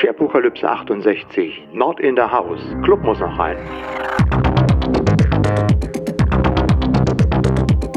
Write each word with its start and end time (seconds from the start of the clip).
Scherpokalypse 0.00 0.64
68, 0.64 1.68
Not 1.74 2.00
in 2.00 2.16
the 2.16 2.22
House. 2.22 2.60
Club 2.82 3.02
muss 3.02 3.18
noch 3.18 3.38
rein. 3.38 3.58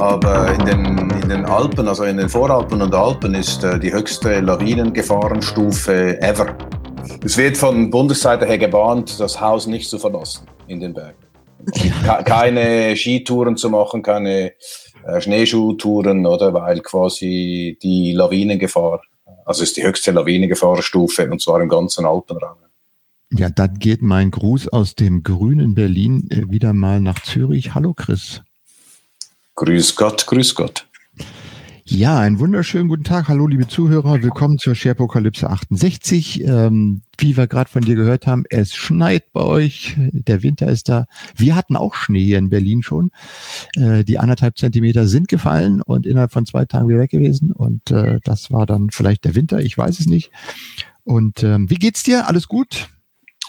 Aber 0.01 0.53
in 0.53 0.65
den, 0.65 1.09
in 1.21 1.29
den 1.29 1.45
Alpen, 1.45 1.87
also 1.87 2.03
in 2.03 2.17
den 2.17 2.27
Voralpen 2.27 2.81
und 2.81 2.93
Alpen, 2.93 3.35
ist 3.35 3.63
äh, 3.63 3.79
die 3.79 3.93
höchste 3.93 4.41
Lawinengefahrenstufe 4.41 6.21
ever. 6.21 6.57
Es 7.23 7.37
wird 7.37 7.55
von 7.55 7.89
Bundesseite 7.89 8.45
her 8.47 8.57
gewarnt, 8.57 9.17
das 9.21 9.39
Haus 9.39 9.65
nicht 9.65 9.89
zu 9.89 9.97
verlassen 9.97 10.45
in 10.67 10.81
den 10.81 10.93
Bergen. 10.93 11.23
keine 12.25 12.97
Skitouren 12.97 13.55
zu 13.55 13.69
machen, 13.69 14.03
keine 14.03 14.51
äh, 15.05 15.21
Schneeschuhtouren, 15.21 16.25
oder? 16.25 16.53
Weil 16.53 16.81
quasi 16.81 17.77
die 17.81 18.11
Lawinengefahr, 18.11 18.99
also 19.45 19.63
ist 19.63 19.77
die 19.77 19.83
höchste 19.83 20.11
Lawinengefahrenstufe 20.11 21.29
und 21.29 21.41
zwar 21.41 21.61
im 21.61 21.69
ganzen 21.69 22.05
Alpenraum. 22.05 22.57
Ja, 23.31 23.49
dann 23.49 23.79
geht 23.79 24.01
mein 24.01 24.29
Gruß 24.29 24.67
aus 24.67 24.95
dem 24.95 25.23
grünen 25.23 25.73
Berlin 25.73 26.27
äh, 26.29 26.51
wieder 26.51 26.73
mal 26.73 26.99
nach 26.99 27.19
Zürich. 27.23 27.73
Hallo 27.73 27.93
Chris. 27.93 28.41
Grüß 29.55 29.95
Gott, 29.95 30.27
grüß 30.27 30.53
Gott. 30.55 30.87
Ja, 31.85 32.17
einen 32.17 32.39
wunderschönen 32.39 32.87
guten 32.87 33.03
Tag. 33.03 33.27
Hallo, 33.27 33.45
liebe 33.45 33.67
Zuhörer. 33.67 34.23
Willkommen 34.23 34.57
zur 34.57 34.73
Sharepokalypse 34.73 35.49
68. 35.49 36.41
Ähm, 36.45 37.01
wie 37.17 37.35
wir 37.35 37.45
gerade 37.47 37.69
von 37.69 37.81
dir 37.81 37.95
gehört 37.95 38.25
haben, 38.25 38.45
es 38.49 38.73
schneit 38.73 39.33
bei 39.33 39.41
euch. 39.41 39.97
Der 39.97 40.43
Winter 40.43 40.69
ist 40.69 40.87
da. 40.87 41.07
Wir 41.35 41.57
hatten 41.57 41.75
auch 41.75 41.93
Schnee 41.93 42.23
hier 42.23 42.37
in 42.37 42.49
Berlin 42.49 42.83
schon. 42.83 43.11
Äh, 43.75 44.05
die 44.05 44.17
anderthalb 44.17 44.57
Zentimeter 44.57 45.07
sind 45.07 45.27
gefallen 45.27 45.81
und 45.81 46.05
innerhalb 46.05 46.31
von 46.31 46.45
zwei 46.45 46.63
Tagen 46.63 46.87
wieder 46.87 46.99
weg 46.99 47.11
gewesen. 47.11 47.51
Und 47.51 47.91
äh, 47.91 48.21
das 48.23 48.49
war 48.49 48.65
dann 48.65 48.89
vielleicht 48.89 49.25
der 49.25 49.35
Winter. 49.35 49.59
Ich 49.59 49.77
weiß 49.77 49.99
es 49.99 50.05
nicht. 50.05 50.31
Und 51.03 51.43
ähm, 51.43 51.69
wie 51.69 51.75
geht's 51.75 52.03
dir? 52.03 52.29
Alles 52.29 52.47
gut? 52.47 52.87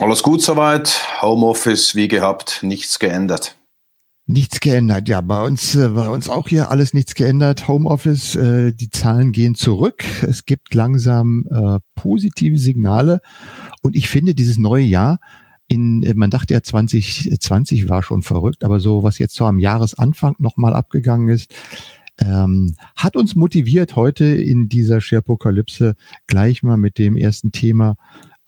Alles 0.00 0.24
gut 0.24 0.42
soweit. 0.42 1.06
Homeoffice 1.22 1.94
wie 1.94 2.08
gehabt, 2.08 2.64
nichts 2.64 2.98
geändert. 2.98 3.54
Nichts 4.26 4.60
geändert, 4.60 5.06
ja, 5.08 5.20
bei 5.20 5.44
uns, 5.44 5.74
äh, 5.74 5.88
bei 5.90 6.08
uns 6.08 6.30
auch 6.30 6.48
hier 6.48 6.70
alles 6.70 6.94
nichts 6.94 7.14
geändert. 7.14 7.68
Homeoffice, 7.68 8.34
äh, 8.36 8.72
die 8.72 8.88
Zahlen 8.88 9.32
gehen 9.32 9.54
zurück. 9.54 10.02
Es 10.22 10.46
gibt 10.46 10.72
langsam 10.72 11.46
äh, 11.50 11.78
positive 11.94 12.56
Signale. 12.56 13.20
Und 13.82 13.94
ich 13.94 14.08
finde, 14.08 14.34
dieses 14.34 14.56
neue 14.56 14.84
Jahr, 14.84 15.18
in, 15.68 16.02
äh, 16.02 16.14
man 16.14 16.30
dachte 16.30 16.54
ja 16.54 16.62
2020 16.62 17.90
war 17.90 18.02
schon 18.02 18.22
verrückt, 18.22 18.64
aber 18.64 18.80
so, 18.80 19.02
was 19.02 19.18
jetzt 19.18 19.34
so 19.34 19.44
am 19.44 19.58
Jahresanfang 19.58 20.36
nochmal 20.38 20.72
abgegangen 20.72 21.28
ist, 21.28 21.54
ähm, 22.18 22.76
hat 22.96 23.16
uns 23.16 23.34
motiviert, 23.34 23.94
heute 23.94 24.24
in 24.24 24.70
dieser 24.70 25.02
Sharepokalypse 25.02 25.96
gleich 26.26 26.62
mal 26.62 26.78
mit 26.78 26.96
dem 26.96 27.18
ersten 27.18 27.52
Thema 27.52 27.96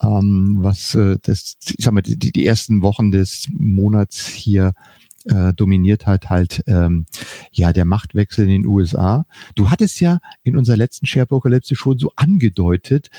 ähm, 0.01 0.57
was 0.59 0.95
äh, 0.95 1.17
das, 1.21 1.57
ich 1.77 1.83
sag 1.83 1.93
mal, 1.93 2.01
die, 2.01 2.17
die 2.17 2.45
ersten 2.45 2.81
Wochen 2.81 3.11
des 3.11 3.47
Monats 3.51 4.27
hier 4.27 4.73
äh, 5.27 5.53
dominiert 5.53 6.05
hat 6.05 6.29
halt 6.29 6.63
ähm, 6.67 7.05
ja 7.51 7.73
der 7.73 7.85
Machtwechsel 7.85 8.45
in 8.45 8.63
den 8.63 8.65
USA. 8.65 9.25
Du 9.55 9.69
hattest 9.69 9.99
ja 9.99 10.19
in 10.43 10.57
unserer 10.57 10.77
letzten 10.77 11.05
Sharepokalypse 11.05 11.75
schon 11.75 11.97
so 11.97 12.11
angedeutet, 12.15 13.09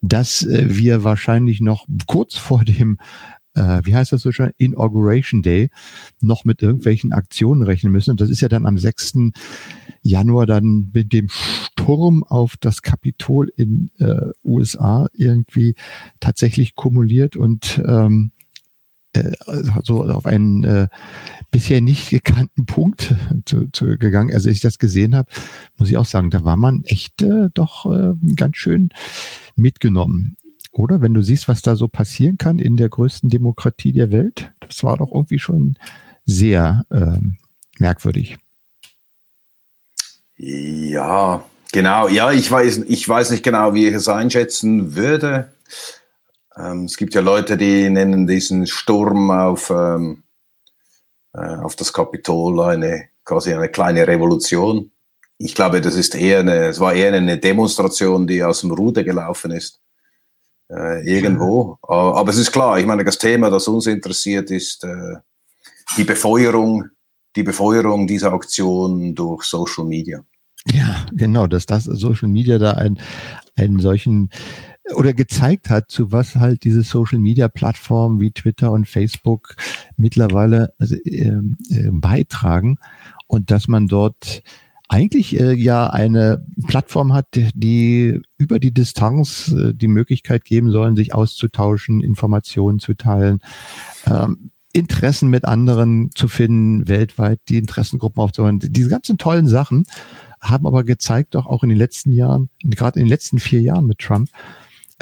dass 0.00 0.42
äh, 0.42 0.66
wir 0.68 1.04
wahrscheinlich 1.04 1.60
noch 1.60 1.86
kurz 2.06 2.36
vor 2.36 2.64
dem 2.64 2.98
äh, 3.54 3.80
wie 3.84 3.94
heißt 3.94 4.12
das 4.12 4.22
so 4.22 4.32
schon, 4.32 4.50
Inauguration 4.56 5.42
Day, 5.42 5.70
noch 6.20 6.44
mit 6.44 6.62
irgendwelchen 6.62 7.12
Aktionen 7.12 7.62
rechnen 7.62 7.92
müssen. 7.92 8.10
Und 8.10 8.20
das 8.20 8.30
ist 8.30 8.40
ja 8.40 8.48
dann 8.48 8.66
am 8.66 8.78
6. 8.78 9.14
Januar 10.02 10.46
dann 10.46 10.90
mit 10.92 11.12
dem 11.12 11.28
Sturm 11.28 12.24
auf 12.24 12.56
das 12.58 12.82
Kapitol 12.82 13.52
in 13.56 13.90
äh, 13.98 14.26
USA 14.44 15.06
irgendwie 15.12 15.74
tatsächlich 16.20 16.74
kumuliert 16.74 17.36
und 17.36 17.80
ähm, 17.86 18.32
äh, 18.32 18.43
so 19.82 20.04
auf 20.04 20.26
einen 20.26 20.64
äh, 20.64 20.88
bisher 21.50 21.80
nicht 21.80 22.10
gekannten 22.10 22.66
Punkt 22.66 23.14
zu, 23.44 23.68
zu 23.72 23.98
gegangen. 23.98 24.32
Also 24.32 24.48
als 24.48 24.56
ich 24.56 24.62
das 24.62 24.78
gesehen 24.78 25.14
habe, 25.14 25.28
muss 25.76 25.88
ich 25.88 25.96
auch 25.96 26.04
sagen, 26.04 26.30
da 26.30 26.44
war 26.44 26.56
man 26.56 26.84
echt 26.84 27.22
äh, 27.22 27.48
doch 27.54 27.86
äh, 27.86 28.14
ganz 28.36 28.56
schön 28.56 28.90
mitgenommen. 29.56 30.36
Oder 30.72 31.00
wenn 31.00 31.14
du 31.14 31.22
siehst, 31.22 31.46
was 31.46 31.62
da 31.62 31.76
so 31.76 31.86
passieren 31.86 32.36
kann 32.36 32.58
in 32.58 32.76
der 32.76 32.88
größten 32.88 33.30
Demokratie 33.30 33.92
der 33.92 34.10
Welt, 34.10 34.52
das 34.60 34.82
war 34.82 34.96
doch 34.96 35.12
irgendwie 35.12 35.38
schon 35.38 35.76
sehr 36.26 36.84
äh, 36.90 37.18
merkwürdig. 37.78 38.36
Ja, 40.36 41.44
genau. 41.70 42.08
Ja, 42.08 42.32
ich 42.32 42.50
weiß, 42.50 42.78
ich 42.88 43.08
weiß 43.08 43.30
nicht 43.30 43.44
genau, 43.44 43.74
wie 43.74 43.86
ich 43.86 43.94
es 43.94 44.08
einschätzen 44.08 44.96
würde. 44.96 45.52
Ähm, 46.56 46.84
es 46.84 46.96
gibt 46.96 47.14
ja 47.14 47.20
Leute, 47.20 47.56
die 47.56 47.88
nennen 47.90 48.26
diesen 48.26 48.66
Sturm 48.66 49.30
auf, 49.30 49.70
ähm, 49.70 50.24
äh, 51.32 51.56
auf 51.56 51.76
das 51.76 51.92
Kapitol 51.92 52.60
eine 52.60 53.08
quasi 53.24 53.52
eine 53.52 53.68
kleine 53.68 54.06
Revolution. 54.06 54.90
Ich 55.38 55.54
glaube, 55.54 55.80
das 55.80 55.96
ist 55.96 56.14
eher 56.14 56.40
eine, 56.40 56.66
es 56.66 56.78
war 56.78 56.94
eher 56.94 57.12
eine 57.12 57.38
Demonstration, 57.38 58.26
die 58.26 58.42
aus 58.42 58.60
dem 58.60 58.70
Ruder 58.70 59.02
gelaufen 59.02 59.50
ist. 59.50 59.80
Äh, 60.70 61.06
irgendwo. 61.06 61.78
Ja. 61.88 61.94
Aber 61.94 62.30
es 62.30 62.38
ist 62.38 62.52
klar, 62.52 62.78
ich 62.78 62.86
meine, 62.86 63.04
das 63.04 63.18
Thema, 63.18 63.50
das 63.50 63.68
uns 63.68 63.86
interessiert, 63.86 64.50
ist 64.50 64.84
äh, 64.84 65.16
die 65.96 66.04
Befeuerung, 66.04 66.84
die 67.36 67.42
Befeuerung 67.42 68.06
dieser 68.06 68.32
Aktion 68.32 69.14
durch 69.14 69.44
Social 69.44 69.84
Media. 69.84 70.24
Ja, 70.72 71.04
genau, 71.12 71.46
dass 71.46 71.66
das 71.66 71.84
Social 71.84 72.28
Media 72.28 72.58
da 72.58 72.72
ein, 72.72 72.98
einen 73.56 73.80
solchen 73.80 74.30
oder 74.94 75.14
gezeigt 75.14 75.70
hat, 75.70 75.90
zu 75.90 76.12
was 76.12 76.36
halt 76.36 76.64
diese 76.64 76.82
Social 76.82 77.18
Media 77.18 77.48
Plattformen 77.48 78.20
wie 78.20 78.32
Twitter 78.32 78.70
und 78.70 78.88
Facebook 78.88 79.56
mittlerweile 79.96 80.74
äh, 80.78 80.94
äh, 81.14 81.90
beitragen 81.90 82.78
und 83.26 83.50
dass 83.50 83.68
man 83.68 83.88
dort 83.88 84.42
eigentlich 84.88 85.40
äh, 85.40 85.54
ja 85.54 85.88
eine 85.88 86.44
Plattform 86.66 87.14
hat, 87.14 87.26
die 87.32 88.20
über 88.36 88.58
die 88.58 88.72
Distanz 88.72 89.48
äh, 89.48 89.72
die 89.72 89.88
Möglichkeit 89.88 90.44
geben 90.44 90.70
sollen, 90.70 90.96
sich 90.96 91.14
auszutauschen, 91.14 92.02
Informationen 92.02 92.78
zu 92.78 92.94
teilen, 92.94 93.40
ähm, 94.06 94.50
Interessen 94.72 95.30
mit 95.30 95.44
anderen 95.44 96.10
zu 96.14 96.28
finden, 96.28 96.88
weltweit 96.88 97.40
die 97.48 97.58
Interessengruppen 97.58 98.22
aufzubauen. 98.22 98.58
Diese 98.60 98.90
ganzen 98.90 99.18
tollen 99.18 99.46
Sachen 99.46 99.86
haben 100.40 100.66
aber 100.66 100.84
gezeigt, 100.84 101.36
auch, 101.36 101.46
auch 101.46 101.62
in 101.62 101.70
den 101.70 101.78
letzten 101.78 102.12
Jahren, 102.12 102.50
gerade 102.62 102.98
in 102.98 103.06
den 103.06 103.10
letzten 103.10 103.38
vier 103.38 103.62
Jahren 103.62 103.86
mit 103.86 103.98
Trump, 103.98 104.28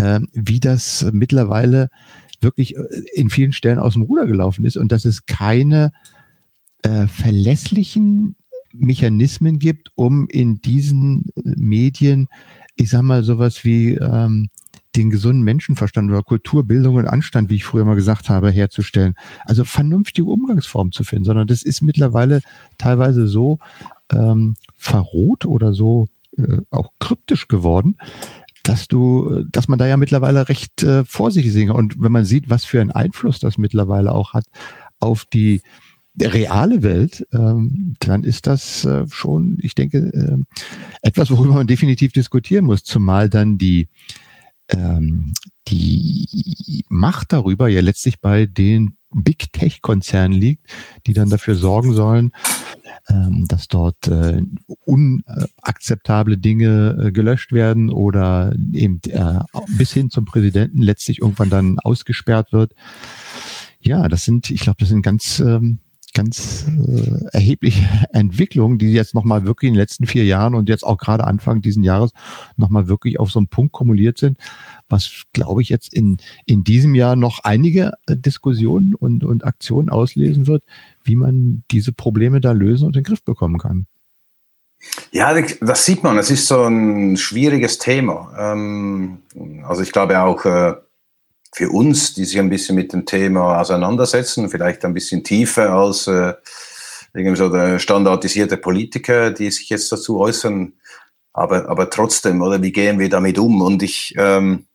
äh, 0.02 0.20
wie 0.32 0.60
das 0.60 1.06
mittlerweile 1.12 1.88
wirklich 2.40 2.76
äh, 2.76 2.82
in 3.14 3.30
vielen 3.30 3.52
Stellen 3.52 3.78
aus 3.78 3.94
dem 3.94 4.02
Ruder 4.02 4.26
gelaufen 4.26 4.64
ist 4.64 4.76
und 4.76 4.92
dass 4.92 5.04
es 5.04 5.26
keine 5.26 5.92
äh, 6.82 7.06
verlässlichen 7.06 8.36
Mechanismen 8.72 9.58
gibt, 9.58 9.90
um 9.94 10.26
in 10.28 10.60
diesen 10.60 11.26
Medien, 11.44 12.28
ich 12.74 12.90
sag 12.90 13.02
mal, 13.02 13.22
sowas 13.22 13.64
wie 13.64 13.94
ähm, 13.94 14.48
den 14.96 15.10
gesunden 15.10 15.42
Menschenverstand 15.42 16.10
oder 16.10 16.22
Kultur, 16.22 16.64
Bildung 16.64 16.96
und 16.96 17.06
Anstand, 17.06 17.50
wie 17.50 17.56
ich 17.56 17.64
früher 17.64 17.84
mal 17.84 17.94
gesagt 17.94 18.28
habe, 18.28 18.50
herzustellen. 18.50 19.14
Also 19.44 19.64
vernünftige 19.64 20.28
Umgangsformen 20.28 20.92
zu 20.92 21.04
finden, 21.04 21.24
sondern 21.24 21.46
das 21.46 21.62
ist 21.62 21.82
mittlerweile 21.82 22.40
teilweise 22.78 23.28
so 23.28 23.58
ähm, 24.10 24.54
verroht 24.76 25.46
oder 25.46 25.72
so 25.72 26.08
äh, 26.36 26.58
auch 26.70 26.92
kryptisch 26.98 27.46
geworden, 27.48 27.96
dass 28.62 28.88
du, 28.88 29.44
dass 29.50 29.68
man 29.68 29.78
da 29.78 29.86
ja 29.86 29.96
mittlerweile 29.96 30.48
recht 30.48 30.82
äh, 30.82 31.04
vorsichtig 31.04 31.52
singe. 31.52 31.74
Und 31.74 32.00
wenn 32.00 32.12
man 32.12 32.24
sieht, 32.24 32.48
was 32.50 32.64
für 32.64 32.80
einen 32.80 32.92
Einfluss 32.92 33.40
das 33.40 33.58
mittlerweile 33.58 34.12
auch 34.12 34.32
hat 34.32 34.44
auf 35.00 35.24
die 35.24 35.62
reale 36.20 36.82
Welt, 36.82 37.26
ähm, 37.32 37.94
dann 38.00 38.22
ist 38.22 38.46
das 38.46 38.84
äh, 38.84 39.06
schon, 39.10 39.58
ich 39.62 39.74
denke, 39.74 39.98
äh, 39.98 40.36
etwas, 41.00 41.30
worüber 41.30 41.54
man 41.54 41.66
definitiv 41.66 42.12
diskutieren 42.12 42.66
muss, 42.66 42.84
zumal 42.84 43.30
dann 43.30 43.58
die 43.58 43.88
ähm, 44.74 45.32
die 45.68 46.84
Macht 46.88 47.32
darüber 47.32 47.68
ja 47.68 47.80
letztlich 47.80 48.20
bei 48.20 48.46
den 48.46 48.96
Big 49.14 49.52
Tech-Konzernen 49.52 50.38
liegt, 50.38 50.66
die 51.06 51.12
dann 51.12 51.30
dafür 51.30 51.54
sorgen 51.54 51.92
sollen, 51.92 52.32
ähm, 53.08 53.46
dass 53.48 53.68
dort 53.68 54.08
äh, 54.08 54.42
unakzeptable 54.84 56.38
Dinge 56.38 56.98
äh, 56.98 57.12
gelöscht 57.12 57.52
werden 57.52 57.90
oder 57.90 58.54
eben 58.72 59.00
äh, 59.08 59.40
bis 59.76 59.92
hin 59.92 60.10
zum 60.10 60.24
Präsidenten 60.24 60.82
letztlich 60.82 61.20
irgendwann 61.20 61.50
dann 61.50 61.78
ausgesperrt 61.78 62.52
wird. 62.52 62.74
Ja, 63.80 64.08
das 64.08 64.24
sind, 64.24 64.50
ich 64.50 64.60
glaube, 64.60 64.78
das 64.80 64.88
sind 64.88 65.02
ganz 65.02 65.40
ähm, 65.40 65.78
ganz 66.14 66.66
äh, 66.68 67.24
erhebliche 67.32 67.86
Entwicklungen, 68.12 68.78
die 68.78 68.92
jetzt 68.92 69.14
nochmal 69.14 69.44
wirklich 69.44 69.68
in 69.68 69.74
den 69.74 69.80
letzten 69.80 70.06
vier 70.06 70.24
Jahren 70.24 70.54
und 70.54 70.68
jetzt 70.68 70.84
auch 70.84 70.98
gerade 70.98 71.24
Anfang 71.24 71.62
diesen 71.62 71.82
Jahres 71.82 72.12
nochmal 72.56 72.88
wirklich 72.88 73.18
auf 73.18 73.30
so 73.30 73.38
einen 73.38 73.48
Punkt 73.48 73.72
kumuliert 73.72 74.18
sind, 74.18 74.38
was, 74.88 75.24
glaube 75.32 75.62
ich, 75.62 75.68
jetzt 75.68 75.92
in, 75.94 76.18
in 76.46 76.64
diesem 76.64 76.94
Jahr 76.94 77.16
noch 77.16 77.40
einige 77.44 77.92
äh, 78.06 78.16
Diskussionen 78.16 78.94
und, 78.94 79.24
und 79.24 79.44
Aktionen 79.44 79.88
auslesen 79.88 80.46
wird, 80.46 80.64
wie 81.04 81.16
man 81.16 81.64
diese 81.70 81.92
Probleme 81.92 82.40
da 82.40 82.52
lösen 82.52 82.86
und 82.86 82.96
in 82.96 83.02
den 83.02 83.06
Griff 83.06 83.24
bekommen 83.24 83.58
kann. 83.58 83.86
Ja, 85.12 85.32
das 85.60 85.84
sieht 85.86 86.02
man. 86.02 86.18
Es 86.18 86.30
ist 86.30 86.48
so 86.48 86.64
ein 86.64 87.16
schwieriges 87.16 87.78
Thema. 87.78 88.32
Ähm, 88.36 89.18
also 89.64 89.82
ich 89.82 89.92
glaube 89.92 90.20
auch, 90.20 90.44
äh, 90.44 90.74
für 91.54 91.70
uns, 91.70 92.14
die 92.14 92.24
sich 92.24 92.38
ein 92.38 92.48
bisschen 92.48 92.74
mit 92.74 92.92
dem 92.92 93.04
Thema 93.04 93.60
auseinandersetzen, 93.60 94.48
vielleicht 94.48 94.84
ein 94.84 94.94
bisschen 94.94 95.22
tiefer 95.22 95.70
als 95.70 96.06
äh, 96.06 96.32
irgendwie 97.14 97.36
so 97.36 97.50
der 97.50 97.78
standardisierte 97.78 98.56
Politiker, 98.56 99.30
die 99.30 99.50
sich 99.50 99.68
jetzt 99.68 99.92
dazu 99.92 100.18
äußern. 100.18 100.72
Aber, 101.34 101.68
aber 101.68 101.90
trotzdem, 101.90 102.40
oder 102.42 102.62
wie 102.62 102.72
gehen 102.72 102.98
wir 102.98 103.08
damit 103.08 103.38
um? 103.38 103.60
Und 103.60 103.82
ich, 103.82 104.14
ähm, 104.16 104.66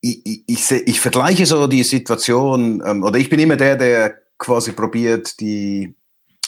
ich, 0.00 0.24
ich, 0.24 0.42
ich, 0.46 0.70
ich 0.70 1.00
vergleiche 1.00 1.46
so 1.46 1.66
die 1.66 1.82
Situation, 1.82 2.82
ähm, 2.84 3.02
oder 3.02 3.18
ich 3.18 3.28
bin 3.28 3.40
immer 3.40 3.56
der, 3.56 3.76
der 3.76 4.14
quasi 4.38 4.72
probiert, 4.72 5.40
die, 5.40 5.94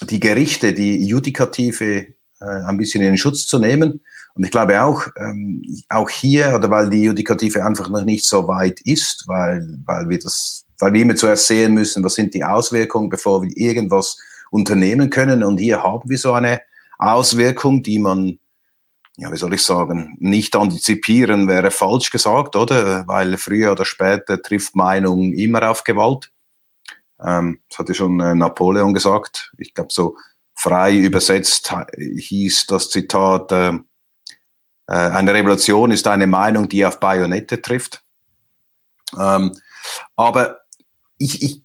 die 0.02 0.20
Gerichte, 0.20 0.72
die 0.72 1.04
Judikative 1.04 2.06
äh, 2.40 2.44
ein 2.66 2.78
bisschen 2.78 3.02
in 3.02 3.08
den 3.08 3.18
Schutz 3.18 3.46
zu 3.46 3.58
nehmen. 3.58 4.00
Und 4.34 4.44
ich 4.44 4.50
glaube 4.50 4.80
auch, 4.82 5.06
ähm, 5.18 5.62
auch 5.88 6.08
hier, 6.08 6.54
oder 6.54 6.70
weil 6.70 6.88
die 6.88 7.04
Judikative 7.04 7.64
einfach 7.64 7.88
noch 7.88 8.04
nicht 8.04 8.24
so 8.24 8.48
weit 8.48 8.80
ist, 8.82 9.24
weil, 9.26 9.78
weil 9.84 10.08
wir 10.08 10.18
das, 10.18 10.64
weil 10.78 10.94
wir 10.94 11.02
immer 11.02 11.16
zuerst 11.16 11.46
sehen 11.46 11.74
müssen, 11.74 12.02
was 12.02 12.14
sind 12.14 12.32
die 12.34 12.44
Auswirkungen, 12.44 13.10
bevor 13.10 13.42
wir 13.42 13.50
irgendwas 13.56 14.18
unternehmen 14.50 15.10
können. 15.10 15.42
Und 15.42 15.58
hier 15.58 15.82
haben 15.82 16.08
wir 16.08 16.18
so 16.18 16.32
eine 16.32 16.62
Auswirkung, 16.98 17.82
die 17.82 17.98
man, 17.98 18.38
ja, 19.16 19.30
wie 19.30 19.36
soll 19.36 19.52
ich 19.54 19.62
sagen, 19.62 20.16
nicht 20.18 20.56
antizipieren 20.56 21.46
wäre 21.46 21.70
falsch 21.70 22.10
gesagt, 22.10 22.56
oder? 22.56 23.06
Weil 23.06 23.36
früher 23.36 23.72
oder 23.72 23.84
später 23.84 24.40
trifft 24.40 24.74
Meinung 24.74 25.32
immer 25.34 25.68
auf 25.70 25.84
Gewalt. 25.84 26.30
Ähm, 27.22 27.60
das 27.68 27.80
hatte 27.80 27.94
schon 27.94 28.18
äh, 28.20 28.34
Napoleon 28.34 28.94
gesagt. 28.94 29.52
Ich 29.58 29.74
glaube, 29.74 29.92
so 29.92 30.16
frei 30.54 30.96
übersetzt 30.96 31.74
hieß 31.98 32.66
das 32.66 32.90
Zitat, 32.90 33.52
äh, 33.52 33.72
eine 34.96 35.34
Revolution 35.34 35.90
ist 35.90 36.06
eine 36.06 36.26
Meinung, 36.26 36.68
die 36.68 36.84
auf 36.84 37.00
Bajonette 37.00 37.62
trifft. 37.62 38.02
Ähm, 39.18 39.52
aber 40.16 40.60
ich, 41.18 41.42
ich 41.42 41.62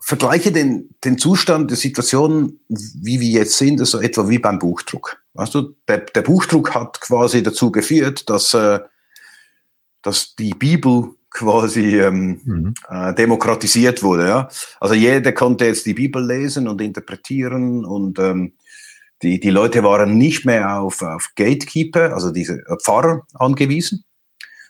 vergleiche 0.00 0.50
den, 0.52 0.94
den 1.04 1.18
Zustand 1.18 1.70
der 1.70 1.76
Situation, 1.76 2.60
wie 2.68 3.20
wir 3.20 3.28
jetzt 3.28 3.58
sind, 3.58 3.80
also 3.80 4.00
etwa 4.00 4.28
wie 4.28 4.38
beim 4.38 4.58
Buchdruck. 4.58 5.22
Weißt 5.34 5.54
du, 5.54 5.76
der, 5.86 5.98
der 5.98 6.22
Buchdruck 6.22 6.74
hat 6.74 7.00
quasi 7.00 7.42
dazu 7.42 7.70
geführt, 7.70 8.28
dass, 8.28 8.54
äh, 8.54 8.80
dass 10.02 10.34
die 10.34 10.54
Bibel 10.54 11.10
quasi 11.30 12.00
ähm, 12.00 12.40
mhm. 12.44 12.74
äh, 12.88 13.14
demokratisiert 13.14 14.02
wurde. 14.02 14.26
Ja? 14.26 14.48
Also 14.80 14.94
jeder 14.94 15.32
konnte 15.32 15.66
jetzt 15.66 15.86
die 15.86 15.94
Bibel 15.94 16.26
lesen 16.26 16.66
und 16.66 16.80
interpretieren 16.80 17.84
und 17.84 18.18
ähm, 18.18 18.54
die, 19.22 19.40
die 19.40 19.50
Leute 19.50 19.82
waren 19.82 20.16
nicht 20.16 20.46
mehr 20.46 20.80
auf, 20.80 21.02
auf 21.02 21.30
Gatekeeper, 21.36 22.14
also 22.14 22.30
diese 22.30 22.62
Pfarrer 22.82 23.26
angewiesen, 23.34 24.04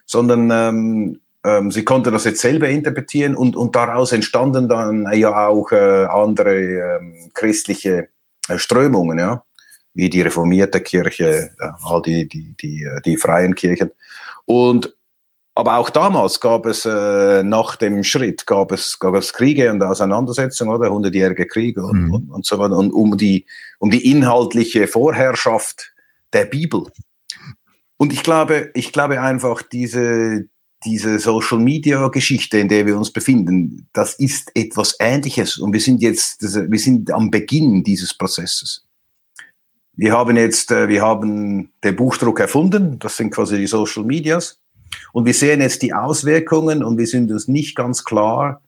sondern 0.05 0.51
ähm, 0.51 1.21
ähm, 1.43 1.71
sie 1.71 1.83
konnten 1.83 2.13
das 2.13 2.25
jetzt 2.25 2.41
selber 2.41 2.69
interpretieren 2.69 3.35
und, 3.35 3.55
und 3.55 3.75
daraus 3.75 4.11
entstanden 4.11 4.67
dann 4.67 5.11
ja 5.13 5.47
auch 5.47 5.71
äh, 5.71 6.05
andere 6.05 6.55
ähm, 6.99 7.31
christliche 7.33 8.09
äh, 8.47 8.57
Strömungen, 8.57 9.17
ja, 9.17 9.43
wie 9.93 10.09
die 10.09 10.21
reformierte 10.21 10.81
Kirche, 10.81 11.51
äh, 11.59 11.69
all 11.83 12.01
die, 12.01 12.27
die, 12.27 12.55
die, 12.61 12.83
äh, 12.83 13.01
die 13.01 13.17
freien 13.17 13.55
Kirchen. 13.55 13.91
Und 14.45 14.95
aber 15.53 15.77
auch 15.77 15.89
damals 15.89 16.39
gab 16.39 16.65
es 16.65 16.85
äh, 16.85 17.43
nach 17.43 17.75
dem 17.75 18.03
Schritt 18.03 18.45
gab 18.45 18.71
es 18.71 18.99
gab 18.99 19.15
es 19.15 19.33
Kriege 19.33 19.71
und 19.71 19.83
Auseinandersetzungen 19.83 20.73
oder 20.73 20.89
hundertjährige 20.89 21.45
Kriege 21.45 21.83
und, 21.83 22.07
mhm. 22.07 22.13
und, 22.13 22.29
und, 22.31 22.45
so 22.45 22.57
weiter 22.57 22.77
und 22.77 22.91
um 22.91 23.17
die 23.17 23.45
um 23.79 23.91
die 23.91 24.09
inhaltliche 24.09 24.87
Vorherrschaft 24.87 25.93
der 26.31 26.45
Bibel. 26.45 26.85
Und 27.97 28.13
ich 28.13 28.23
glaube, 28.23 28.71
ich 28.73 28.93
glaube 28.93 29.21
einfach 29.21 29.61
diese 29.61 30.45
diese 30.85 31.19
Social 31.19 31.59
Media 31.59 32.07
Geschichte, 32.07 32.57
in 32.57 32.67
der 32.67 32.85
wir 32.85 32.97
uns 32.97 33.11
befinden, 33.11 33.87
das 33.93 34.15
ist 34.15 34.51
etwas 34.55 34.95
Ähnliches 34.99 35.57
und 35.57 35.73
wir 35.73 35.79
sind 35.79 36.01
jetzt, 36.01 36.41
wir 36.41 36.79
sind 36.79 37.11
am 37.11 37.29
Beginn 37.29 37.83
dieses 37.83 38.13
Prozesses. 38.15 38.83
Wir 39.93 40.13
haben 40.13 40.37
jetzt, 40.37 40.71
äh, 40.71 40.87
wir 40.87 41.01
haben 41.01 41.71
den 41.83 41.95
Buchdruck 41.95 42.39
erfunden, 42.39 42.97
das 42.97 43.17
sind 43.17 43.29
quasi 43.29 43.57
die 43.57 43.67
Social 43.67 44.03
Medias 44.03 44.60
und 45.13 45.25
wir 45.25 45.33
sehen 45.33 45.61
jetzt 45.61 45.81
die 45.81 45.93
Auswirkungen 45.93 46.83
und 46.83 46.97
wir 46.97 47.07
sind 47.07 47.31
uns 47.31 47.47
nicht 47.47 47.75
ganz 47.75 48.03
klar, 48.03 48.61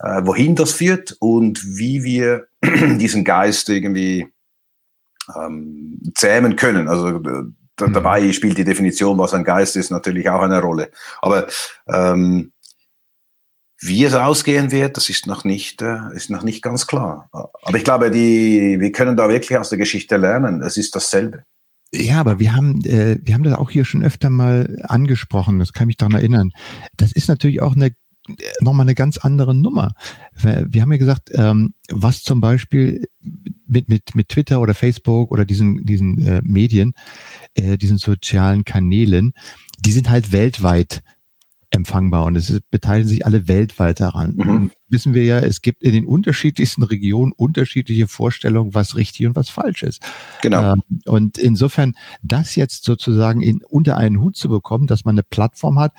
äh, 0.00 0.22
wohin 0.24 0.54
das 0.54 0.72
führt 0.72 1.16
und 1.20 1.64
wie 1.64 2.04
wir 2.04 2.46
diesen 2.62 3.24
Geist 3.24 3.68
irgendwie 3.68 4.28
ähm, 5.36 6.00
zähmen 6.14 6.56
können. 6.56 6.88
Also 6.88 7.08
äh, 7.08 7.20
mhm. 7.86 7.92
dabei 7.92 8.32
spielt 8.32 8.58
die 8.58 8.64
Definition, 8.64 9.18
was 9.18 9.34
ein 9.34 9.44
Geist 9.44 9.76
ist, 9.76 9.90
natürlich 9.90 10.28
auch 10.30 10.42
eine 10.42 10.60
Rolle. 10.60 10.90
Aber 11.20 11.46
ähm, 11.88 12.52
wie 13.80 14.04
es 14.04 14.14
ausgehen 14.14 14.72
wird, 14.72 14.96
das 14.96 15.08
ist 15.08 15.26
noch 15.26 15.44
nicht, 15.44 15.82
äh, 15.82 15.98
ist 16.12 16.30
noch 16.30 16.42
nicht 16.42 16.62
ganz 16.62 16.86
klar. 16.86 17.28
Aber 17.32 17.76
ich 17.76 17.84
glaube, 17.84 18.10
die, 18.10 18.78
wir 18.80 18.92
können 18.92 19.16
da 19.16 19.28
wirklich 19.28 19.56
aus 19.56 19.68
der 19.68 19.78
Geschichte 19.78 20.16
lernen. 20.16 20.62
Es 20.62 20.76
ist 20.76 20.94
dasselbe. 20.96 21.44
Ja, 21.92 22.20
aber 22.20 22.38
wir 22.38 22.54
haben, 22.54 22.84
äh, 22.84 23.18
wir 23.22 23.34
haben 23.34 23.44
das 23.44 23.54
auch 23.54 23.70
hier 23.70 23.84
schon 23.84 24.04
öfter 24.04 24.28
mal 24.28 24.78
angesprochen, 24.82 25.58
das 25.58 25.72
kann 25.72 25.86
mich 25.86 25.96
daran 25.96 26.14
erinnern. 26.14 26.52
Das 26.96 27.12
ist 27.12 27.28
natürlich 27.28 27.62
auch 27.62 27.76
eine 27.76 27.92
nochmal 28.60 28.84
eine 28.84 28.94
ganz 28.94 29.18
andere 29.18 29.54
Nummer. 29.54 29.92
Wir 30.34 30.82
haben 30.82 30.92
ja 30.92 30.98
gesagt, 30.98 31.30
ähm, 31.32 31.72
was 31.90 32.22
zum 32.22 32.42
Beispiel 32.42 33.08
mit, 33.66 33.88
mit, 33.88 34.14
mit 34.14 34.28
Twitter 34.28 34.60
oder 34.60 34.74
Facebook 34.74 35.30
oder 35.30 35.44
diesen, 35.44 35.84
diesen 35.86 36.26
äh, 36.26 36.42
Medien, 36.44 36.92
äh, 37.54 37.78
diesen 37.78 37.98
sozialen 37.98 38.64
Kanälen, 38.64 39.32
die 39.80 39.92
sind 39.92 40.10
halt 40.10 40.32
weltweit 40.32 41.02
empfangbar 41.70 42.24
und 42.24 42.36
es 42.36 42.60
beteiligen 42.70 43.08
sich 43.08 43.26
alle 43.26 43.46
weltweit 43.46 44.00
daran. 44.00 44.34
Mhm. 44.36 44.70
Wissen 44.88 45.12
wir 45.12 45.24
ja, 45.24 45.38
es 45.38 45.60
gibt 45.60 45.82
in 45.82 45.92
den 45.92 46.06
unterschiedlichsten 46.06 46.82
Regionen 46.82 47.32
unterschiedliche 47.32 48.08
Vorstellungen, 48.08 48.74
was 48.74 48.96
richtig 48.96 49.26
und 49.26 49.36
was 49.36 49.50
falsch 49.50 49.82
ist. 49.82 50.02
Genau. 50.40 50.74
Ähm, 50.74 50.82
und 51.04 51.36
insofern 51.36 51.94
das 52.22 52.56
jetzt 52.56 52.84
sozusagen 52.84 53.42
in, 53.42 53.62
unter 53.68 53.96
einen 53.96 54.20
Hut 54.20 54.36
zu 54.36 54.48
bekommen, 54.48 54.86
dass 54.86 55.04
man 55.04 55.14
eine 55.14 55.22
Plattform 55.22 55.78
hat, 55.78 55.92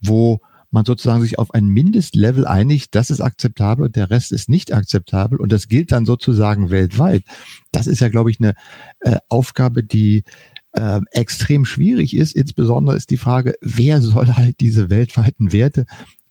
wo 0.00 0.40
man 0.70 0.84
sozusagen 0.84 1.22
sich 1.22 1.38
auf 1.38 1.54
ein 1.54 1.66
Mindestlevel 1.66 2.46
einigt, 2.46 2.94
das 2.94 3.10
ist 3.10 3.20
akzeptabel 3.20 3.86
und 3.86 3.96
der 3.96 4.10
Rest 4.10 4.32
ist 4.32 4.48
nicht 4.48 4.72
akzeptabel 4.72 5.40
und 5.40 5.50
das 5.50 5.68
gilt 5.68 5.90
dann 5.90 6.06
sozusagen 6.06 6.70
weltweit. 6.70 7.24
Das 7.72 7.86
ist 7.86 8.00
ja, 8.00 8.08
glaube 8.08 8.30
ich, 8.30 8.40
eine 8.40 8.54
äh, 9.00 9.16
Aufgabe, 9.28 9.82
die 9.82 10.24
äh, 10.76 11.00
extrem 11.10 11.64
schwierig 11.64 12.16
ist. 12.16 12.34
Insbesondere 12.34 12.96
ist 12.96 13.10
die 13.10 13.16
Frage, 13.16 13.54
wer 13.60 14.00
soll 14.00 14.28
halt 14.34 14.60
diese 14.60 14.90
weltweiten 14.90 15.52
Werte 15.52 15.86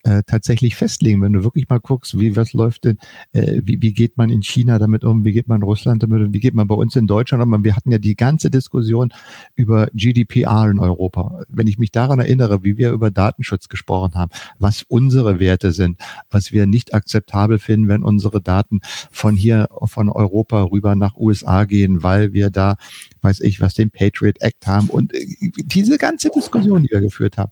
äh, 0.06 0.22
tatsächlich 0.24 0.76
festlegen. 0.76 1.20
Wenn 1.20 1.32
du 1.32 1.42
wirklich 1.42 1.68
mal 1.68 1.80
guckst, 1.80 2.18
wie 2.18 2.36
was 2.36 2.52
läuft 2.52 2.84
denn, 2.84 2.98
äh, 3.32 3.60
wie, 3.64 3.82
wie 3.82 3.92
geht 3.92 4.16
man 4.16 4.30
in 4.30 4.42
China 4.42 4.78
damit 4.78 5.02
um, 5.04 5.24
wie 5.24 5.32
geht 5.32 5.48
man 5.48 5.60
in 5.60 5.64
Russland 5.64 6.02
damit 6.02 6.22
um, 6.22 6.32
wie 6.32 6.38
geht 6.38 6.54
man 6.54 6.68
bei 6.68 6.76
uns 6.76 6.94
in 6.94 7.08
Deutschland 7.08 7.42
um. 7.42 7.64
Wir 7.64 7.74
hatten 7.74 7.90
ja 7.90 7.98
die 7.98 8.14
ganze 8.14 8.48
Diskussion 8.48 9.12
über 9.56 9.88
GDPR 9.94 10.70
in 10.70 10.78
Europa. 10.78 11.40
Wenn 11.48 11.66
ich 11.66 11.78
mich 11.78 11.90
daran 11.90 12.20
erinnere, 12.20 12.62
wie 12.62 12.78
wir 12.78 12.92
über 12.92 13.10
Datenschutz 13.10 13.68
gesprochen 13.68 14.14
haben, 14.14 14.30
was 14.58 14.84
unsere 14.84 15.40
Werte 15.40 15.72
sind, 15.72 15.98
was 16.30 16.52
wir 16.52 16.66
nicht 16.66 16.94
akzeptabel 16.94 17.58
finden, 17.58 17.88
wenn 17.88 18.04
unsere 18.04 18.40
Daten 18.40 18.80
von 19.10 19.34
hier, 19.34 19.68
von 19.86 20.08
Europa 20.08 20.62
rüber 20.62 20.94
nach 20.94 21.16
USA 21.16 21.64
gehen, 21.64 22.04
weil 22.04 22.32
wir 22.32 22.50
da 22.50 22.76
weiß 23.22 23.40
ich, 23.40 23.60
was 23.60 23.74
den 23.74 23.90
Patriot 23.90 24.40
Act 24.40 24.66
haben 24.66 24.88
und 24.88 25.12
äh, 25.12 25.26
diese 25.64 25.98
ganze 25.98 26.30
Diskussion, 26.30 26.84
die 26.84 26.90
wir 26.90 27.00
geführt 27.00 27.38
haben. 27.38 27.50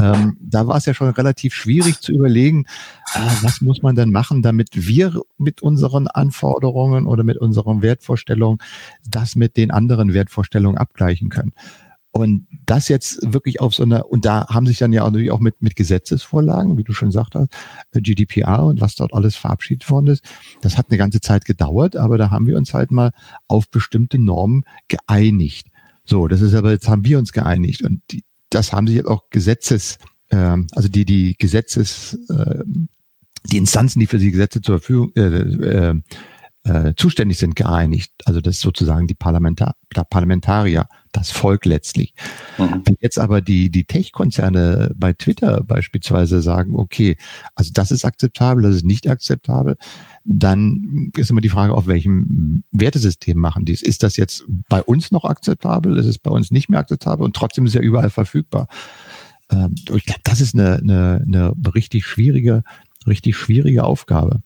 Ähm, 0.00 0.36
da 0.40 0.66
war 0.66 0.76
es 0.76 0.86
ja 0.86 0.94
schon 0.94 1.10
relativ 1.10 1.54
schwierig 1.54 2.00
zu 2.00 2.12
überlegen, 2.12 2.64
äh, 3.14 3.20
was 3.42 3.60
muss 3.60 3.82
man 3.82 3.96
denn 3.96 4.10
machen, 4.10 4.42
damit 4.42 4.68
wir 4.86 5.20
mit 5.38 5.62
unseren 5.62 6.06
Anforderungen 6.06 7.06
oder 7.06 7.24
mit 7.24 7.38
unseren 7.38 7.82
Wertvorstellungen 7.82 8.58
das 9.06 9.36
mit 9.36 9.56
den 9.56 9.70
anderen 9.70 10.14
Wertvorstellungen 10.14 10.78
abgleichen 10.78 11.28
können. 11.28 11.52
Und 12.12 12.48
das 12.66 12.88
jetzt 12.88 13.32
wirklich 13.32 13.60
auf 13.60 13.72
so 13.74 13.84
einer, 13.84 14.10
und 14.10 14.24
da 14.24 14.48
haben 14.48 14.66
sich 14.66 14.78
dann 14.78 14.92
ja 14.92 15.04
natürlich 15.04 15.30
auch 15.30 15.38
mit, 15.38 15.62
mit 15.62 15.76
Gesetzesvorlagen, 15.76 16.76
wie 16.76 16.82
du 16.82 16.92
schon 16.92 17.08
gesagt 17.08 17.36
hast, 17.36 17.48
äh, 17.92 18.00
GDPR 18.00 18.64
und 18.64 18.80
was 18.80 18.96
dort 18.96 19.14
alles 19.14 19.36
verabschiedet 19.36 19.88
worden 19.88 20.08
ist, 20.08 20.24
das 20.60 20.76
hat 20.76 20.86
eine 20.88 20.98
ganze 20.98 21.20
Zeit 21.20 21.44
gedauert, 21.44 21.96
aber 21.96 22.18
da 22.18 22.30
haben 22.30 22.48
wir 22.48 22.56
uns 22.56 22.74
halt 22.74 22.90
mal 22.90 23.12
auf 23.46 23.70
bestimmte 23.70 24.18
Normen 24.18 24.64
geeinigt. 24.88 25.68
So, 26.04 26.26
das 26.26 26.40
ist 26.40 26.54
aber, 26.54 26.72
jetzt 26.72 26.88
haben 26.88 27.04
wir 27.04 27.18
uns 27.18 27.32
geeinigt 27.32 27.82
und 27.82 28.02
die, 28.10 28.24
das 28.50 28.72
haben 28.72 28.86
sich 28.86 28.96
jetzt 28.96 29.08
auch 29.08 29.30
Gesetzes, 29.30 29.98
äh, 30.28 30.56
also 30.72 30.88
die, 30.88 31.04
die 31.04 31.36
Gesetzes, 31.38 32.18
äh, 32.28 32.64
die 33.44 33.56
Instanzen, 33.56 34.00
die 34.00 34.06
für 34.06 34.18
die 34.18 34.30
Gesetze 34.30 34.60
zur 34.60 34.78
Verfügung, 34.78 35.12
äh, 35.16 35.22
äh, 35.22 36.00
äh, 36.64 36.94
zuständig 36.94 37.38
sind, 37.38 37.56
geeinigt. 37.56 38.12
Also 38.26 38.40
das 38.40 38.56
ist 38.56 38.60
sozusagen 38.60 39.06
die 39.06 39.14
Parlamentar 39.14 39.74
Parlamentarier, 40.10 40.88
das 41.10 41.30
Volk 41.30 41.64
letztlich. 41.64 42.14
Mhm. 42.58 42.82
Wenn 42.84 42.96
jetzt 43.00 43.18
aber 43.18 43.40
die, 43.40 43.70
die 43.70 43.84
Tech-Konzerne 43.84 44.92
bei 44.94 45.14
Twitter 45.14 45.64
beispielsweise 45.64 46.42
sagen, 46.42 46.76
okay, 46.76 47.16
also 47.54 47.70
das 47.72 47.90
ist 47.90 48.04
akzeptabel, 48.04 48.62
das 48.62 48.76
ist 48.76 48.84
nicht 48.84 49.08
akzeptabel, 49.08 49.76
dann 50.24 51.10
ist 51.16 51.30
immer 51.30 51.40
die 51.40 51.48
Frage, 51.48 51.74
auf 51.74 51.86
welchem 51.86 52.62
Wertesystem 52.72 53.38
machen 53.38 53.64
die 53.64 53.72
es. 53.72 53.82
Ist 53.82 54.02
das 54.02 54.16
jetzt 54.16 54.44
bei 54.68 54.82
uns 54.82 55.10
noch 55.10 55.24
akzeptabel? 55.24 55.96
Ist 55.96 56.06
es 56.06 56.18
bei 56.18 56.30
uns 56.30 56.50
nicht 56.50 56.68
mehr 56.68 56.80
akzeptabel? 56.80 57.24
Und 57.24 57.34
trotzdem 57.34 57.66
ist 57.66 57.74
ja 57.74 57.80
überall 57.80 58.10
verfügbar. 58.10 58.68
Ähm, 59.50 59.74
ich 59.76 60.04
glaube, 60.04 60.20
das 60.24 60.40
ist 60.40 60.54
eine, 60.54 60.76
eine, 60.76 61.24
eine 61.26 61.54
richtig 61.74 62.04
schwierige, 62.04 62.64
richtig 63.06 63.36
schwierige 63.36 63.84
Aufgabe. 63.84 64.42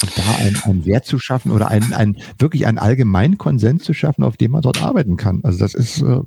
Und 0.00 0.18
da 0.18 0.36
einen, 0.36 0.56
einen 0.56 0.84
Wert 0.86 1.04
zu 1.04 1.18
schaffen 1.18 1.52
oder 1.52 1.68
einen, 1.68 1.92
einen, 1.92 2.16
wirklich 2.38 2.66
einen 2.66 2.78
allgemeinen 2.78 3.38
Konsens 3.38 3.84
zu 3.84 3.94
schaffen, 3.94 4.24
auf 4.24 4.36
dem 4.36 4.52
man 4.52 4.62
dort 4.62 4.82
arbeiten 4.82 5.16
kann. 5.16 5.40
Also 5.44 5.58
das 5.58 5.74
ist 5.74 6.00
äh, 6.00 6.20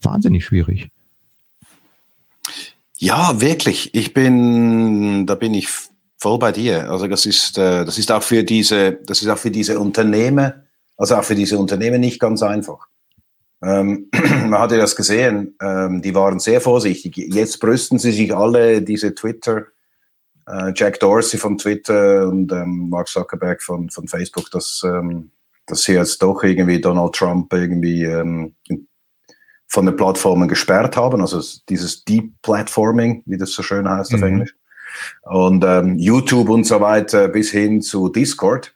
wahnsinnig 0.00 0.44
schwierig. 0.44 0.90
Ja, 2.98 3.40
wirklich. 3.40 3.94
Ich 3.94 4.14
bin, 4.14 5.26
da 5.26 5.34
bin 5.34 5.54
ich 5.54 5.68
voll 6.22 6.38
bei 6.38 6.52
dir. 6.52 6.88
Also 6.88 7.08
das 7.08 7.26
ist, 7.26 7.58
äh, 7.58 7.84
das 7.84 7.98
ist 7.98 8.10
auch 8.12 8.22
für 8.22 8.44
diese, 8.44 8.92
das 8.92 9.22
ist 9.22 9.28
auch 9.28 9.38
für 9.38 9.50
diese 9.50 9.78
Unternehmen, 9.78 10.52
also 10.96 11.16
auch 11.16 11.24
für 11.24 11.34
diese 11.34 11.58
Unternehmen 11.58 12.00
nicht 12.00 12.20
ganz 12.20 12.42
einfach. 12.42 12.86
Ähm, 13.60 14.08
man 14.46 14.58
hat 14.58 14.70
ja 14.70 14.78
das 14.78 14.94
gesehen, 14.94 15.56
ähm, 15.60 16.00
die 16.00 16.14
waren 16.14 16.38
sehr 16.38 16.60
vorsichtig. 16.60 17.16
Jetzt 17.16 17.58
brüsten 17.58 17.98
sie 17.98 18.12
sich 18.12 18.34
alle 18.34 18.82
diese 18.82 19.14
Twitter, 19.14 19.66
äh, 20.46 20.72
Jack 20.74 21.00
Dorsey 21.00 21.38
von 21.38 21.58
Twitter 21.58 22.28
und 22.28 22.52
ähm, 22.52 22.88
Mark 22.88 23.08
Zuckerberg 23.08 23.60
von, 23.60 23.90
von 23.90 24.06
Facebook, 24.06 24.48
dass, 24.52 24.82
ähm, 24.84 25.32
dass 25.66 25.82
sie 25.82 25.94
jetzt 25.94 26.22
doch 26.22 26.44
irgendwie 26.44 26.80
Donald 26.80 27.14
Trump 27.14 27.52
irgendwie 27.52 28.52
von 29.68 29.86
den 29.86 29.96
Plattformen 29.96 30.48
gesperrt 30.48 30.96
haben, 30.96 31.20
also 31.20 31.40
dieses 31.68 32.04
Deep 32.04 32.30
Platforming, 32.42 33.22
wie 33.26 33.38
das 33.38 33.52
so 33.52 33.62
schön 33.62 33.88
heißt 33.88 34.12
mhm. 34.12 34.18
auf 34.18 34.22
Englisch. 34.22 34.54
Und 35.22 35.64
ähm, 35.64 35.98
YouTube 35.98 36.48
und 36.48 36.64
so 36.64 36.80
weiter 36.80 37.28
bis 37.28 37.50
hin 37.50 37.82
zu 37.82 38.08
Discord. 38.08 38.74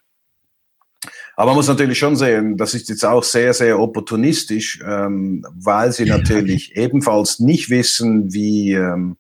Aber 1.37 1.51
man 1.51 1.57
muss 1.57 1.69
natürlich 1.69 1.99
schon 1.99 2.17
sehen, 2.17 2.57
das 2.57 2.75
ist 2.75 2.89
jetzt 2.89 3.05
auch 3.05 3.23
sehr, 3.23 3.53
sehr 3.53 3.79
opportunistisch, 3.79 4.81
ähm, 4.87 5.45
weil 5.55 5.93
sie 5.93 6.07
natürlich 6.07 6.75
ebenfalls 6.77 7.41
nicht 7.41 7.69
wissen, 7.69 8.33
wie 8.33 8.73
ähm, 8.73 9.19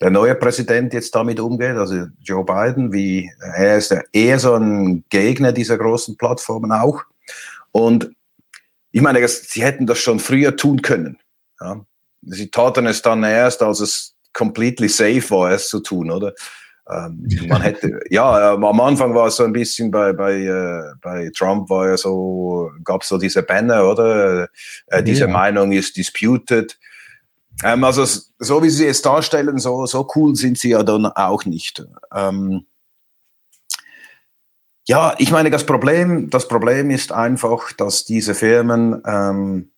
der 0.00 0.10
neue 0.10 0.34
Präsident 0.34 0.92
jetzt 0.92 1.14
damit 1.14 1.38
umgeht, 1.38 1.76
also 1.76 2.06
Joe 2.20 2.44
Biden, 2.44 2.92
wie 2.92 3.30
er 3.56 3.78
ist 3.78 3.92
ja 3.92 4.02
eher 4.12 4.40
so 4.40 4.54
ein 4.54 5.04
Gegner 5.08 5.52
dieser 5.52 5.78
großen 5.78 6.16
Plattformen 6.16 6.72
auch. 6.72 7.02
Und 7.70 8.10
ich 8.90 9.00
meine, 9.00 9.26
sie 9.26 9.62
hätten 9.62 9.86
das 9.86 9.98
schon 9.98 10.18
früher 10.18 10.56
tun 10.56 10.82
können. 10.82 11.18
Ja. 11.60 11.84
Sie 12.22 12.50
taten 12.50 12.86
es 12.86 13.02
dann 13.02 13.22
erst, 13.22 13.62
als 13.62 13.80
es 13.80 14.14
completely 14.34 14.88
safe 14.88 15.30
war, 15.30 15.52
es 15.52 15.68
zu 15.68 15.80
tun, 15.80 16.10
oder? 16.10 16.34
Ähm, 16.90 17.26
man 17.48 17.62
hätte, 17.62 17.98
ja, 18.10 18.52
äh, 18.52 18.56
am 18.56 18.80
Anfang 18.80 19.14
war 19.14 19.28
es 19.28 19.36
so 19.36 19.44
ein 19.44 19.52
bisschen 19.54 19.90
bei, 19.90 20.12
bei, 20.12 20.34
äh, 20.34 20.92
bei 21.00 21.30
Trump 21.34 21.70
war 21.70 21.88
ja 21.88 21.96
so, 21.96 22.70
gab 22.84 23.02
es 23.02 23.08
so 23.08 23.16
diese 23.16 23.42
Banner, 23.42 23.88
oder? 23.88 24.48
Äh, 24.88 25.02
diese 25.02 25.24
ja. 25.24 25.28
Meinung 25.28 25.72
ist 25.72 25.96
disputed. 25.96 26.78
Ähm, 27.62 27.84
also, 27.84 28.04
so 28.38 28.62
wie 28.62 28.68
sie 28.68 28.86
es 28.86 29.00
darstellen, 29.00 29.58
so, 29.58 29.86
so 29.86 30.06
cool 30.14 30.36
sind 30.36 30.58
sie 30.58 30.70
ja 30.70 30.82
dann 30.82 31.06
auch 31.06 31.46
nicht. 31.46 31.82
Ähm, 32.14 32.66
ja, 34.86 35.14
ich 35.16 35.30
meine, 35.30 35.50
das 35.50 35.64
Problem, 35.64 36.28
das 36.28 36.46
Problem 36.48 36.90
ist 36.90 37.12
einfach, 37.12 37.72
dass 37.72 38.04
diese 38.04 38.34
Firmen 38.34 39.02
ähm, 39.06 39.70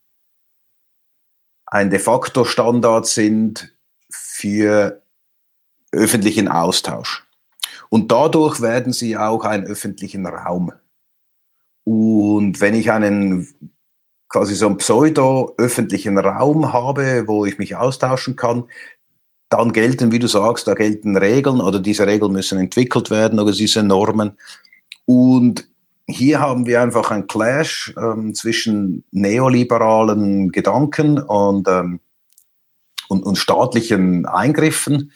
ein 1.67 1.91
de 1.91 2.01
facto 2.01 2.45
Standard 2.45 3.07
sind 3.07 3.76
für 4.19 5.03
öffentlichen 5.93 6.49
Austausch. 6.49 7.27
Und 7.89 8.11
dadurch 8.13 8.61
werden 8.61 8.93
sie 8.93 9.17
auch 9.17 9.45
einen 9.45 9.65
öffentlichen 9.65 10.27
Raum. 10.27 10.73
Und 11.85 12.61
wenn 12.61 12.75
ich 12.75 12.91
einen 12.91 13.49
quasi 14.29 14.55
so 14.55 14.67
einen 14.67 14.79
pseudo-öffentlichen 14.79 16.19
Raum 16.19 16.73
habe, 16.73 17.29
wo 17.29 17.47
ich 17.47 17.59
mich 17.59 17.77
austauschen 17.77 18.35
kann, 18.37 18.65
dann 19.49 19.73
gelten, 19.73 20.11
wie 20.11 20.19
du 20.19 20.27
sagst, 20.27 20.67
da 20.67 20.75
gelten 20.75 21.17
Regeln 21.17 21.61
oder 21.61 21.79
diese 21.79 22.07
Regeln 22.07 22.33
müssen 22.33 22.59
entwickelt 22.59 23.11
werden 23.11 23.39
oder 23.39 23.53
diese 23.53 23.85
Normen. 23.85 24.33
Und 25.05 25.69
hier 26.09 26.41
haben 26.41 26.67
wir 26.67 26.83
einfach 26.83 27.13
einen 27.13 27.29
Clash 27.29 27.95
ähm, 27.97 28.35
zwischen 28.35 29.05
neoliberalen 29.13 30.51
Gedanken 30.51 31.19
und, 31.19 31.69
ähm, 31.69 32.01
und, 33.09 33.23
und 33.25 33.37
staatlichen 33.37 34.27
Eingriffen. 34.27 35.13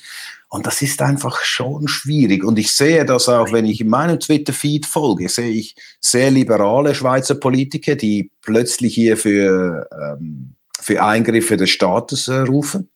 Und 0.48 0.66
das 0.66 0.82
ist 0.82 1.00
einfach 1.00 1.40
schon 1.42 1.86
schwierig. 1.86 2.42
Und 2.42 2.58
ich 2.58 2.74
sehe 2.74 3.04
das 3.04 3.28
auch, 3.28 3.52
wenn 3.52 3.66
ich 3.66 3.80
in 3.80 3.88
meinem 3.88 4.18
Twitter-Feed 4.18 4.84
folge, 4.84 5.28
sehe 5.28 5.50
ich 5.50 5.76
sehr 6.00 6.30
liberale 6.32 6.94
Schweizer 6.94 7.36
Politiker, 7.36 7.94
die 7.94 8.32
plötzlich 8.42 8.94
hier 8.94 9.16
für, 9.16 9.88
ähm, 9.92 10.56
für 10.80 11.02
Eingriffe 11.04 11.56
des 11.56 11.70
Staates 11.70 12.26
äh, 12.26 12.40
rufen. 12.40 12.90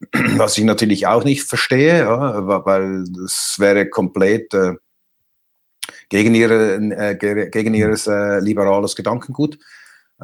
Was 0.36 0.56
ich 0.56 0.64
natürlich 0.64 1.06
auch 1.06 1.22
nicht 1.22 1.42
verstehe, 1.42 1.98
ja, 1.98 2.64
weil 2.64 3.04
das 3.12 3.56
wäre 3.58 3.90
komplett 3.90 4.54
äh, 4.54 4.74
gegen, 6.08 6.34
ihre, 6.34 6.76
äh, 6.76 7.14
gegen 7.50 7.74
ihres 7.74 8.06
äh, 8.06 8.40
liberales 8.40 8.96
Gedankengut. 8.96 9.58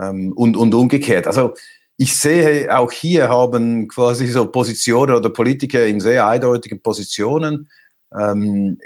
Ähm, 0.01 0.33
und, 0.33 0.57
und 0.57 0.73
umgekehrt. 0.73 1.27
Also 1.27 1.55
ich 1.97 2.19
sehe 2.19 2.77
auch 2.77 2.91
hier 2.91 3.29
haben 3.29 3.89
quasi 3.89 4.27
so 4.27 4.47
Positionen 4.47 5.15
oder 5.15 5.31
Politiker 5.31 5.87
in 5.87 6.01
sehr 6.01 6.27
eindeutigen 6.27 6.81
Positionen 6.81 7.71
ähm, 8.13 8.79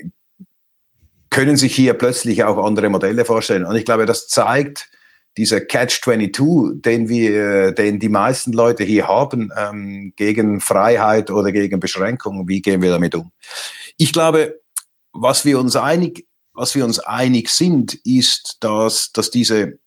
können 1.30 1.56
sich 1.56 1.74
hier 1.74 1.94
plötzlich 1.94 2.44
auch 2.44 2.64
andere 2.64 2.88
Modelle 2.88 3.24
vorstellen. 3.24 3.64
Und 3.64 3.76
ich 3.76 3.84
glaube, 3.84 4.06
das 4.06 4.28
zeigt 4.28 4.88
dieser 5.36 5.60
Catch-22, 5.60 6.80
den 6.80 7.08
wir, 7.08 7.72
den 7.72 7.98
die 7.98 8.08
meisten 8.08 8.52
Leute 8.52 8.84
hier 8.84 9.06
haben, 9.06 9.50
ähm, 9.56 10.14
gegen 10.16 10.60
Freiheit 10.60 11.30
oder 11.30 11.52
gegen 11.52 11.78
Beschränkungen. 11.78 12.48
Wie 12.48 12.62
gehen 12.62 12.80
wir 12.80 12.90
damit 12.90 13.14
um? 13.14 13.32
Ich 13.98 14.12
glaube, 14.12 14.60
was 15.12 15.44
wir 15.44 15.58
uns 15.58 15.76
einig, 15.76 16.26
was 16.54 16.74
wir 16.74 16.84
uns 16.84 17.00
einig 17.00 17.50
sind, 17.50 17.94
ist, 18.04 18.56
dass, 18.60 19.12
dass 19.12 19.30
diese 19.30 19.78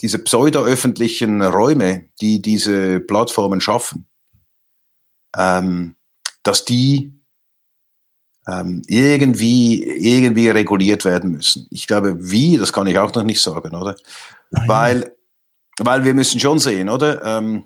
diese 0.00 0.18
pseudo-öffentlichen 0.18 1.42
Räume, 1.42 2.08
die 2.20 2.40
diese 2.40 3.00
Plattformen 3.00 3.60
schaffen, 3.60 4.06
ähm, 5.36 5.96
dass 6.42 6.64
die 6.64 7.12
ähm, 8.46 8.82
irgendwie, 8.86 9.82
irgendwie 9.82 10.48
reguliert 10.48 11.04
werden 11.04 11.32
müssen. 11.32 11.66
Ich 11.70 11.86
glaube, 11.86 12.16
wie, 12.30 12.56
das 12.56 12.72
kann 12.72 12.86
ich 12.86 12.98
auch 12.98 13.12
noch 13.14 13.24
nicht 13.24 13.42
sagen, 13.42 13.74
oder? 13.74 13.96
Nein. 14.50 14.68
Weil, 14.68 15.16
weil 15.78 16.04
wir 16.04 16.14
müssen 16.14 16.40
schon 16.40 16.58
sehen, 16.58 16.88
oder? 16.88 17.22
Ähm, 17.24 17.64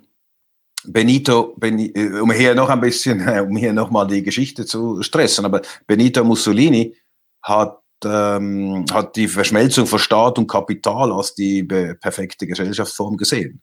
Benito, 0.85 1.57
äh, 1.61 2.19
um 2.19 2.33
hier 2.33 2.55
noch 2.55 2.69
ein 2.69 2.81
bisschen, 2.81 3.27
um 3.49 3.57
hier 3.57 3.73
nochmal 3.73 4.09
die 4.09 4.23
Geschichte 4.23 4.67
zu 4.67 5.03
stressen, 5.03 5.45
aber 5.45 5.63
Benito 5.87 6.25
Mussolini 6.25 6.97
hat 7.43 7.82
ähm, 8.05 8.85
hat 8.93 9.17
die 9.17 9.29
Verschmelzung 9.29 9.87
von 9.87 9.99
Staat 9.99 10.39
und 10.39 10.47
Kapital 10.47 11.13
als 11.13 11.35
die 11.35 11.63
perfekte 11.63 12.47
Gesellschaftsform 12.47 13.17
gesehen. 13.17 13.63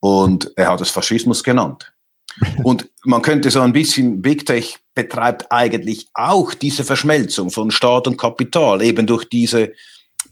Und 0.00 0.52
er 0.56 0.70
hat 0.70 0.80
es 0.80 0.90
Faschismus 0.90 1.44
genannt. 1.44 1.92
Und 2.64 2.90
man 3.04 3.20
könnte 3.20 3.50
so 3.50 3.60
ein 3.60 3.74
bisschen, 3.74 4.22
Big 4.22 4.46
Tech 4.46 4.78
betreibt 4.94 5.50
eigentlich 5.50 6.08
auch 6.14 6.54
diese 6.54 6.82
Verschmelzung 6.82 7.50
von 7.50 7.70
Staat 7.70 8.06
und 8.06 8.16
Kapital, 8.16 8.80
eben 8.80 9.06
durch 9.06 9.28
diese 9.28 9.72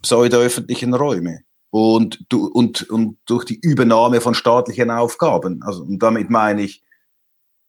pseudo-öffentlichen 0.00 0.94
Räume 0.94 1.40
und, 1.70 2.18
und, 2.32 2.88
und 2.90 3.18
durch 3.26 3.44
die 3.44 3.58
Übernahme 3.60 4.20
von 4.20 4.34
staatlichen 4.34 4.90
Aufgaben. 4.90 5.62
Also, 5.62 5.82
und 5.82 5.98
damit 5.98 6.30
meine 6.30 6.62
ich, 6.62 6.82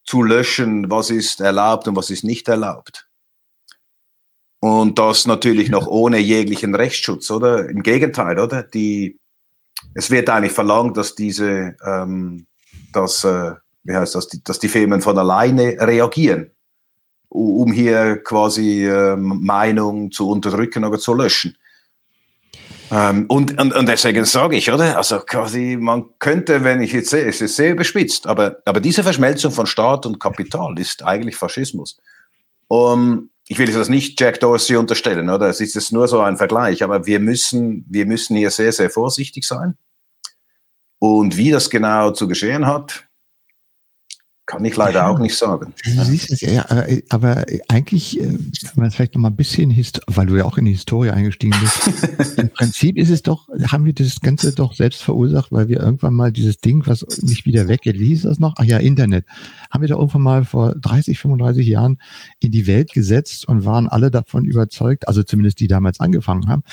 zu 0.03 0.23
löschen, 0.23 0.89
was 0.89 1.09
ist 1.11 1.41
erlaubt 1.41 1.87
und 1.87 1.95
was 1.95 2.09
ist 2.09 2.23
nicht 2.23 2.47
erlaubt. 2.47 3.07
Und 4.61 4.99
das 4.99 5.25
natürlich 5.25 5.69
noch 5.69 5.87
ohne 5.87 6.19
jeglichen 6.19 6.75
Rechtsschutz, 6.75 7.29
oder? 7.31 7.67
Im 7.67 7.83
Gegenteil, 7.83 8.39
oder? 8.39 8.63
Die, 8.63 9.19
es 9.95 10.09
wird 10.11 10.29
eigentlich 10.29 10.53
verlangt, 10.53 10.95
dass 10.95 11.15
diese, 11.15 11.75
ähm, 11.85 12.45
dass, 12.93 13.23
äh, 13.23 13.53
wie 13.83 13.95
heißt 13.95 14.15
das, 14.15 14.27
die, 14.27 14.43
dass 14.43 14.59
die 14.59 14.69
Firmen 14.69 15.01
von 15.01 15.17
alleine 15.17 15.77
reagieren, 15.79 16.51
um 17.29 17.71
hier 17.71 18.17
quasi 18.23 18.85
äh, 18.85 19.15
Meinung 19.15 20.11
zu 20.11 20.29
unterdrücken 20.29 20.85
oder 20.85 20.99
zu 20.99 21.15
löschen. 21.15 21.57
Ähm, 22.91 23.25
und, 23.29 23.59
und, 23.59 23.73
und 23.73 23.87
deswegen 23.87 24.25
sage 24.25 24.57
ich, 24.57 24.71
oder? 24.71 24.95
Also 24.95 25.21
quasi, 25.21 25.75
man 25.79 26.05
könnte, 26.19 26.63
wenn 26.63 26.81
ich 26.81 26.91
jetzt 26.91 27.09
sehe, 27.09 27.25
es 27.25 27.41
ist 27.41 27.55
sehr 27.55 27.71
überspitzt, 27.71 28.27
aber, 28.27 28.57
aber 28.65 28.79
diese 28.79 29.01
Verschmelzung 29.01 29.51
von 29.51 29.65
Staat 29.65 30.05
und 30.05 30.19
Kapital 30.19 30.77
ist 30.77 31.03
eigentlich 31.03 31.35
Faschismus. 31.35 31.99
Um, 32.67 33.31
ich 33.51 33.59
will 33.59 33.69
das 33.69 33.89
nicht 33.89 34.17
Jack 34.17 34.39
Dorsey 34.39 34.77
unterstellen, 34.77 35.29
oder? 35.29 35.49
Es 35.49 35.59
ist 35.59 35.75
jetzt 35.75 35.91
nur 35.91 36.07
so 36.07 36.21
ein 36.21 36.37
Vergleich, 36.37 36.83
aber 36.83 37.05
wir 37.05 37.19
müssen, 37.19 37.85
wir 37.89 38.05
müssen 38.05 38.37
hier 38.37 38.49
sehr, 38.49 38.71
sehr 38.71 38.89
vorsichtig 38.89 39.45
sein. 39.45 39.77
Und 40.99 41.35
wie 41.35 41.51
das 41.51 41.69
genau 41.69 42.11
zu 42.11 42.29
geschehen 42.29 42.65
hat, 42.65 43.09
Kann 44.51 44.65
ich 44.65 44.75
leider 44.75 45.07
auch 45.07 45.17
nicht 45.17 45.37
sagen. 45.37 45.73
Du 45.81 46.03
siehst 46.03 46.29
es, 46.29 46.41
ja, 46.41 46.65
aber 47.07 47.45
eigentlich, 47.69 48.19
äh, 48.19 48.23
wenn 48.23 48.83
man 48.83 48.91
vielleicht 48.91 49.15
noch 49.15 49.21
mal 49.21 49.29
ein 49.29 49.37
bisschen, 49.37 49.73
weil 50.07 50.25
du 50.25 50.35
ja 50.35 50.43
auch 50.43 50.57
in 50.57 50.65
die 50.65 50.73
Historie 50.73 51.09
eingestiegen 51.09 51.55
bist, 51.61 52.37
im 52.37 52.49
Prinzip 52.49 52.97
ist 52.97 53.11
es 53.11 53.21
doch, 53.21 53.47
haben 53.67 53.85
wir 53.85 53.93
das 53.93 54.19
Ganze 54.19 54.51
doch 54.51 54.73
selbst 54.73 55.03
verursacht, 55.03 55.53
weil 55.53 55.69
wir 55.69 55.79
irgendwann 55.79 56.13
mal 56.13 56.33
dieses 56.33 56.59
Ding, 56.59 56.85
was 56.85 57.05
nicht 57.21 57.45
wieder 57.45 57.69
weggeht, 57.69 57.97
wie 57.97 58.07
hieß 58.07 58.23
das 58.23 58.39
noch? 58.39 58.55
Ach 58.57 58.65
ja, 58.65 58.79
Internet. 58.79 59.25
Haben 59.69 59.83
wir 59.83 59.87
da 59.87 59.95
irgendwann 59.95 60.21
mal 60.21 60.43
vor 60.43 60.75
30, 60.75 61.17
35 61.17 61.65
Jahren 61.65 61.97
in 62.41 62.51
die 62.51 62.67
Welt 62.67 62.91
gesetzt 62.91 63.47
und 63.47 63.63
waren 63.63 63.87
alle 63.87 64.11
davon 64.11 64.43
überzeugt, 64.43 65.07
also 65.07 65.23
zumindest 65.23 65.61
die 65.61 65.67
damals 65.69 66.01
angefangen 66.01 66.49
haben, 66.49 66.63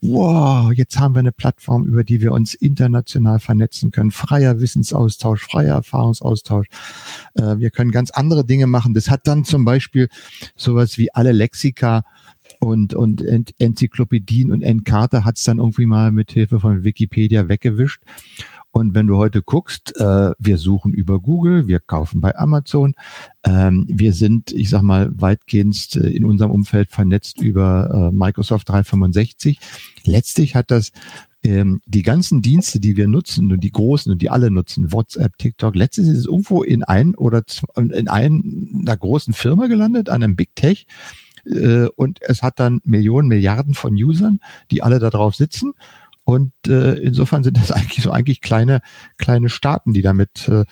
wow, 0.00 0.72
jetzt 0.72 0.98
haben 0.98 1.14
wir 1.14 1.20
eine 1.20 1.30
Plattform, 1.30 1.84
über 1.84 2.02
die 2.02 2.20
wir 2.20 2.32
uns 2.32 2.54
international 2.54 3.38
vernetzen 3.38 3.92
können, 3.92 4.10
freier 4.10 4.58
Wissensaustausch, 4.58 5.44
freier 5.44 5.76
Erfahrungsaustausch 5.76 6.66
äh, 7.34 7.58
wir 7.58 7.70
können 7.70 7.90
ganz 7.90 8.10
andere 8.10 8.44
Dinge 8.44 8.66
machen. 8.66 8.94
Das 8.94 9.10
hat 9.10 9.26
dann 9.26 9.44
zum 9.44 9.64
Beispiel 9.64 10.08
sowas 10.56 10.98
wie 10.98 11.14
alle 11.14 11.32
Lexika 11.32 12.04
und, 12.60 12.94
und 12.94 13.22
Enzyklopädien 13.58 14.50
und 14.50 14.62
Encarta 14.62 15.24
hat 15.24 15.36
es 15.36 15.44
dann 15.44 15.58
irgendwie 15.58 15.86
mal 15.86 16.10
mit 16.10 16.32
Hilfe 16.32 16.60
von 16.60 16.84
Wikipedia 16.84 17.48
weggewischt. 17.48 18.02
Und 18.70 18.94
wenn 18.94 19.06
du 19.06 19.16
heute 19.16 19.42
guckst, 19.42 19.96
äh, 19.98 20.32
wir 20.38 20.58
suchen 20.58 20.92
über 20.92 21.20
Google, 21.20 21.66
wir 21.68 21.80
kaufen 21.80 22.20
bei 22.20 22.36
Amazon, 22.36 22.94
ähm, 23.44 23.86
wir 23.88 24.12
sind, 24.12 24.52
ich 24.52 24.68
sag 24.68 24.82
mal, 24.82 25.10
weitgehend 25.14 25.96
äh, 25.96 26.08
in 26.10 26.24
unserem 26.24 26.50
Umfeld 26.50 26.90
vernetzt 26.90 27.40
über 27.40 28.10
äh, 28.12 28.14
Microsoft 28.14 28.68
365. 28.68 29.58
Letztlich 30.04 30.54
hat 30.54 30.70
das 30.70 30.92
ähm, 31.44 31.80
die 31.86 32.02
ganzen 32.02 32.42
Dienste, 32.42 32.80
die 32.80 32.96
wir 32.96 33.06
nutzen 33.06 33.52
und 33.52 33.60
die 33.60 33.70
großen 33.70 34.10
und 34.10 34.20
die 34.22 34.30
alle 34.30 34.50
nutzen, 34.50 34.92
WhatsApp, 34.92 35.38
TikTok, 35.38 35.74
letztens 35.76 36.08
ist 36.08 36.18
es 36.18 36.26
irgendwo 36.26 36.62
in 36.62 36.82
ein 36.82 37.14
oder 37.14 37.42
in 37.76 38.08
einer 38.08 38.96
großen 38.96 39.34
Firma 39.34 39.66
gelandet, 39.66 40.08
einem 40.08 40.36
Big 40.36 40.54
Tech. 40.56 40.86
Äh, 41.46 41.86
und 41.96 42.20
es 42.22 42.42
hat 42.42 42.58
dann 42.58 42.80
Millionen, 42.84 43.28
Milliarden 43.28 43.74
von 43.74 43.94
Usern, 43.94 44.40
die 44.70 44.82
alle 44.82 44.98
da 44.98 45.10
drauf 45.10 45.36
sitzen. 45.36 45.74
Und 46.24 46.52
äh, 46.66 46.94
insofern 46.94 47.44
sind 47.44 47.56
das 47.56 47.70
eigentlich 47.72 48.02
so 48.02 48.10
eigentlich 48.10 48.40
kleine, 48.40 48.80
kleine 49.16 49.48
Staaten, 49.48 49.92
die 49.92 50.02
damit 50.02 50.48
äh, 50.48 50.64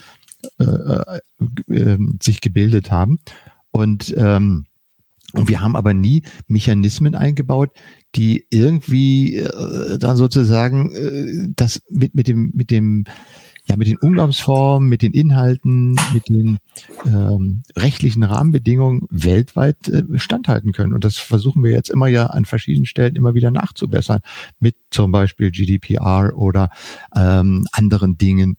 äh, 0.58 1.20
äh, 1.68 1.98
sich 2.20 2.40
gebildet 2.40 2.90
haben. 2.90 3.18
Und 3.70 4.14
ähm, 4.16 4.66
und 5.32 5.48
wir 5.48 5.60
haben 5.60 5.76
aber 5.76 5.92
nie 5.92 6.22
Mechanismen 6.46 7.14
eingebaut, 7.14 7.70
die 8.16 8.46
irgendwie 8.50 9.36
äh, 9.36 9.98
dann 9.98 10.16
sozusagen 10.16 10.92
äh, 10.92 11.48
das 11.54 11.82
mit, 11.90 12.14
mit 12.14 12.28
dem, 12.28 12.52
mit 12.54 12.70
dem, 12.70 13.04
ja, 13.66 13.76
mit 13.76 13.88
den 13.88 13.98
Umgangsformen, 13.98 14.88
mit 14.88 15.02
den 15.02 15.12
Inhalten, 15.12 15.96
mit 16.14 16.28
den 16.28 16.58
ähm, 17.04 17.62
rechtlichen 17.76 18.22
Rahmenbedingungen 18.22 19.06
weltweit 19.10 19.88
äh, 19.88 20.04
standhalten 20.18 20.72
können. 20.72 20.94
Und 20.94 21.04
das 21.04 21.16
versuchen 21.18 21.62
wir 21.62 21.72
jetzt 21.72 21.90
immer 21.90 22.06
ja 22.06 22.26
an 22.26 22.44
verschiedenen 22.44 22.86
Stellen 22.86 23.16
immer 23.16 23.34
wieder 23.34 23.50
nachzubessern, 23.50 24.20
mit 24.60 24.76
zum 24.90 25.12
Beispiel 25.12 25.50
GDPR 25.50 26.32
oder 26.36 26.70
ähm, 27.14 27.66
anderen 27.72 28.16
Dingen. 28.16 28.56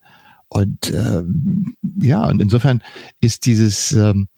Und 0.48 0.92
ähm, 0.92 1.74
ja, 2.00 2.26
und 2.26 2.40
insofern 2.40 2.82
ist 3.20 3.44
dieses 3.46 3.92
ähm, 3.92 4.28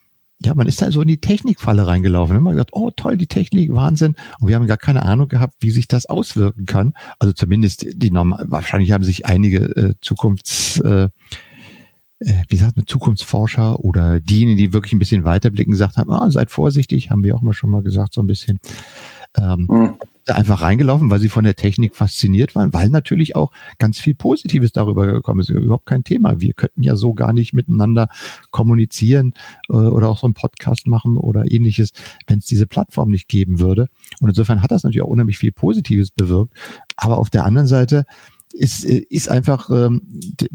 ja, 0.43 0.55
man 0.55 0.67
ist 0.67 0.81
da 0.81 0.91
so 0.91 1.03
in 1.03 1.09
die 1.09 1.21
Technikfalle 1.21 1.87
reingelaufen. 1.87 2.37
Man 2.37 2.53
hat 2.53 2.53
gesagt, 2.53 2.71
oh 2.73 2.91
toll, 2.91 3.17
die 3.17 3.27
Technik, 3.27 3.73
Wahnsinn. 3.75 4.17
Und 4.41 4.49
wir 4.49 4.57
haben 4.57 4.67
gar 4.67 4.79
keine 4.79 5.03
Ahnung 5.03 5.29
gehabt, 5.29 5.55
wie 5.61 5.71
sich 5.71 5.87
das 5.87 6.07
auswirken 6.07 6.67
kann. 6.67 6.95
Also 7.19 7.33
zumindest 7.33 7.87
die 7.93 8.11
normal, 8.11 8.47
wahrscheinlich 8.49 8.93
haben 8.93 9.05
sich 9.05 9.27
einige 9.27 9.59
äh, 9.77 9.95
Zukunfts, 10.01 10.81
äh, 10.81 11.09
äh, 12.21 12.43
wie 12.49 12.57
sagt 12.57 12.77
man, 12.77 12.87
Zukunftsforscher 12.87 13.81
oder 13.81 14.21
diejenigen, 14.21 14.57
die 14.57 14.73
wirklich 14.73 14.95
ein 14.95 14.99
bisschen 14.99 15.25
weiterblicken, 15.25 15.73
gesagt 15.73 15.99
haben, 15.99 16.11
ah, 16.11 16.31
seid 16.31 16.51
vorsichtig, 16.51 17.11
haben 17.11 17.23
wir 17.23 17.35
auch 17.35 17.43
mal 17.43 17.53
schon 17.53 17.71
mal 17.71 17.83
gesagt, 17.83 18.15
so 18.15 18.23
ein 18.23 18.27
bisschen. 18.27 18.61
Ähm, 19.37 19.67
mhm 19.69 19.95
da 20.25 20.35
einfach 20.35 20.62
reingelaufen, 20.62 21.11
weil 21.11 21.21
sie 21.21 21.29
von 21.29 21.45
der 21.45 21.57
Technik 21.57 21.97
fasziniert 21.97 22.55
waren, 22.55 22.73
weil 22.73 22.89
natürlich 22.89 23.37
auch 23.37 23.50
ganz 23.79 23.99
viel 23.99 24.15
Positives 24.15 24.73
darüber 24.73 25.07
gekommen 25.07 25.41
ist. 25.41 25.50
Überhaupt 25.50 25.87
kein 25.87 26.05
Thema. 26.05 26.41
Wir 26.41 26.53
könnten 26.53 26.83
ja 26.83 26.97
so 26.97 27.15
gar 27.15 27.33
nicht 27.33 27.53
miteinander 27.53 28.09
kommunizieren 28.50 29.35
äh, 29.69 29.73
oder 29.73 30.09
auch 30.09 30.19
so 30.19 30.26
einen 30.26 30.35
Podcast 30.35 30.87
machen 30.87 31.17
oder 31.17 31.50
ähnliches, 31.50 31.93
wenn 32.26 32.39
es 32.39 32.47
diese 32.47 32.67
Plattform 32.67 33.11
nicht 33.11 33.28
geben 33.28 33.61
würde. 33.61 33.89
Und 34.21 34.28
insofern 34.28 34.63
hat 34.63 34.71
das 34.71 34.85
natürlich 34.85 35.02
auch 35.02 35.09
unheimlich 35.09 35.39
viel 35.39 35.52
Positives 35.52 36.11
bewirkt. 36.11 36.54
Aber 36.97 37.19
auf 37.19 37.30
der 37.30 37.45
anderen 37.45 37.67
Seite 37.69 38.04
ist, 38.52 38.85
äh, 38.85 39.04
ist 39.09 39.28
einfach, 39.28 39.71
ähm, 39.71 40.02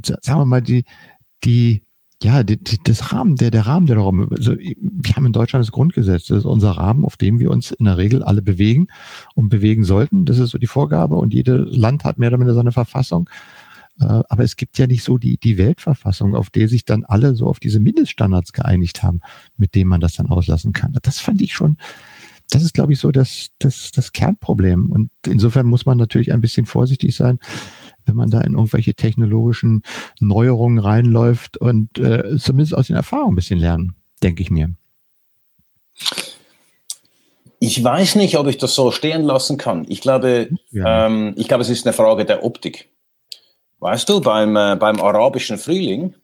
sagen 0.03 0.41
wir 0.41 0.45
mal, 0.45 0.61
die, 0.61 0.85
die 1.43 1.83
ja, 2.23 2.43
die, 2.43 2.57
die, 2.57 2.77
das 2.83 3.11
Rahmen, 3.11 3.35
der, 3.35 3.51
der 3.51 3.65
Rahmen, 3.65 3.87
der 3.87 3.97
darum, 3.97 4.29
also 4.31 4.55
wir 4.55 5.15
haben 5.15 5.25
in 5.25 5.33
Deutschland 5.33 5.63
das 5.63 5.71
Grundgesetz, 5.71 6.27
das 6.27 6.39
ist 6.39 6.45
unser 6.45 6.71
Rahmen, 6.71 7.05
auf 7.05 7.17
dem 7.17 7.39
wir 7.39 7.51
uns 7.51 7.71
in 7.71 7.85
der 7.85 7.97
Regel 7.97 8.23
alle 8.23 8.41
bewegen 8.41 8.87
und 9.33 9.49
bewegen 9.49 9.83
sollten. 9.83 10.25
Das 10.25 10.39
ist 10.39 10.51
so 10.51 10.57
die 10.57 10.67
Vorgabe 10.67 11.15
und 11.15 11.33
jedes 11.33 11.75
Land 11.75 12.03
hat 12.03 12.17
mehr 12.17 12.29
oder 12.29 12.39
weniger 12.39 12.55
seine 12.55 12.71
Verfassung. 12.71 13.29
Äh, 13.99 14.05
aber 14.05 14.43
es 14.43 14.55
gibt 14.55 14.77
ja 14.77 14.87
nicht 14.87 15.03
so 15.03 15.17
die, 15.17 15.37
die 15.37 15.57
Weltverfassung, 15.57 16.35
auf 16.35 16.49
der 16.49 16.67
sich 16.67 16.85
dann 16.85 17.03
alle 17.05 17.35
so 17.35 17.47
auf 17.47 17.59
diese 17.59 17.79
Mindeststandards 17.79 18.53
geeinigt 18.53 19.03
haben, 19.03 19.21
mit 19.57 19.75
denen 19.75 19.89
man 19.89 20.01
das 20.01 20.13
dann 20.13 20.27
auslassen 20.27 20.73
kann. 20.73 20.97
Das 21.01 21.19
fand 21.19 21.41
ich 21.41 21.53
schon, 21.53 21.77
das 22.49 22.63
ist, 22.63 22.73
glaube 22.73 22.93
ich, 22.93 22.99
so 22.99 23.11
das, 23.11 23.49
das, 23.59 23.91
das 23.91 24.11
Kernproblem. 24.11 24.91
Und 24.91 25.11
insofern 25.25 25.65
muss 25.65 25.85
man 25.85 25.97
natürlich 25.97 26.31
ein 26.31 26.41
bisschen 26.41 26.65
vorsichtig 26.65 27.15
sein, 27.15 27.39
wenn 28.05 28.15
man 28.15 28.29
da 28.29 28.41
in 28.41 28.53
irgendwelche 28.53 28.93
technologischen 28.93 29.83
Neuerungen 30.19 30.79
reinläuft 30.79 31.57
und 31.57 31.97
äh, 31.97 32.37
zumindest 32.37 32.75
aus 32.75 32.87
den 32.87 32.95
Erfahrungen 32.95 33.33
ein 33.33 33.35
bisschen 33.35 33.59
lernen, 33.59 33.95
denke 34.23 34.41
ich 34.41 34.51
mir. 34.51 34.69
Ich 37.59 37.83
weiß 37.83 38.15
nicht, 38.15 38.37
ob 38.37 38.47
ich 38.47 38.57
das 38.57 38.75
so 38.75 38.91
stehen 38.91 39.23
lassen 39.23 39.57
kann. 39.57 39.85
Ich 39.89 40.01
glaube, 40.01 40.49
ja. 40.71 41.07
ähm, 41.07 41.33
ich 41.37 41.47
glaube, 41.47 41.63
es 41.63 41.69
ist 41.69 41.85
eine 41.85 41.93
Frage 41.93 42.25
der 42.25 42.43
Optik. 42.43 42.89
Weißt 43.79 44.07
du, 44.09 44.21
beim, 44.21 44.55
äh, 44.55 44.75
beim 44.75 44.99
arabischen 44.99 45.57
Frühling 45.57 46.15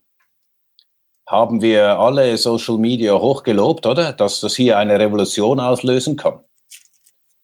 haben 1.27 1.61
wir 1.61 1.97
alle 1.97 2.37
Social 2.37 2.77
Media 2.77 3.13
hochgelobt, 3.13 3.85
oder? 3.85 4.11
Dass 4.13 4.41
das 4.41 4.55
hier 4.55 4.77
eine 4.77 4.99
Revolution 4.99 5.59
auslösen 5.59 6.17
kann. 6.17 6.39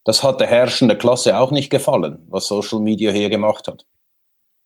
Das 0.04 0.24
hat 0.24 0.40
der 0.40 0.48
herrschenden 0.48 0.98
Klasse 0.98 1.38
auch 1.38 1.52
nicht 1.52 1.70
gefallen, 1.70 2.26
was 2.30 2.48
Social 2.48 2.80
Media 2.80 3.12
hier 3.12 3.30
gemacht 3.30 3.68
hat. 3.68 3.86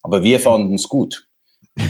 Aber 0.01 0.23
wir 0.23 0.39
fanden 0.39 0.75
es 0.75 0.87
gut. 0.87 1.27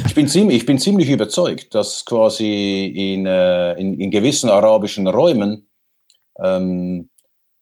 Ich 0.06 0.14
bin, 0.14 0.28
ziemlich, 0.28 0.58
ich 0.58 0.66
bin 0.66 0.78
ziemlich 0.78 1.10
überzeugt, 1.10 1.74
dass 1.74 2.06
quasi 2.06 2.86
in, 2.86 3.26
äh, 3.26 3.74
in, 3.74 4.00
in 4.00 4.12
gewissen 4.12 4.50
arabischen 4.50 5.08
Räumen 5.08 5.68
ähm, 6.40 7.10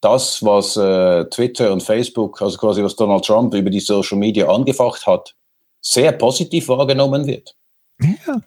das, 0.01 0.43
was 0.43 0.75
äh, 0.75 1.25
Twitter 1.29 1.71
und 1.71 1.83
Facebook, 1.83 2.41
also 2.41 2.57
quasi 2.57 2.83
was 2.83 2.95
Donald 2.95 3.23
Trump 3.25 3.53
über 3.53 3.69
die 3.69 3.79
Social 3.79 4.17
Media 4.17 4.47
angefacht 4.49 5.07
hat, 5.07 5.35
sehr 5.81 6.11
positiv 6.11 6.67
wahrgenommen 6.67 7.25
wird. 7.25 7.55
Ja, 8.01 8.41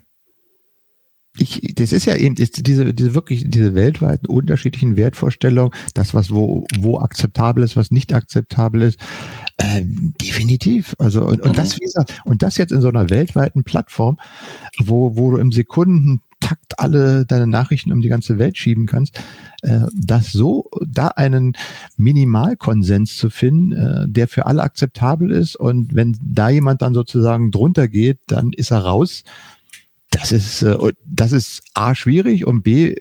ich, 1.38 1.74
das 1.74 1.92
ist 1.92 2.04
ja 2.04 2.14
eben 2.16 2.36
ist 2.36 2.66
diese, 2.66 2.92
diese 2.92 3.14
wirklich 3.14 3.44
diese 3.46 3.74
weltweiten 3.74 4.26
unterschiedlichen 4.26 4.96
Wertvorstellungen, 4.96 5.72
das 5.94 6.12
was 6.12 6.30
wo 6.30 6.66
wo 6.78 6.98
akzeptabel 6.98 7.64
ist, 7.64 7.76
was 7.76 7.90
nicht 7.90 8.12
akzeptabel 8.12 8.82
ist, 8.82 9.00
äh, 9.62 9.82
definitiv. 9.84 10.94
Also 10.98 11.24
und, 11.24 11.40
und 11.42 11.56
das 11.56 11.74
mhm. 11.74 11.80
wie 11.80 11.84
gesagt, 11.84 12.20
und 12.24 12.42
das 12.42 12.56
jetzt 12.56 12.72
in 12.72 12.80
so 12.80 12.88
einer 12.88 13.10
weltweiten 13.10 13.64
Plattform, 13.64 14.18
wo 14.78 15.16
wo 15.16 15.30
du 15.30 15.36
im 15.36 15.52
Sekundentakt 15.52 16.78
alle 16.78 17.24
deine 17.26 17.46
Nachrichten 17.46 17.92
um 17.92 18.00
die 18.00 18.08
ganze 18.08 18.38
Welt 18.38 18.58
schieben 18.58 18.86
kannst, 18.86 19.20
äh, 19.62 19.86
das 19.94 20.32
so 20.32 20.68
da 20.84 21.08
einen 21.08 21.56
Minimalkonsens 21.96 23.16
zu 23.16 23.30
finden, 23.30 23.72
äh, 23.72 24.08
der 24.08 24.26
für 24.26 24.46
alle 24.46 24.62
akzeptabel 24.62 25.30
ist 25.30 25.56
und 25.56 25.94
wenn 25.94 26.18
da 26.22 26.48
jemand 26.48 26.82
dann 26.82 26.94
sozusagen 26.94 27.50
drunter 27.50 27.88
geht, 27.88 28.18
dann 28.26 28.52
ist 28.52 28.72
er 28.72 28.78
raus 28.78 29.22
das 30.12 30.30
ist, 30.30 30.62
äh, 30.62 30.92
das 31.06 31.32
ist 31.32 31.62
A, 31.74 31.94
schwierig 31.94 32.46
und 32.46 32.62
B, 32.62 32.96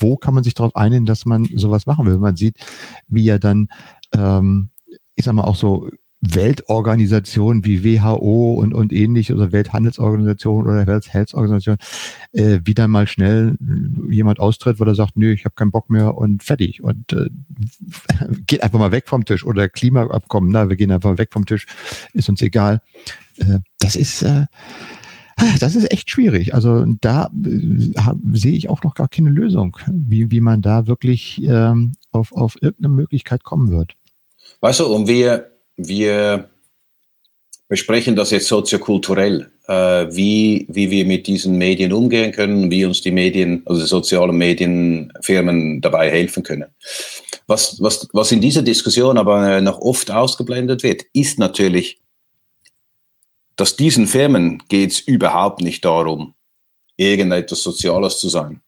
wo 0.00 0.16
kann 0.16 0.34
man 0.34 0.42
sich 0.44 0.54
darauf 0.54 0.74
einigen, 0.74 1.06
dass 1.06 1.24
man 1.24 1.48
sowas 1.54 1.86
machen 1.86 2.04
will? 2.06 2.18
Man 2.18 2.36
sieht, 2.36 2.56
wie 3.06 3.24
ja 3.24 3.38
dann, 3.38 3.68
ähm, 4.12 4.70
ich 5.20 5.24
sag 5.26 5.34
mal, 5.34 5.44
auch 5.44 5.56
so 5.56 5.88
Weltorganisationen 6.22 7.64
wie 7.64 7.82
WHO 7.82 8.54
und, 8.54 8.74
und 8.74 8.92
ähnlich 8.92 9.32
oder 9.32 9.52
Welthandelsorganisation 9.52 10.66
oder 10.66 10.86
World 10.86 11.12
Health 11.12 11.32
Organisation 11.34 11.78
äh, 12.32 12.60
wieder 12.64 12.88
mal 12.88 13.06
schnell 13.06 13.56
jemand 14.10 14.38
austritt, 14.38 14.80
wo 14.80 14.84
er 14.84 14.94
sagt, 14.94 15.16
nö, 15.16 15.32
ich 15.32 15.46
habe 15.46 15.54
keinen 15.54 15.70
Bock 15.70 15.88
mehr 15.88 16.16
und 16.16 16.42
fertig 16.42 16.82
und 16.82 17.12
äh, 17.12 17.30
geht 18.46 18.62
einfach 18.62 18.78
mal 18.78 18.92
weg 18.92 19.08
vom 19.08 19.24
Tisch 19.24 19.46
oder 19.46 19.68
Klimaabkommen, 19.68 20.50
na, 20.50 20.68
wir 20.68 20.76
gehen 20.76 20.92
einfach 20.92 21.16
weg 21.16 21.30
vom 21.32 21.46
Tisch, 21.46 21.66
ist 22.12 22.28
uns 22.28 22.42
egal. 22.42 22.82
Äh, 23.38 23.60
das 23.78 23.96
ist 23.96 24.22
äh, 24.22 24.44
das 25.58 25.74
ist 25.74 25.90
echt 25.90 26.10
schwierig. 26.10 26.54
Also 26.54 26.84
da 27.00 27.30
äh, 27.44 28.14
sehe 28.32 28.52
ich 28.52 28.68
auch 28.68 28.82
noch 28.82 28.94
gar 28.94 29.08
keine 29.08 29.30
Lösung, 29.30 29.78
wie, 29.86 30.30
wie 30.30 30.40
man 30.42 30.60
da 30.60 30.86
wirklich 30.86 31.42
ähm, 31.42 31.92
auf, 32.10 32.32
auf 32.32 32.60
irgendeine 32.60 32.94
Möglichkeit 32.94 33.42
kommen 33.42 33.70
wird. 33.70 33.96
Weißt 34.60 34.80
du, 34.80 34.86
und 34.86 35.08
wir, 35.08 35.50
wir, 35.76 36.50
besprechen 37.70 38.16
das 38.16 38.32
jetzt 38.32 38.48
soziokulturell, 38.48 39.48
äh, 39.68 39.72
wie, 40.10 40.66
wie 40.68 40.90
wir 40.90 41.06
mit 41.06 41.28
diesen 41.28 41.56
Medien 41.56 41.92
umgehen 41.92 42.32
können, 42.32 42.68
wie 42.68 42.84
uns 42.84 43.00
die 43.00 43.12
Medien, 43.12 43.62
also 43.64 43.80
die 43.80 43.86
sozialen 43.86 44.36
Medienfirmen 44.36 45.80
dabei 45.80 46.10
helfen 46.10 46.42
können. 46.42 46.66
Was, 47.46 47.80
was, 47.80 48.08
was 48.12 48.32
in 48.32 48.40
dieser 48.40 48.62
Diskussion 48.62 49.16
aber 49.16 49.60
noch 49.60 49.78
oft 49.78 50.10
ausgeblendet 50.10 50.82
wird, 50.82 51.04
ist 51.12 51.38
natürlich, 51.38 52.00
dass 53.54 53.76
diesen 53.76 54.08
Firmen 54.08 54.60
geht 54.68 54.90
es 54.90 54.98
überhaupt 54.98 55.60
nicht 55.60 55.84
darum, 55.84 56.34
irgendetwas 56.96 57.62
Soziales 57.62 58.18
zu 58.18 58.28
sein. 58.28 58.62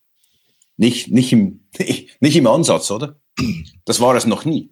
Nicht, 0.76 1.10
nicht, 1.10 1.32
im, 1.32 1.64
nicht 2.20 2.36
im 2.36 2.46
Ansatz, 2.46 2.88
oder? 2.92 3.16
Das 3.84 3.98
war 3.98 4.14
es 4.14 4.26
noch 4.26 4.44
nie. 4.44 4.70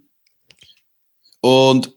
Und 1.41 1.95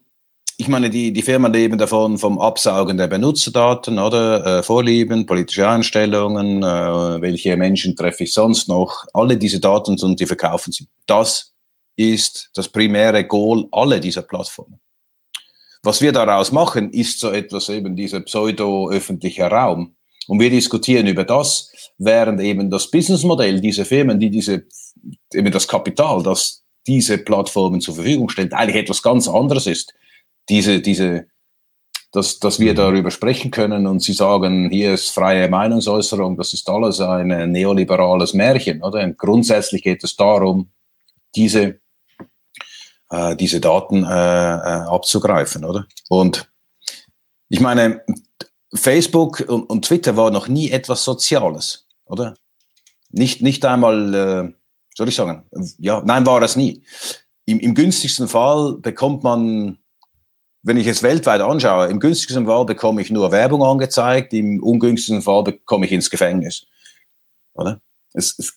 ich 0.57 0.67
meine, 0.67 0.89
die, 0.89 1.11
die 1.11 1.21
Firmen 1.21 1.51
leben 1.51 1.77
davon 1.77 2.17
vom 2.17 2.39
Absaugen 2.39 2.97
der 2.97 3.07
Benutzerdaten, 3.07 3.99
oder? 3.99 4.59
Äh, 4.59 4.63
Vorlieben, 4.63 5.25
politische 5.25 5.67
Einstellungen, 5.67 6.61
äh, 6.61 7.21
welche 7.21 7.57
Menschen 7.57 7.95
treffe 7.95 8.23
ich 8.23 8.33
sonst 8.33 8.69
noch? 8.69 9.05
Alle 9.13 9.37
diese 9.37 9.59
Daten 9.59 9.99
und 9.99 10.19
die 10.19 10.25
verkaufen 10.25 10.71
sie. 10.71 10.87
Das 11.07 11.53
ist 11.95 12.49
das 12.53 12.69
primäre 12.69 13.25
Goal 13.25 13.67
aller 13.71 13.99
dieser 13.99 14.21
Plattformen. 14.21 14.79
Was 15.81 16.01
wir 16.01 16.11
daraus 16.11 16.51
machen, 16.51 16.91
ist 16.91 17.19
so 17.19 17.31
etwas 17.31 17.67
eben 17.69 17.95
dieser 17.95 18.21
pseudo-öffentliche 18.21 19.43
Raum. 19.43 19.95
Und 20.27 20.39
wir 20.39 20.49
diskutieren 20.49 21.07
über 21.07 21.25
das, 21.25 21.71
während 21.97 22.39
eben 22.39 22.69
das 22.69 22.89
Businessmodell 22.89 23.59
dieser 23.59 23.83
Firmen, 23.83 24.19
die 24.19 24.29
diese, 24.29 24.63
eben 25.33 25.51
das 25.51 25.67
Kapital, 25.67 26.23
das 26.23 26.62
diese 26.87 27.17
Plattformen 27.17 27.81
zur 27.81 27.95
Verfügung 27.95 28.29
stellt, 28.29 28.53
eigentlich 28.53 28.81
etwas 28.81 29.01
ganz 29.01 29.27
anderes 29.27 29.67
ist. 29.67 29.93
Diese, 30.49 30.81
diese, 30.81 31.27
dass, 32.11 32.39
dass 32.39 32.59
wir 32.59 32.73
darüber 32.73 33.11
sprechen 33.11 33.51
können 33.51 33.87
und 33.87 34.01
sie 34.01 34.13
sagen, 34.13 34.69
hier 34.69 34.93
ist 34.93 35.09
freie 35.09 35.47
Meinungsäußerung, 35.49 36.37
das 36.37 36.53
ist 36.53 36.69
alles 36.69 36.99
ein 36.99 37.51
neoliberales 37.51 38.33
Märchen, 38.33 38.83
oder? 38.83 39.03
Und 39.03 39.17
grundsätzlich 39.17 39.81
geht 39.81 40.03
es 40.03 40.15
darum, 40.15 40.69
diese 41.35 41.79
äh, 43.13 43.35
diese 43.35 43.61
Daten 43.61 44.03
äh, 44.03 44.07
äh, 44.07 44.87
abzugreifen, 44.87 45.65
oder? 45.65 45.85
Und 46.09 46.51
ich 47.47 47.59
meine, 47.59 48.01
Facebook 48.73 49.45
und, 49.47 49.69
und, 49.69 49.85
Twitter 49.85 50.17
war 50.17 50.31
noch 50.31 50.47
nie 50.47 50.71
etwas 50.71 51.03
Soziales, 51.03 51.87
oder? 52.05 52.33
Nicht, 53.11 53.43
nicht 53.43 53.63
einmal, 53.65 54.15
äh, 54.15 54.53
soll 54.95 55.09
ich 55.09 55.15
sagen, 55.15 55.43
ja, 55.77 56.01
nein, 56.05 56.25
war 56.25 56.41
es 56.41 56.55
nie. 56.55 56.83
Im, 57.45 57.59
Im 57.59 57.75
günstigsten 57.75 58.27
Fall 58.27 58.77
bekommt 58.79 59.23
man, 59.23 59.77
wenn 60.61 60.77
ich 60.77 60.87
es 60.87 61.03
weltweit 61.03 61.41
anschaue, 61.41 61.87
im 61.87 61.99
günstigsten 61.99 62.45
Fall 62.45 62.65
bekomme 62.65 63.01
ich 63.01 63.11
nur 63.11 63.31
Werbung 63.31 63.63
angezeigt, 63.63 64.33
im 64.33 64.63
ungünstigsten 64.63 65.21
Fall 65.21 65.43
bekomme 65.43 65.85
ich 65.85 65.91
ins 65.91 66.09
Gefängnis, 66.09 66.65
oder? 67.53 67.81
Es, 68.13 68.37
es 68.37 68.55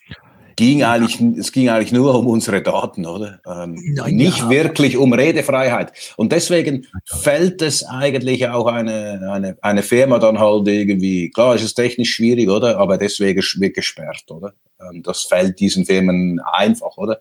ging 0.57 0.83
eigentlich, 0.83 1.20
es 1.38 1.53
ging 1.53 1.68
eigentlich 1.68 1.92
nur 1.92 2.14
um 2.14 2.27
unsere 2.27 2.62
Daten, 2.62 3.07
oder? 3.07 3.40
Ähm, 3.46 3.77
ja, 3.94 4.09
nicht 4.09 4.38
ja. 4.38 4.51
wirklich 4.51 4.96
um 4.96 5.12
Redefreiheit. 5.12 5.92
Und 6.16 6.33
deswegen 6.33 6.87
fällt 7.05 7.61
es 7.62 7.85
eigentlich 7.85 8.49
auch 8.49 8.66
eine, 8.66 9.31
eine, 9.31 9.59
eine 9.61 9.83
Firma 9.83 10.18
dann 10.18 10.38
halt 10.38 10.66
irgendwie, 10.66 11.31
klar, 11.31 11.55
es 11.55 11.62
ist 11.62 11.75
technisch 11.75 12.14
schwierig, 12.14 12.49
oder? 12.49 12.79
Aber 12.79 12.96
deswegen 12.96 13.42
wird 13.59 13.75
gesperrt, 13.75 14.25
oder? 14.31 14.55
Ähm, 14.81 15.03
das 15.03 15.23
fällt 15.23 15.61
diesen 15.61 15.85
Firmen 15.85 16.41
einfach, 16.41 16.97
oder? 16.97 17.21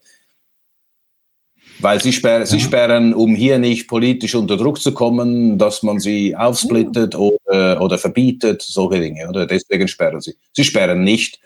Weil 1.79 2.01
sie 2.01 2.13
sperren, 2.13 2.41
ja. 2.41 2.45
sie 2.45 2.59
sperren, 2.59 3.13
um 3.13 3.35
hier 3.35 3.59
nicht 3.59 3.87
politisch 3.87 4.35
unter 4.35 4.55
Druck 4.55 4.81
zu 4.81 4.93
kommen, 4.93 5.57
dass 5.57 5.83
man 5.83 5.99
sie 5.99 6.35
aufsplittet 6.35 7.15
oder, 7.15 7.81
oder 7.81 7.97
verbietet, 7.97 8.61
solche 8.61 9.01
Dinge, 9.01 9.27
oder? 9.27 9.45
Deswegen 9.45 9.87
sperren 9.87 10.21
sie. 10.21 10.35
Sie 10.53 10.63
sperren 10.63 11.03
nicht, 11.03 11.39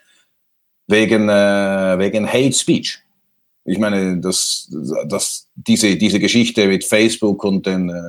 wegen, 0.87 1.29
äh, 1.29 1.99
wegen 1.99 2.27
Hate 2.27 2.53
Speech. 2.53 2.99
Ich 3.65 3.77
meine, 3.77 4.19
das, 4.19 4.69
das, 5.07 5.47
diese, 5.55 5.95
diese 5.95 6.19
Geschichte 6.19 6.67
mit 6.67 6.83
Facebook 6.83 7.43
und 7.43 7.65
den, 7.65 7.89
äh, 7.89 8.01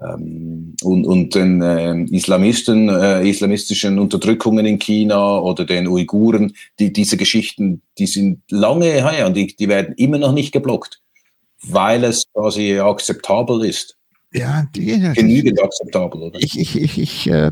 ähm, 0.00 0.74
und, 0.82 1.04
und 1.06 1.34
den 1.34 1.62
äh, 1.62 2.04
Islamisten, 2.14 2.88
äh, 2.88 3.28
islamistischen 3.28 3.98
Unterdrückungen 3.98 4.66
in 4.66 4.78
China 4.78 5.38
oder 5.38 5.64
den 5.64 5.88
Uiguren, 5.88 6.54
die, 6.78 6.92
diese 6.92 7.16
Geschichten, 7.16 7.82
die 7.98 8.06
sind 8.06 8.40
lange 8.50 8.86
her 8.86 9.26
und 9.26 9.36
die, 9.36 9.54
die 9.54 9.68
werden 9.68 9.94
immer 9.96 10.18
noch 10.18 10.32
nicht 10.32 10.52
geblockt, 10.52 11.00
weil 11.62 12.04
es 12.04 12.24
quasi 12.32 12.78
akzeptabel 12.78 13.64
ist. 13.64 13.96
Ja, 14.32 14.64
die, 14.76 14.86
genügend 15.14 15.60
akzeptabel, 15.60 16.22
oder? 16.22 16.38
Ich, 16.40 16.58
ich, 16.58 16.80
ich, 16.80 16.98
ich 17.00 17.28
äh, 17.28 17.50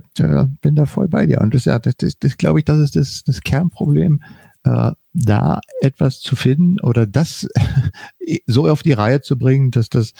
bin 0.60 0.76
da 0.76 0.86
voll 0.86 1.08
bei 1.08 1.26
dir. 1.26 1.40
Und 1.40 1.52
das, 1.52 1.64
ja, 1.64 1.78
das, 1.78 1.96
das, 1.96 2.18
das 2.18 2.36
glaube 2.36 2.60
ich, 2.60 2.64
das 2.64 2.78
ist 2.78 2.94
das, 2.94 3.24
das 3.24 3.40
Kernproblem, 3.40 4.22
äh, 4.64 4.92
da 5.12 5.60
etwas 5.80 6.20
zu 6.20 6.36
finden 6.36 6.78
oder 6.80 7.06
das 7.06 7.48
so 8.46 8.68
auf 8.68 8.84
die 8.84 8.92
Reihe 8.92 9.20
zu 9.22 9.36
bringen, 9.36 9.72
dass 9.72 9.88
das 9.88 10.12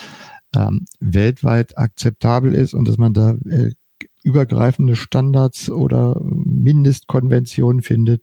ähm, 0.55 0.87
weltweit 1.01 1.77
akzeptabel 1.77 2.55
ist 2.55 2.75
und 2.75 2.89
dass 2.89 2.99
man 2.99 3.13
da 3.13 3.37
äh, 3.49 3.73
übergreifende 4.23 4.97
Standards 4.97 5.71
oder 5.71 6.21
Mindestkonventionen 6.21 7.83
findet, 7.83 8.23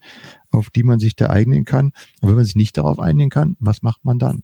auf 0.52 0.70
die 0.70 0.84
man 0.84 1.00
sich 1.00 1.16
da 1.16 1.28
einigen 1.28 1.66
kann. 1.66 1.94
Und 2.22 2.30
wenn 2.30 2.36
man 2.36 2.46
sich 2.46 2.56
nicht 2.56 2.78
darauf 2.78 3.00
einigen 3.00 3.30
kann, 3.30 3.56
was 3.60 3.82
macht 3.82 4.06
man 4.06 4.20
dann? 4.20 4.44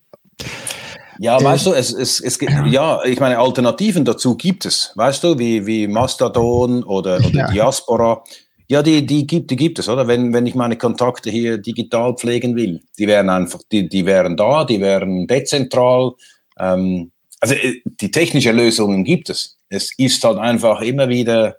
Ja, 1.20 1.39
äh, 1.39 1.44
weißt 1.44 1.67
du, 1.67 1.74
es, 1.74 1.94
es, 1.94 2.20
es 2.20 2.39
gibt, 2.39 2.52
ja, 2.67 3.04
ich 3.04 3.20
meine, 3.20 3.38
Alternativen 3.38 4.06
dazu 4.06 4.36
gibt 4.36 4.65
es, 4.65 4.91
weißt 4.96 5.24
du, 5.24 5.38
wie, 5.38 5.65
wie 5.65 5.88
Mastodon 5.88 6.84
oder, 6.84 7.17
oder 7.17 7.30
ja. 7.30 7.52
Diaspora. 7.52 8.24
Ja, 8.67 8.82
die, 8.82 9.06
die, 9.06 9.28
gibt, 9.28 9.52
die 9.52 9.58
gibt 9.58 9.80
es, 9.80 9.89
oder? 9.89 10.08
Wenn, 10.08 10.34
wenn 10.34 10.48
ich 10.48 10.56
meine 10.56 10.78
Kontakte 10.78 11.30
hier 11.30 11.58
digital 11.58 12.15
pflegen 12.15 12.56
will, 12.56 12.82
die 12.98 13.06
wären 13.06 13.30
einfach, 13.30 13.60
die, 13.70 13.89
die 13.89 14.06
wären 14.06 14.38
da, 14.38 14.63
die 14.63 14.80
wären 14.80 15.28
dezentral. 15.28 16.13
Ähm, 16.58 17.12
also 17.41 17.56
äh, 17.56 17.82
die 17.86 18.12
technische 18.12 18.54
Lösungen 18.54 19.04
gibt 19.04 19.30
es. 19.30 19.58
Es 19.67 19.91
ist 19.97 20.23
halt 20.23 20.38
einfach 20.38 20.80
immer 20.82 21.10
wieder, 21.10 21.58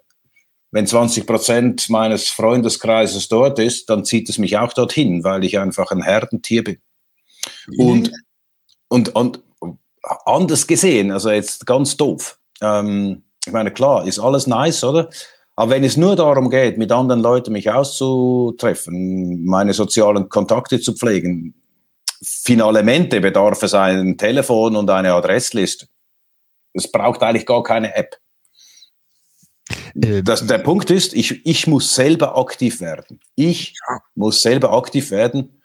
wenn 0.71 0.87
20 0.87 1.27
Prozent 1.27 1.91
meines 1.91 2.29
Freundeskreises 2.29 3.29
dort 3.29 3.59
ist, 3.59 3.91
dann 3.91 4.07
zieht 4.07 4.31
es 4.31 4.39
mich 4.39 4.57
auch 4.57 4.73
dorthin, 4.73 5.23
weil 5.23 5.45
ich 5.45 5.59
einfach 5.59 5.91
ein 5.91 6.03
Herdentier 6.03 6.65
bin. 6.65 6.79
Und, 7.77 8.11
und, 8.89 9.15
und 9.15 9.43
anders 10.25 10.67
gesehen, 10.67 11.11
also 11.11 11.31
jetzt 11.31 11.67
ganz 11.67 11.97
doof. 11.97 12.39
Ähm, 12.63 13.25
ich 13.45 13.53
meine, 13.53 13.73
klar, 13.73 14.07
ist 14.07 14.19
alles 14.19 14.47
nice, 14.47 14.85
oder? 14.85 15.11
Aber 15.57 15.73
wenn 15.73 15.85
es 15.85 15.97
nur 15.97 16.17
darum 16.17 16.49
geht, 16.49 16.79
mit 16.79 16.91
anderen 16.91 17.21
Leuten 17.21 17.53
mich 17.53 17.71
auszutreffen, 17.71 19.45
meine 19.45 19.75
sozialen 19.75 20.29
Kontakte 20.29 20.81
zu 20.81 20.95
pflegen, 20.95 21.62
Finalemente 22.23 23.21
bedarf 23.21 23.63
es 23.63 23.75
ein 23.75 24.17
Telefon 24.17 24.77
und 24.77 24.89
eine 24.91 25.13
Adressliste. 25.13 25.87
Es 26.73 26.91
braucht 26.91 27.23
eigentlich 27.23 27.47
gar 27.47 27.63
keine 27.63 27.95
App. 27.95 28.17
Äh, 30.01 30.23
das, 30.23 30.47
der 30.47 30.59
Punkt 30.59 30.91
ist, 30.91 31.15
ich, 31.15 31.45
ich 31.45 31.67
muss 31.67 31.95
selber 31.95 32.39
aktiv 32.39 32.81
werden. 32.81 33.21
Ich 33.35 33.75
muss 34.15 34.41
selber 34.41 34.73
aktiv 34.73 35.11
werden 35.11 35.63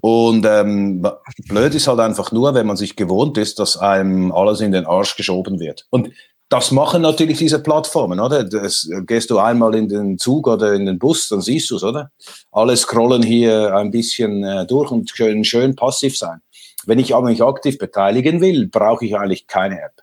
und 0.00 0.46
ähm, 0.46 1.06
blöd 1.48 1.74
ist 1.74 1.88
halt 1.88 2.00
einfach 2.00 2.32
nur, 2.32 2.54
wenn 2.54 2.66
man 2.66 2.76
sich 2.76 2.96
gewohnt 2.96 3.38
ist, 3.38 3.58
dass 3.58 3.76
einem 3.76 4.32
alles 4.32 4.60
in 4.60 4.72
den 4.72 4.86
Arsch 4.86 5.16
geschoben 5.16 5.60
wird. 5.60 5.86
Und 5.90 6.10
das 6.48 6.70
machen 6.70 7.02
natürlich 7.02 7.38
diese 7.38 7.62
Plattformen, 7.62 8.20
oder? 8.20 8.42
Das, 8.44 8.88
gehst 9.06 9.30
du 9.30 9.38
einmal 9.38 9.74
in 9.74 9.88
den 9.88 10.18
Zug 10.18 10.46
oder 10.46 10.72
in 10.72 10.86
den 10.86 10.98
Bus, 10.98 11.28
dann 11.28 11.42
siehst 11.42 11.70
du 11.70 11.76
es, 11.76 11.82
oder? 11.82 12.10
Alle 12.52 12.76
scrollen 12.76 13.22
hier 13.22 13.74
ein 13.76 13.90
bisschen 13.90 14.44
äh, 14.44 14.66
durch 14.66 14.90
und 14.90 15.14
können 15.14 15.44
schön 15.44 15.76
passiv 15.76 16.16
sein. 16.16 16.40
Wenn 16.86 16.98
ich 16.98 17.14
aber 17.14 17.28
mich 17.28 17.42
aktiv 17.42 17.76
beteiligen 17.76 18.40
will, 18.40 18.66
brauche 18.66 19.04
ich 19.04 19.16
eigentlich 19.16 19.46
keine 19.46 19.80
App. 19.80 20.02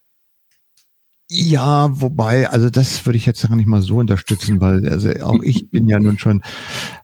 Ja, 1.28 1.90
wobei, 1.90 2.48
also 2.50 2.70
das 2.70 3.04
würde 3.04 3.18
ich 3.18 3.26
jetzt 3.26 3.48
gar 3.48 3.56
nicht 3.56 3.66
mal 3.66 3.82
so 3.82 3.98
unterstützen, 3.98 4.62
weil 4.62 4.88
also 4.88 5.10
auch 5.24 5.42
ich 5.42 5.72
bin 5.72 5.88
ja 5.88 5.98
nun 5.98 6.20
schon, 6.20 6.44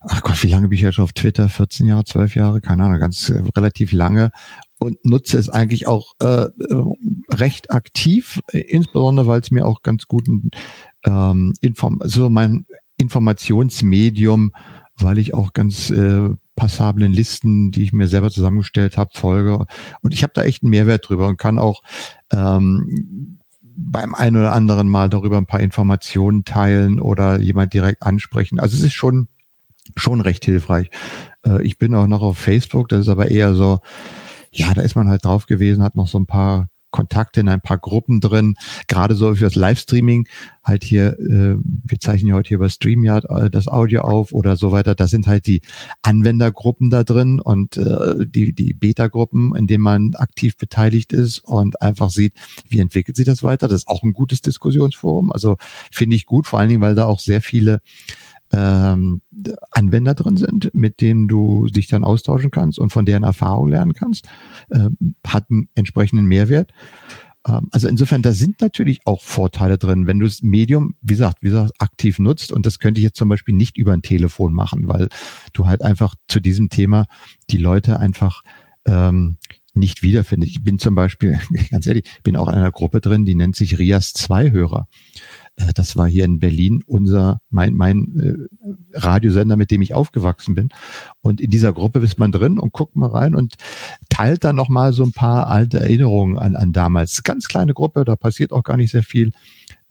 ach 0.02 0.22
Gott, 0.22 0.44
wie 0.44 0.48
lange 0.50 0.68
bin 0.68 0.78
ich 0.78 0.84
jetzt 0.84 1.00
auf 1.00 1.14
Twitter? 1.14 1.50
14 1.50 1.88
Jahre, 1.88 2.06
12 2.06 2.36
Jahre, 2.36 2.62
keine 2.62 2.84
Ahnung, 2.84 3.00
ganz 3.00 3.30
äh, 3.30 3.42
relativ 3.58 3.92
lange 3.92 4.32
und 4.82 5.06
nutze 5.06 5.38
es 5.38 5.48
eigentlich 5.48 5.88
auch 5.88 6.16
äh, 6.20 6.48
recht 7.30 7.70
aktiv, 7.70 8.42
insbesondere 8.52 9.28
weil 9.28 9.40
es 9.40 9.52
mir 9.52 9.68
auch 9.68 9.84
ganz 9.84 10.08
guten 10.08 10.50
ähm, 11.06 11.54
Inform 11.62 12.02
also 12.02 12.32
mein 12.32 12.66
Informationsmedium, 12.98 14.54
weil 14.98 15.20
ich 15.20 15.36
auch 15.36 15.54
ganz 15.54 15.92
äh, 15.92 16.30
passablen 16.56 17.14
Listen, 17.14 17.70
die 17.72 17.84
ich 17.84 17.94
mir 17.94 18.08
selber 18.08 18.32
zusammengestellt 18.32 18.98
habe, 18.98 19.12
folge. 19.14 19.66
Und 20.02 20.16
ich 20.16 20.24
habe 20.24 20.34
da 20.34 20.44
echt 20.44 20.64
einen 20.64 20.72
Mehrwert 20.72 21.08
drüber 21.08 21.28
und 21.28 21.38
kann 21.38 21.60
auch 21.60 21.84
ähm, 22.32 23.38
beim 23.62 24.16
einen 24.16 24.38
oder 24.38 24.54
anderen 24.54 24.90
Mal 24.90 25.10
darüber 25.10 25.38
ein 25.38 25.46
paar 25.46 25.60
Informationen 25.60 26.44
teilen 26.44 27.00
oder 27.00 27.40
jemand 27.40 27.74
direkt 27.74 28.02
ansprechen. 28.02 28.60
Also 28.60 28.78
es 28.78 28.84
ist 28.84 28.94
schon, 28.94 29.28
schon 29.96 30.22
recht 30.22 30.44
hilfreich. 30.44 30.90
Äh, 31.46 31.62
ich 31.62 31.78
bin 31.78 31.94
auch 31.94 32.08
noch 32.08 32.24
auf 32.24 32.40
Facebook, 32.40 32.90
das 32.90 33.02
ist 33.02 33.10
aber 33.10 33.30
eher 33.30 33.54
so, 33.54 33.80
ja, 34.52 34.74
da 34.74 34.82
ist 34.82 34.96
man 34.96 35.08
halt 35.08 35.26
drauf 35.26 35.46
gewesen, 35.46 35.84
hat 35.84 35.96
noch 35.96 36.08
so 36.08 36.20
ein 36.20 36.26
paar 36.26 36.68
Kontakte 36.92 37.40
in 37.40 37.48
ein 37.48 37.62
paar 37.62 37.78
Gruppen 37.78 38.20
drin, 38.20 38.56
gerade 38.88 39.16
so 39.16 39.34
für 39.34 39.46
das 39.46 39.56
Livestreaming, 39.56 40.28
halt 40.64 40.84
hier, 40.84 41.18
äh, 41.20 41.56
wir 41.58 42.00
zeichnen 42.00 42.30
ja 42.30 42.36
heute 42.36 42.50
hier 42.50 42.58
über 42.58 42.70
StreamYard 42.70 43.26
äh, 43.30 43.50
das 43.50 43.68
Audio 43.68 44.02
auf 44.02 44.34
oder 44.34 44.58
so 44.58 44.72
weiter, 44.72 44.94
da 44.94 45.08
sind 45.08 45.26
halt 45.26 45.48
die 45.48 45.62
Anwendergruppen 46.02 46.90
da 46.90 47.04
drin 47.04 47.40
und 47.40 47.78
äh, 47.78 48.26
die, 48.28 48.54
die 48.54 48.74
Beta-Gruppen, 48.74 49.56
in 49.56 49.68
denen 49.68 49.84
man 49.84 50.16
aktiv 50.16 50.58
beteiligt 50.58 51.14
ist 51.14 51.40
und 51.40 51.82
einfach 51.82 52.10
sieht, 52.10 52.34
wie 52.68 52.80
entwickelt 52.80 53.16
sich 53.16 53.26
das 53.26 53.42
weiter. 53.42 53.68
Das 53.68 53.82
ist 53.82 53.88
auch 53.88 54.04
ein 54.04 54.14
gutes 54.14 54.42
Diskussionsforum, 54.42 55.32
also 55.32 55.56
finde 55.92 56.18
ich 56.18 56.26
gut, 56.26 56.46
vor 56.46 56.60
allen 56.60 56.70
Dingen, 56.70 56.82
weil 56.82 56.96
da 56.96 57.06
auch 57.06 57.20
sehr 57.20 57.42
viele 57.42 57.80
ähm, 58.54 59.22
Anwender 59.72 60.14
drin 60.14 60.38
sind, 60.38 60.74
mit 60.74 61.02
denen 61.02 61.28
du 61.28 61.68
dich 61.68 61.88
dann 61.88 62.04
austauschen 62.04 62.52
kannst 62.52 62.80
und 62.80 62.92
von 62.92 63.06
deren 63.06 63.24
Erfahrung 63.24 63.70
lernen 63.70 63.94
kannst, 63.94 64.28
ähm, 64.72 64.98
hat 65.26 65.50
einen 65.50 65.70
entsprechenden 65.76 66.26
Mehrwert. 66.26 66.72
Ähm, 67.48 67.70
also 67.72 67.88
insofern, 67.88 68.22
da 68.22 68.34
sind 68.34 68.62
natürlich 68.62 69.00
auch 69.06 69.22
Vorteile 69.22 69.78
drin, 69.78 70.08
wenn 70.08 70.20
du 70.20 70.26
das 70.26 70.42
Medium, 70.42 70.96
wie 71.02 71.14
gesagt, 71.14 71.38
wie 71.42 71.50
gesagt, 71.50 71.74
aktiv 71.80 72.20
nutzt. 72.20 72.52
Und 72.52 72.66
das 72.66 72.80
könnte 72.80 73.00
ich 73.00 73.04
jetzt 73.04 73.18
zum 73.18 73.30
Beispiel 73.30 73.56
nicht 73.56 73.78
über 73.78 73.94
ein 73.94 74.02
Telefon 74.02 74.54
machen, 74.54 74.88
weil 74.88 75.10
du 75.54 75.68
halt 75.68 75.82
einfach 75.82 76.16
zu 76.28 76.40
diesem 76.40 76.70
Thema 76.70 77.06
die 77.50 77.58
Leute 77.58 78.00
einfach 78.00 78.44
ähm, 78.86 79.38
nicht 79.74 80.04
wiederfindest. 80.04 80.52
Ich 80.52 80.64
bin 80.64 80.80
zum 80.80 80.96
Beispiel, 80.96 81.40
ganz 81.72 81.88
ehrlich, 81.88 82.06
bin 82.24 82.36
auch 82.36 82.48
in 82.48 82.56
einer 82.56 82.72
Gruppe 82.72 83.02
drin, 83.02 83.26
die 83.26 83.36
nennt 83.36 83.56
sich 83.56 83.80
Rias 83.80 84.14
2 84.14 84.52
Hörer. 84.52 84.88
Äh, 85.56 85.74
das 85.74 85.96
war 85.96 86.08
hier 86.08 86.26
in 86.26 86.40
Berlin 86.40 86.84
unser, 86.86 87.40
mein, 87.50 87.76
mein 87.76 88.50
äh, 88.94 88.98
Radiosender, 88.98 89.58
mit 89.58 89.72
dem 89.72 89.82
ich 89.82 89.94
aufgewachsen 89.94 90.56
bin. 90.56 90.70
Und 91.22 91.42
in 91.42 91.50
dieser 91.50 91.74
Gruppe 91.74 92.00
ist 92.00 92.20
man 92.20 92.32
drin 92.32 92.60
und 92.60 92.74
guckt 92.74 92.96
mal 92.96 93.10
rein 93.10 93.36
und 93.36 93.56
teilt 94.10 94.44
dann 94.44 94.56
nochmal 94.56 94.94
so 94.94 95.04
ein 95.04 95.12
paar 95.14 95.48
alte 95.48 95.80
Erinnerungen 95.80 96.38
an, 96.38 96.56
an 96.56 96.74
damals. 96.74 97.24
Ganz 97.24 97.48
kleine 97.48 97.74
Gruppe, 97.74 98.06
da 98.06 98.16
passiert 98.16 98.52
auch 98.52 98.64
gar 98.64 98.78
nicht 98.78 98.92
sehr 98.92 99.04
viel. 99.04 99.32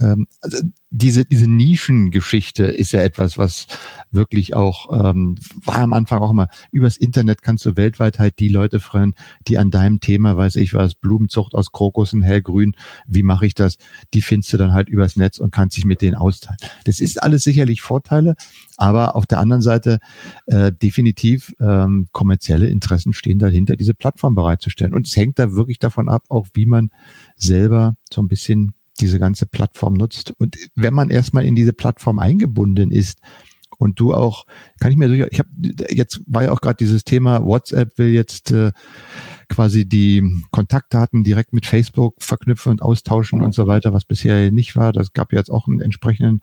Ähm, 0.01 0.27
also 0.41 0.59
diese, 0.91 1.25
diese 1.25 1.49
Nischengeschichte 1.49 2.65
ist 2.65 2.93
ja 2.93 3.01
etwas, 3.01 3.39
was 3.39 3.69
wirklich 4.11 4.55
auch, 4.55 4.91
ähm, 4.93 5.37
war 5.65 5.79
am 5.79 5.93
Anfang 5.93 6.21
auch 6.21 6.31
immer, 6.31 6.49
übers 6.73 6.97
Internet 6.97 7.43
kannst 7.43 7.65
du 7.65 7.77
weltweit 7.77 8.19
halt 8.19 8.41
die 8.41 8.49
Leute 8.49 8.81
freuen, 8.81 9.15
die 9.47 9.57
an 9.59 9.71
deinem 9.71 10.01
Thema, 10.01 10.37
weiß 10.37 10.57
ich 10.57 10.75
was, 10.75 10.97
Blumenzucht 10.97 11.55
aus 11.55 11.71
Krokussen, 11.71 12.23
hellgrün, 12.23 12.75
wie 13.07 13.23
mache 13.23 13.47
ich 13.47 13.55
das? 13.55 13.77
Die 14.15 14.23
findest 14.23 14.53
du 14.53 14.57
dann 14.57 14.73
halt 14.73 14.89
übers 14.89 15.15
Netz 15.15 15.39
und 15.39 15.53
kannst 15.53 15.77
dich 15.77 15.85
mit 15.85 16.03
denen 16.03 16.17
austeilen. 16.17 16.59
Das 16.85 16.99
ist 16.99 17.23
alles 17.23 17.45
sicherlich 17.45 17.83
Vorteile, 17.83 18.35
aber 18.77 19.15
auf 19.15 19.27
der 19.27 19.39
anderen 19.39 19.63
Seite 19.63 20.01
äh, 20.47 20.73
definitiv 20.73 21.55
ähm, 21.61 22.09
kommerzielle 22.11 22.69
Interessen 22.69 23.13
stehen 23.13 23.39
dahinter, 23.39 23.77
diese 23.77 23.95
Plattform 23.95 24.35
bereitzustellen. 24.35 24.95
Und 24.95 25.07
es 25.07 25.15
hängt 25.15 25.39
da 25.39 25.53
wirklich 25.53 25.79
davon 25.79 26.09
ab, 26.09 26.25
auch 26.29 26.49
wie 26.55 26.67
man 26.67 26.91
selber 27.37 27.95
so 28.13 28.21
ein 28.21 28.29
bisschen 28.29 28.75
diese 29.01 29.19
ganze 29.19 29.47
Plattform 29.47 29.95
nutzt. 29.95 30.33
Und 30.39 30.57
wenn 30.75 30.95
man 30.95 31.11
erstmal 31.11 31.45
in 31.45 31.57
diese 31.57 31.73
Plattform 31.73 32.19
eingebunden 32.19 32.91
ist 32.91 33.21
und 33.79 33.99
du 33.99 34.15
auch, 34.15 34.47
kann 34.79 34.93
ich 34.93 34.99
mir 34.99 35.09
sicher, 35.09 35.29
ich 35.31 35.39
habe 35.39 35.49
jetzt 35.89 36.21
war 36.27 36.45
ja 36.45 36.53
auch 36.53 36.61
gerade 36.61 36.77
dieses 36.77 37.05
Thema, 37.05 37.45
WhatsApp 37.45 37.99
will 37.99 38.09
jetzt 38.09 38.53
äh, 38.53 38.73
quasi 39.49 39.87
die 39.87 40.45
Kontaktdaten 40.51 41.25
direkt 41.25 41.53
mit 41.53 41.67
Facebook 41.67 42.17
verknüpfen 42.19 42.73
und 42.73 42.83
austauschen 42.83 43.43
und 43.43 43.55
so 43.55 43.67
weiter, 43.67 43.93
was 43.93 44.05
bisher 44.05 44.51
nicht 44.51 44.77
war. 44.77 44.93
Das 44.93 45.13
gab 45.13 45.33
jetzt 45.33 45.51
auch 45.51 45.67
einen 45.67 45.81
entsprechenden 45.81 46.43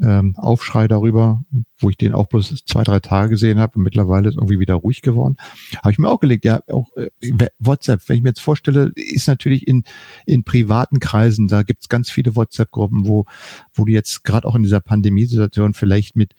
ähm, 0.00 0.36
Aufschrei 0.36 0.88
darüber, 0.88 1.44
wo 1.78 1.90
ich 1.90 1.96
den 1.96 2.14
auch 2.14 2.26
bloß 2.26 2.64
zwei, 2.66 2.82
drei 2.82 3.00
Tage 3.00 3.30
gesehen 3.30 3.58
habe 3.58 3.76
und 3.76 3.82
mittlerweile 3.82 4.28
ist 4.28 4.36
irgendwie 4.36 4.60
wieder 4.60 4.74
ruhig 4.74 5.02
geworden. 5.02 5.36
Habe 5.76 5.90
ich 5.90 5.98
mir 5.98 6.08
auch 6.08 6.20
gelegt, 6.20 6.44
ja, 6.44 6.60
auch 6.68 6.88
äh, 6.96 7.10
WhatsApp, 7.58 8.08
wenn 8.08 8.16
ich 8.16 8.22
mir 8.22 8.30
jetzt 8.30 8.40
vorstelle, 8.40 8.92
ist 8.94 9.28
natürlich 9.28 9.66
in, 9.66 9.84
in 10.26 10.44
privaten 10.44 11.00
Kreisen, 11.00 11.48
da 11.48 11.62
gibt's 11.62 11.88
ganz 11.88 12.10
viele 12.10 12.36
WhatsApp-Gruppen, 12.36 13.06
wo, 13.06 13.26
wo 13.74 13.84
du 13.84 13.92
jetzt 13.92 14.24
gerade 14.24 14.46
auch 14.46 14.54
in 14.54 14.62
dieser 14.62 14.80
Pandemiesituation 14.80 15.74
vielleicht 15.74 16.16
mit 16.16 16.34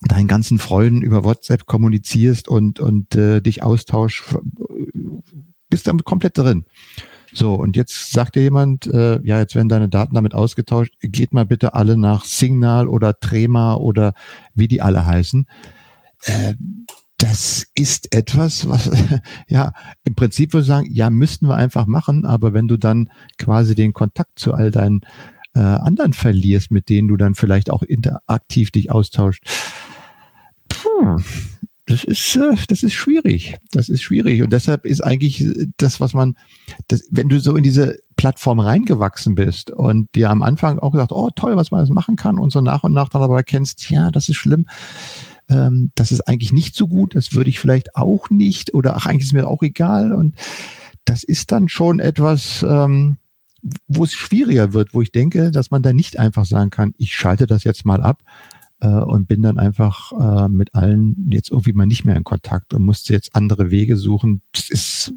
deinen 0.00 0.28
ganzen 0.28 0.58
Freunden 0.58 1.02
über 1.02 1.24
WhatsApp 1.24 1.66
kommunizierst 1.66 2.48
und, 2.48 2.80
und 2.80 3.14
äh, 3.14 3.40
dich 3.40 3.62
austauschst, 3.62 4.36
bist 5.68 5.86
damit 5.86 6.04
komplett 6.04 6.36
drin. 6.36 6.64
So, 7.34 7.54
und 7.54 7.76
jetzt 7.76 8.12
sagt 8.12 8.36
dir 8.36 8.42
jemand, 8.42 8.86
äh, 8.86 9.20
ja, 9.22 9.38
jetzt 9.38 9.54
werden 9.54 9.68
deine 9.68 9.88
Daten 9.88 10.14
damit 10.14 10.34
ausgetauscht, 10.34 10.94
geht 11.00 11.32
mal 11.32 11.46
bitte 11.46 11.74
alle 11.74 11.96
nach 11.96 12.24
Signal 12.24 12.88
oder 12.88 13.18
Trema 13.18 13.74
oder 13.74 14.12
wie 14.54 14.68
die 14.68 14.82
alle 14.82 15.06
heißen. 15.06 15.46
Äh, 16.24 16.54
das 17.16 17.66
ist 17.74 18.14
etwas, 18.14 18.68
was, 18.68 18.90
ja, 19.48 19.72
im 20.04 20.14
Prinzip 20.14 20.52
würde 20.52 20.62
ich 20.62 20.68
sagen, 20.68 20.88
ja, 20.90 21.08
müssten 21.08 21.46
wir 21.46 21.54
einfach 21.54 21.86
machen, 21.86 22.26
aber 22.26 22.52
wenn 22.52 22.68
du 22.68 22.76
dann 22.76 23.10
quasi 23.38 23.74
den 23.74 23.92
Kontakt 23.92 24.38
zu 24.38 24.52
all 24.52 24.70
deinen 24.70 25.02
äh, 25.54 25.60
anderen 25.60 26.12
verlierst, 26.12 26.70
mit 26.70 26.88
denen 26.88 27.08
du 27.08 27.16
dann 27.16 27.34
vielleicht 27.34 27.70
auch 27.70 27.82
interaktiv 27.82 28.72
dich 28.72 28.90
austauscht, 28.90 29.44
puh, 30.68 31.18
das 31.86 32.04
ist, 32.04 32.36
äh, 32.36 32.54
das 32.68 32.82
ist 32.82 32.92
schwierig. 32.92 33.56
Das 33.72 33.88
ist 33.88 34.02
schwierig. 34.02 34.42
Und 34.42 34.52
deshalb 34.52 34.84
ist 34.84 35.00
eigentlich 35.00 35.44
das, 35.76 36.00
was 36.00 36.14
man, 36.14 36.36
das, 36.88 37.02
wenn 37.10 37.28
du 37.28 37.40
so 37.40 37.56
in 37.56 37.64
diese 37.64 37.98
Plattform 38.16 38.60
reingewachsen 38.60 39.34
bist 39.34 39.70
und 39.70 40.08
dir 40.14 40.30
am 40.30 40.42
Anfang 40.42 40.78
auch 40.78 40.92
gesagt, 40.92 41.12
oh 41.12 41.30
toll, 41.34 41.56
was 41.56 41.70
man 41.70 41.80
das 41.80 41.90
machen 41.90 42.16
kann 42.16 42.38
und 42.38 42.52
so 42.52 42.60
nach 42.60 42.84
und 42.84 42.92
nach 42.92 43.08
dann 43.08 43.22
aber 43.22 43.36
erkennst, 43.36 43.90
ja, 43.90 44.10
das 44.10 44.28
ist 44.28 44.36
schlimm. 44.36 44.66
Ähm, 45.48 45.90
das 45.96 46.12
ist 46.12 46.28
eigentlich 46.28 46.52
nicht 46.52 46.76
so 46.76 46.86
gut. 46.86 47.16
Das 47.16 47.34
würde 47.34 47.50
ich 47.50 47.58
vielleicht 47.58 47.96
auch 47.96 48.30
nicht 48.30 48.74
oder 48.74 48.96
ach, 48.96 49.06
eigentlich 49.06 49.24
ist 49.24 49.32
mir 49.32 49.48
auch 49.48 49.62
egal. 49.62 50.12
Und 50.12 50.36
das 51.04 51.24
ist 51.24 51.50
dann 51.50 51.68
schon 51.68 51.98
etwas, 51.98 52.64
ähm, 52.68 53.16
wo 53.88 54.04
es 54.04 54.12
schwieriger 54.12 54.72
wird, 54.72 54.94
wo 54.94 55.02
ich 55.02 55.10
denke, 55.10 55.50
dass 55.50 55.70
man 55.70 55.82
da 55.82 55.92
nicht 55.92 56.18
einfach 56.18 56.44
sagen 56.44 56.70
kann, 56.70 56.94
ich 56.96 57.14
schalte 57.14 57.46
das 57.46 57.64
jetzt 57.64 57.84
mal 57.84 58.02
ab, 58.02 58.22
äh, 58.82 58.88
und 58.88 59.28
bin 59.28 59.42
dann 59.42 59.58
einfach 59.58 60.12
äh, 60.12 60.48
mit 60.48 60.74
allen 60.74 61.28
jetzt 61.30 61.50
irgendwie 61.50 61.72
mal 61.72 61.86
nicht 61.86 62.04
mehr 62.04 62.16
in 62.16 62.24
Kontakt 62.24 62.74
und 62.74 62.84
musste 62.84 63.12
jetzt 63.12 63.34
andere 63.34 63.70
Wege 63.70 63.96
suchen. 63.96 64.42
Das 64.52 64.68
ist 64.68 65.14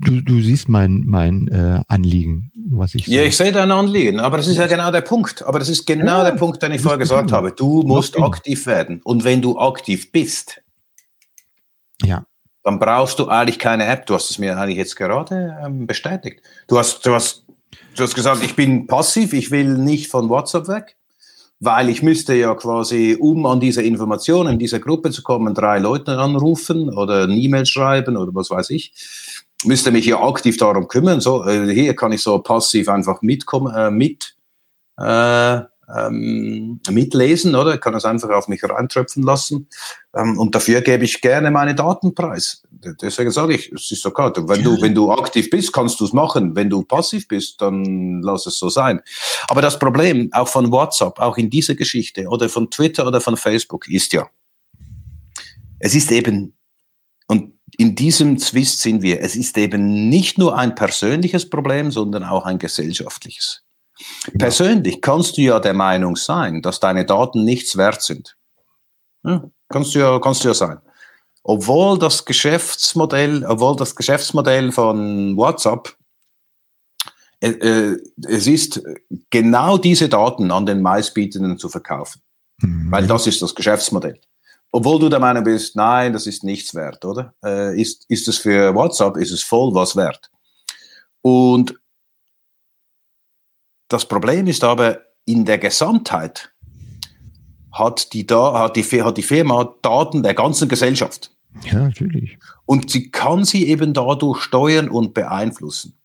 Du, 0.00 0.20
du 0.20 0.40
siehst 0.40 0.68
mein, 0.68 1.02
mein 1.06 1.48
äh, 1.48 1.80
Anliegen, 1.88 2.52
was 2.70 2.94
ich 2.94 3.08
Ja, 3.08 3.22
ich 3.22 3.36
sehe 3.36 3.50
dein 3.50 3.72
Anliegen, 3.72 4.20
aber 4.20 4.36
das 4.36 4.46
ist 4.46 4.56
ja 4.56 4.68
genau 4.68 4.92
der 4.92 5.00
Punkt. 5.00 5.42
Aber 5.42 5.58
das 5.58 5.68
ist 5.68 5.86
genau 5.86 6.18
ja, 6.18 6.30
der 6.30 6.38
Punkt, 6.38 6.62
den 6.62 6.72
ich 6.72 6.80
vorher 6.80 6.98
gesagt 6.98 7.32
habe. 7.32 7.50
Du 7.50 7.82
musst 7.82 8.16
aktiv 8.16 8.66
werden. 8.66 9.00
Und 9.02 9.24
wenn 9.24 9.42
du 9.42 9.58
aktiv 9.58 10.12
bist, 10.12 10.62
ja. 12.02 12.24
dann 12.62 12.78
brauchst 12.78 13.18
du 13.18 13.26
eigentlich 13.26 13.58
keine 13.58 13.86
App. 13.86 14.06
Du 14.06 14.14
hast 14.14 14.30
es 14.30 14.38
mir 14.38 14.56
eigentlich 14.56 14.78
jetzt 14.78 14.94
gerade 14.94 15.58
ähm, 15.64 15.86
bestätigt. 15.88 16.42
Du 16.68 16.78
hast, 16.78 17.04
du, 17.04 17.12
hast, 17.12 17.44
du 17.96 18.02
hast 18.04 18.14
gesagt, 18.14 18.44
ich 18.44 18.54
bin 18.54 18.86
passiv, 18.86 19.32
ich 19.32 19.50
will 19.50 19.76
nicht 19.78 20.08
von 20.08 20.28
WhatsApp 20.28 20.68
weg 20.68 20.97
weil 21.60 21.88
ich 21.88 22.02
müsste 22.02 22.34
ja 22.34 22.54
quasi, 22.54 23.16
um 23.18 23.44
an 23.46 23.60
diese 23.60 23.82
Informationen 23.82 24.54
in 24.54 24.58
dieser 24.58 24.78
Gruppe 24.78 25.10
zu 25.10 25.22
kommen, 25.22 25.54
drei 25.54 25.78
Leute 25.78 26.18
anrufen 26.18 26.88
oder 26.88 27.24
eine 27.24 27.34
E-Mail 27.34 27.66
schreiben 27.66 28.16
oder 28.16 28.34
was 28.34 28.50
weiß 28.50 28.70
ich, 28.70 28.92
müsste 29.64 29.90
mich 29.90 30.06
ja 30.06 30.20
aktiv 30.20 30.56
darum 30.56 30.86
kümmern. 30.86 31.20
So, 31.20 31.44
äh, 31.44 31.72
hier 31.72 31.96
kann 31.96 32.12
ich 32.12 32.22
so 32.22 32.38
passiv 32.38 32.88
einfach 32.88 33.22
mitkommen, 33.22 33.74
äh, 33.74 33.90
mit, 33.90 34.36
äh, 34.98 35.60
ähm, 35.96 36.80
mitlesen, 36.90 37.54
oder? 37.54 37.74
Ich 37.74 37.80
kann 37.80 37.94
es 37.94 38.04
einfach 38.04 38.30
auf 38.30 38.48
mich 38.48 38.62
reintröpfen 38.62 39.22
lassen. 39.22 39.68
Ähm, 40.14 40.38
und 40.38 40.54
dafür 40.54 40.80
gebe 40.80 41.04
ich 41.04 41.20
gerne 41.20 41.50
meine 41.50 41.74
Daten 41.74 42.14
preis. 42.14 42.62
Deswegen 42.70 43.30
sage 43.30 43.54
ich, 43.54 43.72
es 43.72 43.90
ist 43.90 44.04
okay. 44.04 44.30
Wenn 44.36 44.62
du, 44.62 44.80
wenn 44.80 44.94
du 44.94 45.10
aktiv 45.10 45.48
bist, 45.50 45.72
kannst 45.72 46.00
du 46.00 46.04
es 46.04 46.12
machen. 46.12 46.54
Wenn 46.54 46.70
du 46.70 46.82
passiv 46.82 47.26
bist, 47.28 47.60
dann 47.60 48.22
lass 48.22 48.46
es 48.46 48.58
so 48.58 48.68
sein. 48.68 49.00
Aber 49.48 49.62
das 49.62 49.78
Problem 49.78 50.28
auch 50.32 50.48
von 50.48 50.70
WhatsApp, 50.70 51.18
auch 51.18 51.38
in 51.38 51.50
dieser 51.50 51.74
Geschichte 51.74 52.26
oder 52.26 52.48
von 52.48 52.70
Twitter 52.70 53.06
oder 53.06 53.20
von 53.20 53.36
Facebook 53.36 53.88
ist 53.88 54.12
ja, 54.12 54.28
es 55.78 55.94
ist 55.94 56.10
eben, 56.10 56.54
und 57.26 57.54
in 57.76 57.94
diesem 57.94 58.38
Zwist 58.38 58.80
sind 58.80 59.02
wir, 59.02 59.20
es 59.20 59.36
ist 59.36 59.56
eben 59.58 60.08
nicht 60.08 60.38
nur 60.38 60.56
ein 60.56 60.74
persönliches 60.74 61.48
Problem, 61.48 61.90
sondern 61.90 62.24
auch 62.24 62.44
ein 62.44 62.58
gesellschaftliches. 62.58 63.62
Persönlich 64.38 65.00
kannst 65.00 65.36
du 65.36 65.42
ja 65.42 65.60
der 65.60 65.74
Meinung 65.74 66.16
sein, 66.16 66.62
dass 66.62 66.80
deine 66.80 67.04
Daten 67.04 67.44
nichts 67.44 67.76
wert 67.76 68.02
sind. 68.02 68.36
Ja, 69.24 69.50
kannst 69.68 69.94
du 69.94 69.98
ja, 69.98 70.18
kannst 70.20 70.44
du 70.44 70.48
ja 70.48 70.54
sein. 70.54 70.78
Obwohl 71.42 71.98
das 71.98 72.24
Geschäftsmodell, 72.24 73.44
obwohl 73.46 73.76
das 73.76 73.94
Geschäftsmodell 73.94 74.70
von 74.70 75.36
WhatsApp 75.36 75.96
äh, 77.40 77.50
äh, 77.50 78.02
es 78.26 78.46
ist 78.46 78.82
genau 79.30 79.78
diese 79.78 80.08
Daten 80.08 80.50
an 80.50 80.66
den 80.66 80.82
Meistbietenden 80.82 81.58
zu 81.58 81.68
verkaufen. 81.68 82.20
Mhm. 82.60 82.90
Weil 82.90 83.06
das 83.06 83.26
ist 83.26 83.40
das 83.40 83.54
Geschäftsmodell. 83.54 84.20
Obwohl 84.70 84.98
du 84.98 85.08
der 85.08 85.20
Meinung 85.20 85.44
bist, 85.44 85.76
nein, 85.76 86.12
das 86.12 86.26
ist 86.26 86.44
nichts 86.44 86.74
wert, 86.74 87.04
oder? 87.04 87.34
Äh, 87.44 87.80
ist, 87.80 88.04
ist 88.08 88.28
es 88.28 88.38
für 88.38 88.74
WhatsApp, 88.74 89.16
ist 89.16 89.30
es 89.30 89.42
voll 89.42 89.72
was 89.74 89.96
wert. 89.96 90.30
Und 91.22 91.78
das 93.88 94.06
Problem 94.06 94.46
ist 94.46 94.64
aber, 94.64 95.00
in 95.24 95.44
der 95.44 95.58
Gesamtheit 95.58 96.52
hat 97.72 98.12
die, 98.12 98.26
da, 98.26 98.60
hat 98.60 98.76
die, 98.76 99.02
hat 99.02 99.16
die 99.16 99.22
Firma 99.22 99.74
Daten 99.82 100.22
der 100.22 100.34
ganzen 100.34 100.68
Gesellschaft. 100.68 101.30
Ja, 101.64 101.80
natürlich. 101.80 102.38
Und 102.66 102.90
sie 102.90 103.10
kann 103.10 103.44
sie 103.44 103.66
eben 103.66 103.94
dadurch 103.94 104.42
steuern 104.42 104.88
und 104.88 105.14
beeinflussen. 105.14 105.98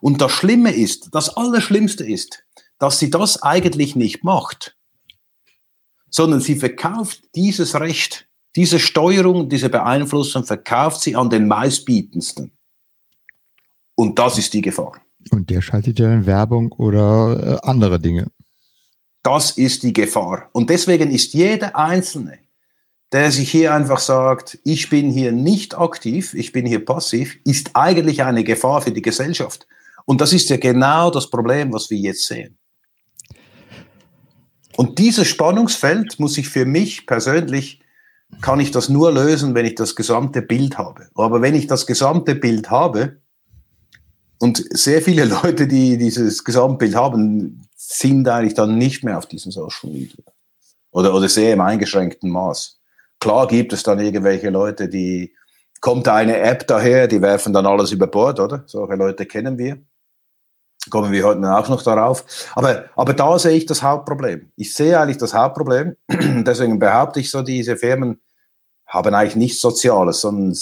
Und 0.00 0.20
das 0.20 0.32
Schlimme 0.32 0.72
ist, 0.72 1.14
das 1.14 1.36
Allerschlimmste 1.36 2.04
ist, 2.04 2.44
dass 2.78 2.98
sie 2.98 3.10
das 3.10 3.42
eigentlich 3.42 3.96
nicht 3.96 4.24
macht, 4.24 4.76
sondern 6.10 6.40
sie 6.40 6.56
verkauft 6.56 7.22
dieses 7.34 7.78
Recht, 7.78 8.28
diese 8.56 8.78
Steuerung, 8.78 9.48
diese 9.48 9.68
Beeinflussung, 9.68 10.44
verkauft 10.44 11.00
sie 11.00 11.16
an 11.16 11.30
den 11.30 11.46
meistbietendsten. 11.46 12.52
Und 13.94 14.18
das 14.18 14.38
ist 14.38 14.52
die 14.54 14.62
Gefahr. 14.62 15.00
Und 15.30 15.50
der 15.50 15.62
schaltet 15.62 15.98
ja 15.98 16.12
in 16.12 16.26
Werbung 16.26 16.72
oder 16.72 17.60
äh, 17.62 17.68
andere 17.68 17.98
Dinge. 17.98 18.28
Das 19.22 19.52
ist 19.52 19.82
die 19.82 19.92
Gefahr. 19.92 20.48
Und 20.52 20.70
deswegen 20.70 21.10
ist 21.10 21.34
jeder 21.34 21.76
Einzelne, 21.76 22.38
der 23.12 23.30
sich 23.32 23.50
hier 23.50 23.74
einfach 23.74 23.98
sagt, 23.98 24.58
ich 24.64 24.88
bin 24.88 25.10
hier 25.10 25.32
nicht 25.32 25.76
aktiv, 25.76 26.34
ich 26.34 26.52
bin 26.52 26.66
hier 26.66 26.84
passiv, 26.84 27.36
ist 27.44 27.70
eigentlich 27.74 28.22
eine 28.22 28.44
Gefahr 28.44 28.82
für 28.82 28.92
die 28.92 29.02
Gesellschaft. 29.02 29.66
Und 30.04 30.20
das 30.20 30.32
ist 30.32 30.48
ja 30.50 30.56
genau 30.56 31.10
das 31.10 31.28
Problem, 31.30 31.72
was 31.72 31.90
wir 31.90 31.98
jetzt 31.98 32.26
sehen. 32.26 32.56
Und 34.76 34.98
dieses 34.98 35.26
Spannungsfeld 35.26 36.20
muss 36.20 36.36
ich 36.38 36.48
für 36.48 36.66
mich 36.66 37.06
persönlich, 37.06 37.80
kann 38.40 38.60
ich 38.60 38.70
das 38.70 38.88
nur 38.88 39.12
lösen, 39.12 39.54
wenn 39.54 39.66
ich 39.66 39.74
das 39.74 39.96
gesamte 39.96 40.42
Bild 40.42 40.78
habe. 40.78 41.08
Aber 41.14 41.40
wenn 41.40 41.54
ich 41.54 41.66
das 41.66 41.86
gesamte 41.86 42.34
Bild 42.34 42.70
habe, 42.70 43.20
und 44.38 44.64
sehr 44.70 45.02
viele 45.02 45.24
Leute, 45.42 45.66
die 45.66 45.98
dieses 45.98 46.44
Gesamtbild 46.44 46.94
haben, 46.94 47.68
sind 47.74 48.28
eigentlich 48.28 48.54
dann 48.54 48.78
nicht 48.78 49.04
mehr 49.04 49.18
auf 49.18 49.26
diesem 49.26 49.52
Social 49.52 49.90
Media. 49.90 50.24
Oder, 50.90 51.14
oder 51.14 51.28
sehr 51.28 51.52
im 51.52 51.60
eingeschränkten 51.60 52.30
Maß. 52.30 52.80
Klar 53.20 53.46
gibt 53.46 53.72
es 53.72 53.82
dann 53.82 54.00
irgendwelche 54.00 54.50
Leute, 54.50 54.88
die, 54.88 55.34
kommt 55.80 56.08
eine 56.08 56.38
App 56.38 56.66
daher, 56.66 57.06
die 57.06 57.20
werfen 57.20 57.52
dann 57.52 57.66
alles 57.66 57.92
über 57.92 58.06
Bord, 58.06 58.40
oder? 58.40 58.64
Solche 58.66 58.94
Leute 58.94 59.26
kennen 59.26 59.58
wir 59.58 59.78
kommen 60.90 61.12
wir 61.12 61.24
heute 61.24 61.54
auch 61.54 61.68
noch 61.68 61.82
darauf. 61.82 62.24
Aber, 62.54 62.84
aber 62.96 63.14
da 63.14 63.38
sehe 63.38 63.56
ich 63.56 63.66
das 63.66 63.82
Hauptproblem. 63.82 64.50
Ich 64.56 64.74
sehe 64.74 64.98
eigentlich 64.98 65.18
das 65.18 65.34
Hauptproblem. 65.34 65.96
Deswegen 66.08 66.78
behaupte 66.78 67.20
ich 67.20 67.30
so, 67.30 67.42
diese 67.42 67.76
Firmen 67.76 68.20
haben 68.86 69.14
eigentlich 69.14 69.36
nichts 69.36 69.60
Soziales, 69.60 70.20
sondern 70.20 70.56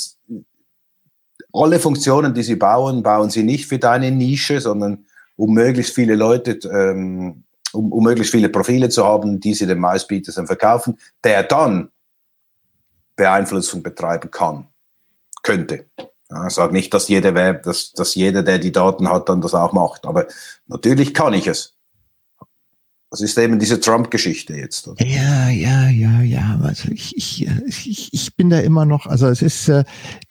alle 1.55 1.79
Funktionen, 1.79 2.35
die 2.35 2.43
sie 2.43 2.57
bauen, 2.57 3.03
bauen 3.03 3.31
sie 3.31 3.45
nicht 3.45 3.67
für 3.67 3.79
deine 3.79 4.11
Nische, 4.11 4.61
sondern 4.61 5.07
um 5.37 5.55
möglichst 5.55 5.95
viele 5.95 6.17
Leute, 6.17 6.59
ähm, 6.69 7.45
um, 7.73 7.93
um 7.93 8.05
möglichst 8.05 8.33
viele 8.33 8.49
Profile 8.49 8.89
zu 8.89 9.05
haben, 9.05 9.41
die 9.41 9.55
sie 9.55 9.67
den 9.67 9.79
meistbietenden 9.79 10.47
verkaufen, 10.47 10.99
der 11.23 11.45
dann 11.45 11.91
Beeinflussung 13.17 13.83
betreiben 13.83 14.31
kann, 14.31 14.67
könnte. 15.43 15.87
Ja, 16.31 16.47
ich 16.47 16.55
sage 16.55 16.73
nicht, 16.73 16.93
dass 16.93 17.09
jeder, 17.09 17.55
dass, 17.55 17.93
dass 17.93 18.15
jeder, 18.15 18.43
der 18.43 18.59
die 18.59 18.73
Daten 18.73 19.09
hat, 19.09 19.29
dann 19.29 19.41
das 19.41 19.55
auch 19.55 19.73
macht. 19.73 20.07
Aber 20.07 20.27
natürlich 20.67 21.15
kann 21.15 21.35
ich 21.35 21.47
es. 21.47 21.74
Das 23.15 23.21
ist 23.21 23.39
eben 23.39 23.61
diese 23.61 23.79
Trump-Geschichte 23.79 24.57
jetzt. 24.57 24.89
Oder? 24.89 25.07
Ja, 25.07 25.49
ja, 25.49 25.89
ja, 25.89 26.21
ja. 26.23 26.59
Also 26.61 26.91
ich, 26.91 27.17
ich, 27.17 27.47
ich, 27.65 28.09
ich 28.13 28.35
bin 28.35 28.51
da 28.51 28.59
immer 28.59 28.87
noch, 28.87 29.07
also 29.07 29.29
es 29.29 29.41
ist 29.41 29.69
äh, 29.69 29.85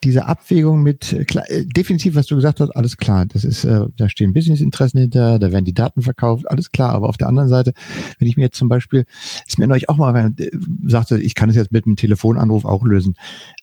diese 0.04 0.26
Abwägung 0.26 0.84
mit, 0.84 1.14
äh, 1.14 1.24
klar, 1.24 1.50
äh, 1.50 1.66
definitiv, 1.66 2.16
was 2.16 2.26
du 2.26 2.36
gesagt 2.36 2.60
hast, 2.60 2.72
alles 2.72 2.98
klar. 2.98 3.26
Das 3.26 3.46
ist, 3.46 3.64
äh, 3.64 3.86
da 3.96 4.10
stehen 4.10 4.34
Businessinteressen 4.34 5.00
hinter, 5.00 5.40
da 5.40 5.54
werden 5.54 5.64
die 5.64 5.74
Daten 5.74 6.02
verkauft, 6.02 6.52
alles 6.52 6.72
klar. 6.72 6.90
Aber 6.90 7.08
auf 7.08 7.16
der 7.16 7.30
anderen 7.30 7.48
Seite, 7.48 7.72
wenn 8.20 8.28
ich 8.28 8.36
mir 8.36 8.44
jetzt 8.44 8.58
zum 8.58 8.68
Beispiel, 8.68 9.06
ist 9.48 9.58
mir 9.58 9.68
neulich 9.68 9.88
auch 9.88 9.96
mal 9.96 10.34
äh, 10.38 10.52
sagte, 10.86 11.22
ich 11.22 11.36
kann 11.36 11.50
es 11.50 11.56
jetzt 11.56 11.72
mit 11.72 11.86
einem 11.86 11.96
Telefonanruf 11.96 12.66
auch 12.66 12.84
lösen. 12.84 13.16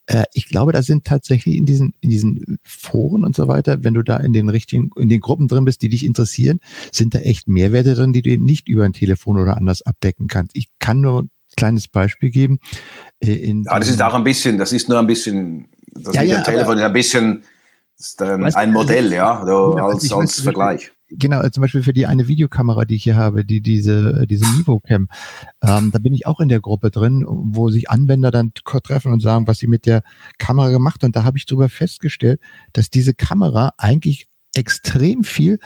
Äh, 0.07 0.25
ich 0.33 0.47
glaube, 0.47 0.73
da 0.73 0.83
sind 0.83 1.05
tatsächlich 1.05 1.57
in 1.57 1.67
diesen, 1.67 1.93
in 2.01 2.09
diesen 2.09 2.59
Foren 2.63 3.23
und 3.23 3.37
so 3.37 3.49
weiter, 3.49 3.85
wenn 3.85 3.93
du 3.93 4.03
da 4.03 4.17
in 4.17 4.33
den 4.33 4.49
richtigen, 4.49 4.91
in 4.97 5.11
den 5.11 5.21
Gruppen 5.21 5.47
drin 5.47 5.67
bist, 5.67 5.83
die 5.83 5.91
dich 5.91 6.07
interessieren, 6.07 6.61
sind 6.91 7.15
da 7.15 7.19
echt 7.19 7.49
Mehrwerte 7.49 7.95
drin, 7.95 8.15
die 8.15 8.23
du 8.23 8.31
eben 8.31 8.47
nicht 8.47 8.67
über 8.67 8.87
ein 8.87 8.95
Telefon 8.95 9.10
oder 9.27 9.57
anders 9.57 9.83
abdecken 9.83 10.27
kannst. 10.29 10.57
Ich 10.57 10.69
kann 10.79 11.01
nur 11.01 11.23
ein 11.23 11.31
kleines 11.57 11.89
Beispiel 11.89 12.31
geben. 12.31 12.59
Äh, 13.21 13.33
in 13.35 13.65
ja, 13.65 13.79
das 13.79 13.89
ist 13.89 14.03
auch 14.03 14.15
ein 14.15 14.25
bisschen, 14.25 14.59
das 14.59 14.73
ist 14.73 14.89
nur 14.89 14.99
ein 14.99 15.07
bisschen, 15.07 15.69
das 15.93 16.15
ja, 16.15 16.23
mit 16.23 16.31
ja, 16.31 16.41
dem 16.41 16.45
Telefon 16.45 16.79
ist 16.79 16.85
ein 16.85 16.93
bisschen 16.93 17.43
ist, 17.99 18.21
ähm, 18.21 18.45
ein 18.45 18.73
Modell, 18.73 19.13
ja, 19.13 19.45
so, 19.45 19.75
als, 19.75 20.11
als 20.13 20.41
Vergleich 20.41 20.93
genau, 21.11 21.47
zum 21.49 21.63
Beispiel 21.63 21.83
für 21.83 21.93
die 21.93 22.07
eine 22.07 22.29
Videokamera, 22.29 22.85
die 22.85 22.97
ich 22.97 23.05
hier 23.05 23.17
habe, 23.17 23.45
die 23.45 23.61
diese 23.61 24.27
diese 24.27 24.47
Nivo-Cam, 24.57 25.09
ähm, 25.63 25.91
da 25.93 25.99
bin 25.99 26.15
ich 26.15 26.27
auch 26.27 26.41
in 26.41 26.49
der 26.49 26.61
Gruppe 26.61 26.91
drin, 26.91 27.25
wo 27.27 27.71
sich 27.71 27.91
Anwender 27.91 28.31
dann 28.31 28.53
treffen 28.55 29.13
und 29.13 29.21
sagen, 29.21 29.47
was 29.47 29.59
sie 29.59 29.67
mit 29.67 29.87
der 29.87 30.03
Kamera 30.39 30.71
gemacht. 30.71 31.05
Und 31.05 31.17
da 31.17 31.25
habe 31.25 31.39
ich 31.39 31.47
darüber 31.47 31.69
festgestellt, 31.69 32.41
dass 32.73 32.91
diese 32.91 33.15
Kamera 33.15 33.73
eigentlich 33.77 34.29
extrem 34.55 35.25
viel 35.25 35.59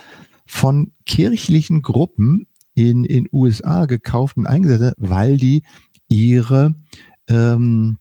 von 0.47 0.93
kirchlichen 1.07 1.83
Gruppen 1.83 2.47
in 2.75 3.05
in 3.05 3.29
USA 3.33 3.87
gekauft 3.87 4.37
und 4.37 4.47
eingesetzt 4.47 4.97
weil 4.99 5.37
die 5.37 5.63
ihre 6.09 6.75
ähm, 7.29 7.99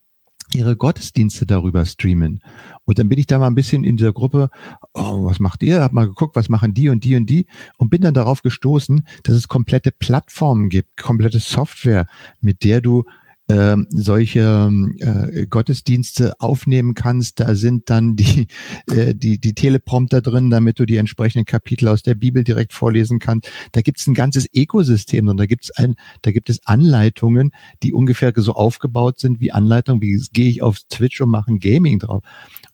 ihre 0.56 0.76
Gottesdienste 0.76 1.46
darüber 1.46 1.86
streamen. 1.86 2.42
Und 2.86 3.00
dann 3.00 3.10
bin 3.10 3.18
ich 3.18 3.28
da 3.28 3.40
mal 3.40 3.48
ein 3.48 3.56
bisschen 3.56 3.84
in 3.84 3.98
dieser 3.98 4.14
Gruppe, 4.14 4.50
oh, 4.94 5.26
was 5.26 5.40
macht 5.40 5.64
ihr? 5.64 5.82
Hab 5.82 5.94
mal 5.94 6.08
geguckt, 6.08 6.36
was 6.36 6.50
machen 6.50 6.74
die 6.74 6.90
und 6.90 7.04
die 7.04 7.16
und 7.16 7.30
die 7.30 7.48
und 7.78 7.90
bin 7.90 8.02
dann 8.02 8.14
darauf 8.14 8.42
gestoßen, 8.42 9.08
dass 9.24 9.36
es 9.36 9.48
komplette 9.48 9.92
Plattformen 9.92 10.70
gibt, 10.70 10.98
komplette 10.98 11.40
Software, 11.40 12.08
mit 12.42 12.64
der 12.64 12.82
du 12.82 13.04
ähm, 13.50 13.88
solche 13.90 14.72
äh, 15.00 15.46
Gottesdienste 15.48 16.34
aufnehmen 16.40 16.94
kannst. 16.94 17.40
Da 17.40 17.56
sind 17.56 17.90
dann 17.90 18.16
die, 18.16 18.48
äh, 18.90 19.14
die, 19.14 19.40
die 19.40 19.54
Teleprompter 19.54 20.22
drin, 20.22 20.50
damit 20.50 20.80
du 20.80 20.86
die 20.86 20.98
entsprechenden 20.98 21.46
Kapitel 21.46 21.88
aus 21.88 22.04
der 22.04 22.16
Bibel 22.16 22.44
direkt 22.44 22.74
vorlesen 22.74 23.20
kannst. 23.20 23.50
Da 23.74 23.82
gibt 23.82 24.00
es 24.00 24.08
ein 24.08 24.14
ganzes 24.14 24.48
Ökosystem 24.54 25.28
und 25.28 25.38
da 25.38 25.46
gibt 25.46 25.66
es 25.66 25.72
ein, 25.72 25.96
da 26.22 26.32
gibt 26.32 26.50
es 26.50 26.66
Anleitungen, 26.66 27.52
die 27.84 27.94
ungefähr 27.94 28.32
so 28.36 28.54
aufgebaut 28.54 29.20
sind 29.20 29.40
wie 29.40 29.52
Anleitungen, 29.52 30.02
wie 30.02 30.22
gehe 30.32 30.50
ich 30.50 30.62
auf 30.62 30.80
Twitch 30.90 31.20
und 31.22 31.30
mache 31.30 31.52
ein 31.52 31.60
Gaming 31.60 32.00
drauf. 32.00 32.24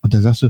Und 0.02 0.14
dann 0.14 0.22
sagst 0.22 0.44
du, 0.44 0.50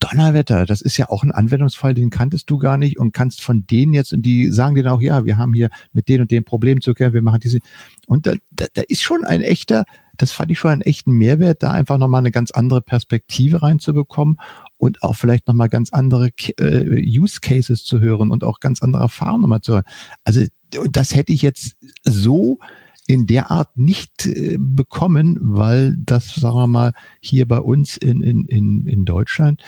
Donnerwetter, 0.00 0.64
das 0.64 0.80
ist 0.80 0.96
ja 0.96 1.10
auch 1.10 1.22
ein 1.22 1.30
Anwendungsfall, 1.30 1.92
den 1.92 2.08
kanntest 2.08 2.48
du 2.48 2.58
gar 2.58 2.78
nicht 2.78 2.98
und 2.98 3.12
kannst 3.12 3.42
von 3.42 3.66
denen 3.66 3.92
jetzt, 3.92 4.12
und 4.14 4.22
die 4.22 4.50
sagen 4.50 4.74
dir 4.74 4.90
auch, 4.92 5.02
ja, 5.02 5.26
wir 5.26 5.36
haben 5.36 5.52
hier 5.52 5.68
mit 5.92 6.08
den 6.08 6.22
und 6.22 6.30
den 6.30 6.42
Problemen 6.44 6.80
zu 6.80 6.94
kämpfen, 6.94 7.14
wir 7.14 7.22
machen 7.22 7.40
diese. 7.40 7.58
Und 8.06 8.26
da, 8.26 8.34
da, 8.50 8.66
da 8.72 8.82
ist 8.88 9.02
schon 9.02 9.24
ein 9.24 9.42
echter, 9.42 9.84
das 10.16 10.32
fand 10.32 10.50
ich 10.50 10.58
schon 10.58 10.70
einen 10.70 10.80
echten 10.80 11.12
Mehrwert, 11.12 11.62
da 11.62 11.70
einfach 11.70 11.98
nochmal 11.98 12.20
eine 12.20 12.30
ganz 12.30 12.50
andere 12.50 12.80
Perspektive 12.80 13.62
reinzubekommen 13.62 14.38
und 14.78 15.02
auch 15.02 15.16
vielleicht 15.16 15.46
nochmal 15.46 15.68
ganz 15.68 15.92
andere 15.92 16.30
äh, 16.58 17.02
Use 17.06 17.40
Cases 17.40 17.84
zu 17.84 18.00
hören 18.00 18.30
und 18.30 18.42
auch 18.42 18.60
ganz 18.60 18.82
andere 18.82 19.02
Erfahrungen 19.02 19.42
nochmal 19.42 19.60
zu 19.60 19.74
hören. 19.74 19.84
Also 20.24 20.46
das 20.90 21.14
hätte 21.14 21.32
ich 21.32 21.42
jetzt 21.42 21.76
so 22.04 22.58
in 23.06 23.26
der 23.26 23.50
Art 23.50 23.76
nicht 23.76 24.26
äh, 24.26 24.56
bekommen, 24.58 25.36
weil 25.42 25.96
das, 25.98 26.34
sagen 26.34 26.56
wir 26.56 26.66
mal, 26.66 26.92
hier 27.20 27.46
bei 27.46 27.58
uns 27.58 27.98
in, 27.98 28.22
in, 28.22 28.46
in, 28.46 28.86
in 28.86 29.04
Deutschland 29.04 29.62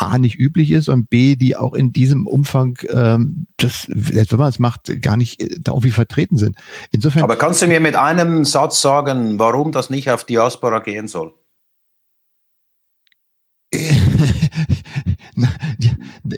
A 0.00 0.18
nicht 0.18 0.38
üblich 0.38 0.70
ist 0.70 0.88
und 0.88 1.10
B, 1.10 1.36
die 1.36 1.56
auch 1.56 1.74
in 1.74 1.92
diesem 1.92 2.26
Umfang, 2.26 2.78
ähm, 2.88 3.46
das, 3.58 3.82
selbst 3.82 4.32
wenn 4.32 4.38
man 4.38 4.48
es 4.48 4.58
macht, 4.58 5.02
gar 5.02 5.16
nicht 5.16 5.40
äh, 5.42 5.58
da 5.60 5.72
irgendwie 5.72 5.90
vertreten 5.90 6.38
sind. 6.38 6.56
Insofern. 6.90 7.22
Aber 7.22 7.36
kannst 7.36 7.60
du 7.62 7.66
mir 7.66 7.80
mit 7.80 7.96
einem 7.96 8.44
Satz 8.44 8.80
sagen, 8.80 9.38
warum 9.38 9.72
das 9.72 9.90
nicht 9.90 10.10
auf 10.10 10.24
Diaspora 10.24 10.78
gehen 10.78 11.06
soll? 11.06 11.34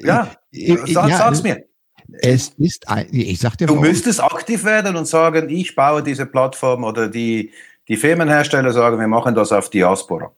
ja, 0.05 0.31
äh, 0.53 0.77
sag, 0.93 1.09
ja, 1.09 1.17
sag's 1.19 1.43
mir. 1.43 1.65
Es 2.21 2.49
ist, 2.59 2.89
ein, 2.89 3.07
ich 3.11 3.39
sag 3.39 3.57
dir, 3.57 3.67
du 3.67 3.77
müsstest 3.77 4.23
aktiv 4.23 4.65
werden 4.65 4.97
und 4.97 5.07
sagen, 5.07 5.49
ich 5.49 5.75
baue 5.75 6.03
diese 6.03 6.27
Plattform 6.27 6.85
oder 6.85 7.09
die, 7.09 7.53
die 7.89 7.97
Firmenhersteller 7.97 8.73
sagen, 8.73 8.99
wir 8.99 9.09
machen 9.09 9.35
das 9.35 9.53
auf 9.53 9.71
Diaspora. 9.71 10.35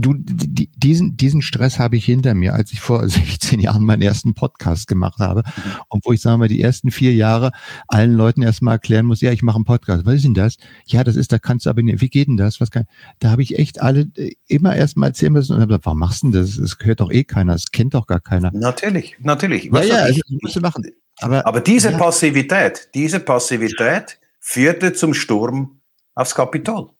Du, 0.00 0.14
die, 0.16 0.70
diesen, 0.76 1.16
diesen 1.16 1.42
Stress 1.42 1.78
habe 1.78 1.96
ich 1.96 2.04
hinter 2.04 2.34
mir, 2.34 2.54
als 2.54 2.72
ich 2.72 2.80
vor 2.80 3.08
16 3.08 3.60
Jahren 3.60 3.84
meinen 3.84 4.02
ersten 4.02 4.34
Podcast 4.34 4.86
gemacht 4.86 5.18
habe. 5.18 5.42
Und 5.88 6.04
wo 6.04 6.12
ich 6.12 6.20
sage 6.20 6.38
mal, 6.38 6.48
die 6.48 6.62
ersten 6.62 6.90
vier 6.90 7.14
Jahre 7.14 7.52
allen 7.88 8.14
Leuten 8.14 8.42
erstmal 8.42 8.74
erklären 8.74 9.06
muss, 9.06 9.20
ja, 9.20 9.32
ich 9.32 9.42
mache 9.42 9.56
einen 9.56 9.64
Podcast. 9.64 10.06
Was 10.06 10.14
ist 10.14 10.24
denn 10.24 10.34
das? 10.34 10.56
Ja, 10.86 11.04
das 11.04 11.16
ist, 11.16 11.32
da 11.32 11.38
kannst 11.38 11.66
du 11.66 11.70
aber 11.70 11.82
nicht, 11.82 12.00
wie 12.00 12.08
geht 12.08 12.28
denn 12.28 12.36
das? 12.36 12.60
Was 12.60 12.70
kann, 12.70 12.84
da 13.18 13.30
habe 13.30 13.42
ich 13.42 13.58
echt 13.58 13.82
alle 13.82 14.08
äh, 14.16 14.32
immer 14.46 14.76
erstmal 14.76 15.10
erzählen 15.10 15.32
müssen 15.32 15.54
und 15.54 15.60
habe 15.60 15.68
gesagt, 15.68 15.86
warum 15.86 15.98
machst 15.98 16.22
du 16.22 16.30
denn 16.30 16.40
das? 16.40 16.56
Das 16.56 16.78
gehört 16.78 17.00
doch 17.00 17.10
eh 17.10 17.24
keiner, 17.24 17.52
das 17.52 17.70
kennt 17.70 17.94
doch 17.94 18.06
gar 18.06 18.20
keiner. 18.20 18.50
Natürlich, 18.52 19.16
natürlich. 19.20 19.64
Ja, 19.64 19.82
ja, 19.82 19.96
also, 19.96 20.20
musst 20.40 20.56
du 20.56 20.60
machen. 20.60 20.84
Aber, 21.20 21.46
aber 21.46 21.60
diese 21.60 21.90
ja. 21.90 21.98
Passivität, 21.98 22.88
diese 22.94 23.20
Passivität 23.20 24.18
führte 24.40 24.92
zum 24.92 25.14
Sturm 25.14 25.80
aufs 26.14 26.34
Kapitol. 26.34 26.90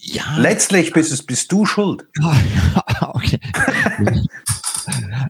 Ja. 0.00 0.36
Letztlich 0.38 0.92
bist, 0.92 1.12
es, 1.12 1.22
bist 1.24 1.50
du 1.52 1.66
schuld. 1.66 2.06
okay. 3.00 3.40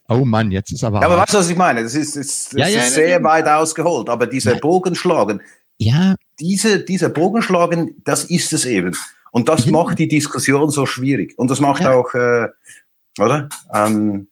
oh 0.08 0.24
Mann, 0.24 0.50
jetzt 0.50 0.72
ist 0.72 0.84
aber. 0.84 1.00
Ja, 1.00 1.06
aber 1.06 1.18
weißt 1.18 1.34
du, 1.34 1.38
was 1.38 1.50
ich 1.50 1.56
meine? 1.56 1.82
Das 1.82 1.94
ist, 1.94 2.16
das, 2.16 2.50
das 2.50 2.52
ja, 2.54 2.68
ja, 2.68 2.80
ist 2.82 2.94
sehr 2.94 3.22
weit 3.24 3.46
ausgeholt. 3.46 4.08
Aber 4.08 4.26
dieser 4.26 4.56
Bogenschlagen, 4.56 5.42
ja. 5.78 6.14
diese, 6.38 6.80
dieser 6.80 7.08
Bogenschlagen, 7.08 7.96
das 8.04 8.24
ist 8.24 8.52
es 8.52 8.64
eben. 8.64 8.96
Und 9.32 9.48
das 9.48 9.66
ja. 9.66 9.72
macht 9.72 9.98
die 9.98 10.08
Diskussion 10.08 10.70
so 10.70 10.86
schwierig. 10.86 11.38
Und 11.38 11.50
das 11.50 11.60
macht 11.60 11.82
ja. 11.82 11.92
auch, 11.92 12.14
äh, 12.14 12.48
oder? 13.18 13.48
Ähm, 13.74 14.28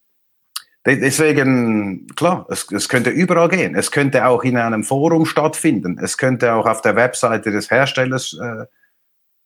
Deswegen, 0.87 2.07
klar, 2.15 2.47
es, 2.49 2.71
es 2.71 2.89
könnte 2.89 3.11
überall 3.11 3.49
gehen. 3.49 3.75
Es 3.75 3.91
könnte 3.91 4.25
auch 4.25 4.45
in 4.45 4.57
einem 4.57 4.85
Forum 4.85 5.27
stattfinden. 5.27 5.99
Es 6.01 6.17
könnte 6.17 6.55
auch 6.55 6.65
auf 6.65 6.81
der 6.81 6.95
Webseite 6.95 7.51
des 7.51 7.73
Herstellers 7.73 8.39
äh, 8.41 8.67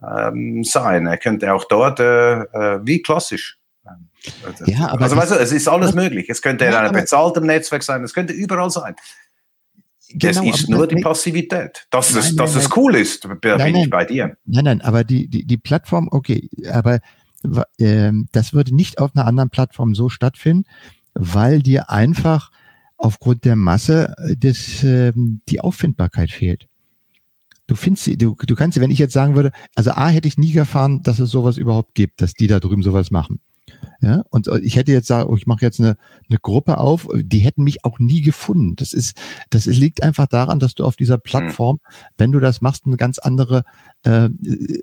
ähm, 0.02 0.64
sein. 0.64 1.06
Er 1.06 1.16
könnte 1.18 1.52
auch 1.52 1.64
dort, 1.64 2.00
äh, 2.00 2.40
äh, 2.42 2.80
wie 2.84 3.02
klassisch. 3.02 3.58
Ja, 4.66 4.88
aber 4.90 5.02
also, 5.04 5.16
weißt 5.16 5.30
du, 5.32 5.34
es 5.36 5.50
ist 5.50 5.66
alles 5.66 5.94
möglich. 5.94 6.28
Es 6.28 6.42
könnte 6.42 6.64
ja, 6.64 6.70
in 6.70 6.76
einem 6.76 6.92
bezahlten 6.92 7.46
Netzwerk 7.46 7.82
sein. 7.82 8.04
Es 8.04 8.12
könnte 8.12 8.34
überall 8.34 8.70
sein. 8.70 8.94
Genau, 10.10 10.42
es 10.44 10.60
ist 10.60 10.68
nur 10.68 10.86
die 10.86 11.00
Passivität. 11.00 11.86
Dass, 11.90 12.12
nein, 12.12 12.20
es, 12.20 12.36
dass 12.36 12.54
nein, 12.54 12.64
es 12.64 12.76
cool 12.76 12.94
ist, 12.96 13.28
bin 13.40 13.56
nein, 13.56 13.74
ich 13.76 13.90
bei 13.90 14.04
dir. 14.04 14.36
Nein, 14.44 14.64
nein, 14.64 14.80
aber 14.82 15.04
die, 15.04 15.28
die, 15.28 15.46
die 15.46 15.56
Plattform, 15.56 16.08
okay, 16.10 16.50
aber 16.70 16.98
äh, 17.78 18.12
das 18.32 18.52
würde 18.52 18.74
nicht 18.74 18.98
auf 18.98 19.12
einer 19.14 19.26
anderen 19.26 19.50
Plattform 19.50 19.94
so 19.94 20.08
stattfinden 20.08 20.66
weil 21.14 21.60
dir 21.60 21.90
einfach 21.90 22.50
aufgrund 22.96 23.44
der 23.44 23.56
Masse 23.56 24.14
äh, 24.18 24.36
des, 24.36 24.82
äh, 24.84 25.12
die 25.14 25.60
Auffindbarkeit 25.60 26.30
fehlt. 26.30 26.66
Du 27.70 27.76
findest 27.76 28.02
sie, 28.02 28.18
du, 28.18 28.34
du 28.34 28.56
kannst, 28.56 28.80
wenn 28.80 28.90
ich 28.90 28.98
jetzt 28.98 29.12
sagen 29.12 29.36
würde, 29.36 29.52
also 29.76 29.92
A 29.92 30.08
hätte 30.08 30.26
ich 30.26 30.36
nie 30.36 30.52
erfahren, 30.56 31.04
dass 31.04 31.20
es 31.20 31.30
sowas 31.30 31.56
überhaupt 31.56 31.94
gibt, 31.94 32.20
dass 32.20 32.34
die 32.34 32.48
da 32.48 32.58
drüben 32.58 32.82
sowas 32.82 33.12
machen. 33.12 33.38
Ja, 34.02 34.24
und 34.30 34.48
ich 34.62 34.74
hätte 34.74 34.90
jetzt 34.90 35.06
sagen, 35.06 35.30
oh, 35.30 35.36
ich 35.36 35.46
mache 35.46 35.64
jetzt 35.64 35.78
eine, 35.78 35.96
eine 36.28 36.38
Gruppe 36.40 36.78
auf, 36.78 37.06
die 37.14 37.38
hätten 37.38 37.62
mich 37.62 37.84
auch 37.84 38.00
nie 38.00 38.22
gefunden. 38.22 38.74
Das 38.74 38.92
ist, 38.92 39.16
das 39.50 39.68
ist, 39.68 39.76
liegt 39.76 40.02
einfach 40.02 40.26
daran, 40.26 40.58
dass 40.58 40.74
du 40.74 40.84
auf 40.84 40.96
dieser 40.96 41.14
hm. 41.14 41.22
Plattform, 41.22 41.80
wenn 42.18 42.32
du 42.32 42.40
das 42.40 42.60
machst, 42.60 42.86
eine 42.86 42.96
ganz 42.96 43.20
andere 43.20 43.62
äh, 44.04 44.30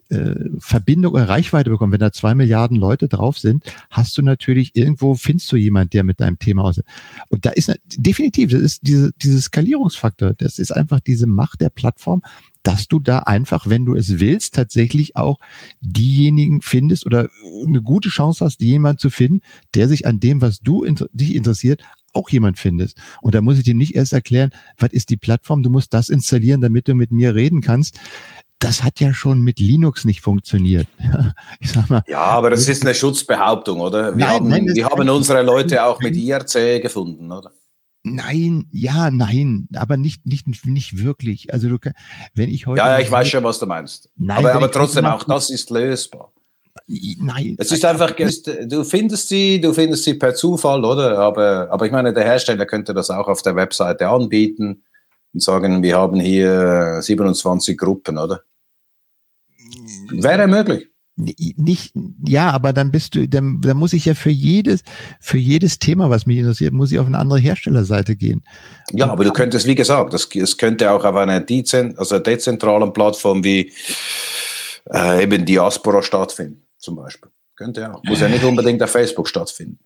äh, 0.09 0.49
Verbindung 0.59 1.15
oder 1.15 1.27
Reichweite 1.27 1.69
bekommst. 1.69 1.91
Wenn 1.91 1.99
da 1.99 2.13
zwei 2.13 2.35
Milliarden 2.35 2.77
Leute 2.77 3.09
drauf 3.09 3.37
sind, 3.37 3.65
hast 3.89 4.17
du 4.17 4.21
natürlich 4.21 4.77
irgendwo 4.77 5.15
findest 5.15 5.51
du 5.51 5.57
jemand, 5.57 5.93
der 5.93 6.05
mit 6.05 6.21
deinem 6.21 6.39
Thema 6.39 6.63
aus. 6.63 6.79
Und 7.27 7.45
da 7.45 7.49
ist 7.49 7.73
definitiv, 7.97 8.51
das 8.51 8.61
ist 8.61 8.87
diese, 8.87 9.11
diese 9.21 9.41
Skalierungsfaktor. 9.41 10.35
Das 10.35 10.57
ist 10.57 10.71
einfach 10.71 11.01
diese 11.01 11.27
Macht 11.27 11.59
der 11.59 11.69
Plattform, 11.69 12.21
dass 12.67 12.89
du 12.89 12.99
da 12.99 13.19
einfach, 13.19 13.67
wenn 13.69 13.85
du 13.85 13.95
es 13.95 14.19
willst, 14.19 14.53
tatsächlich 14.53 15.15
auch 15.15 15.39
diejenigen 15.79 16.61
findest 16.61 17.05
oder 17.05 17.29
eine 17.65 17.81
gute 17.81 18.09
Chance 18.09 18.43
hast, 18.43 18.59
jemand 18.59 18.99
zu 18.99 19.09
finden, 19.09 19.39
der 19.73 19.87
sich 19.87 20.05
an 20.05 20.19
dem, 20.19 20.41
was 20.41 20.59
du 20.59 20.83
inter 20.83 21.07
dich 21.13 21.33
interessiert, 21.33 21.81
auch 22.11 22.29
jemand 22.29 22.59
findest. 22.59 22.97
Und 23.21 23.35
da 23.35 23.41
muss 23.41 23.57
ich 23.57 23.63
dir 23.63 23.73
nicht 23.73 23.95
erst 23.95 24.11
erklären, 24.11 24.51
was 24.77 24.91
ist 24.91 25.09
die 25.09 25.15
Plattform, 25.15 25.63
du 25.63 25.69
musst 25.69 25.93
das 25.93 26.09
installieren, 26.09 26.59
damit 26.59 26.89
du 26.89 26.93
mit 26.93 27.09
mir 27.09 27.35
reden 27.35 27.61
kannst. 27.61 28.01
Das 28.59 28.83
hat 28.83 28.99
ja 28.99 29.13
schon 29.13 29.41
mit 29.41 29.59
Linux 29.59 30.03
nicht 30.03 30.19
funktioniert. 30.19 30.87
Ich 31.61 31.71
sag 31.71 31.89
mal, 31.89 32.03
ja, 32.05 32.19
aber 32.19 32.49
das 32.49 32.67
ist 32.67 32.83
eine 32.83 32.93
Schutzbehauptung, 32.93 33.79
oder? 33.79 34.11
Wir 34.17 34.25
nein, 34.25 34.35
haben, 34.35 34.47
nein, 34.49 34.65
wir 34.73 34.85
haben 34.85 35.09
unsere 35.09 35.41
Leute 35.41 35.85
auch 35.85 36.01
mit 36.01 36.17
IRC 36.17 36.81
gefunden, 36.81 37.31
oder? 37.31 37.51
Nein, 38.15 38.67
ja, 38.71 39.11
nein, 39.11 39.67
aber 39.75 39.97
nicht, 39.97 40.25
nicht, 40.25 40.47
nicht 40.65 41.03
wirklich. 41.03 41.53
Also 41.53 41.69
du, 41.69 41.77
wenn 42.33 42.49
ich 42.49 42.67
heute. 42.67 42.79
Ja, 42.79 42.97
ja 42.97 42.99
ich 42.99 43.11
weiß 43.11 43.27
schon, 43.27 43.43
was 43.43 43.59
du 43.59 43.65
meinst. 43.65 44.09
Nein, 44.15 44.37
aber, 44.37 44.53
aber 44.53 44.71
trotzdem, 44.71 45.05
auch 45.05 45.23
das 45.23 45.49
ist 45.49 45.69
lösbar. 45.69 46.31
Nein. 46.87 47.55
Es 47.59 47.71
ist 47.71 47.83
einfach, 47.83 48.13
du 48.15 48.83
findest 48.83 49.27
sie, 49.27 49.59
du 49.59 49.73
findest 49.73 50.03
sie 50.03 50.13
per 50.13 50.35
Zufall, 50.35 50.85
oder? 50.85 51.17
Aber, 51.17 51.67
aber 51.69 51.85
ich 51.85 51.91
meine, 51.91 52.13
der 52.13 52.23
Hersteller 52.23 52.65
könnte 52.65 52.93
das 52.93 53.09
auch 53.09 53.27
auf 53.27 53.41
der 53.41 53.55
Webseite 53.55 54.07
anbieten 54.07 54.83
und 55.33 55.43
sagen, 55.43 55.83
wir 55.83 55.97
haben 55.97 56.19
hier 56.19 57.01
27 57.01 57.77
Gruppen, 57.77 58.17
oder? 58.17 58.41
Wäre 60.11 60.47
möglich 60.47 60.87
nicht, 61.17 61.93
ja, 62.25 62.51
aber 62.51 62.73
dann 62.73 62.91
bist 62.91 63.15
du, 63.15 63.27
dann, 63.27 63.59
dann 63.61 63.77
muss 63.77 63.93
ich 63.93 64.05
ja 64.05 64.13
für 64.13 64.29
jedes, 64.29 64.83
für 65.19 65.39
jedes 65.39 65.79
Thema, 65.79 66.09
was 66.09 66.27
mich 66.27 66.37
interessiert, 66.37 66.73
muss 66.73 66.91
ich 66.91 66.99
auf 66.99 67.07
eine 67.07 67.17
andere 67.17 67.39
Herstellerseite 67.39 68.15
gehen. 68.15 68.43
Ja, 68.91 69.09
aber 69.09 69.23
du 69.23 69.31
könntest, 69.31 69.65
wie 69.65 69.75
gesagt, 69.75 70.13
das, 70.13 70.29
es 70.35 70.57
könnte 70.57 70.91
auch 70.91 71.03
auf 71.03 71.15
einer 71.15 71.39
dezent, 71.39 71.97
also 71.97 72.19
dezentralen 72.19 72.93
Plattform 72.93 73.43
wie 73.43 73.73
äh, 74.93 75.23
eben 75.23 75.43
Diaspora 75.43 76.03
stattfinden, 76.03 76.61
zum 76.77 76.95
Beispiel. 76.95 77.31
Könnte 77.55 77.91
auch. 77.91 78.03
Muss 78.03 78.21
ja 78.21 78.29
nicht 78.29 78.43
unbedingt 78.43 78.81
auf 78.83 78.91
Facebook 78.91 79.27
stattfinden. 79.27 79.79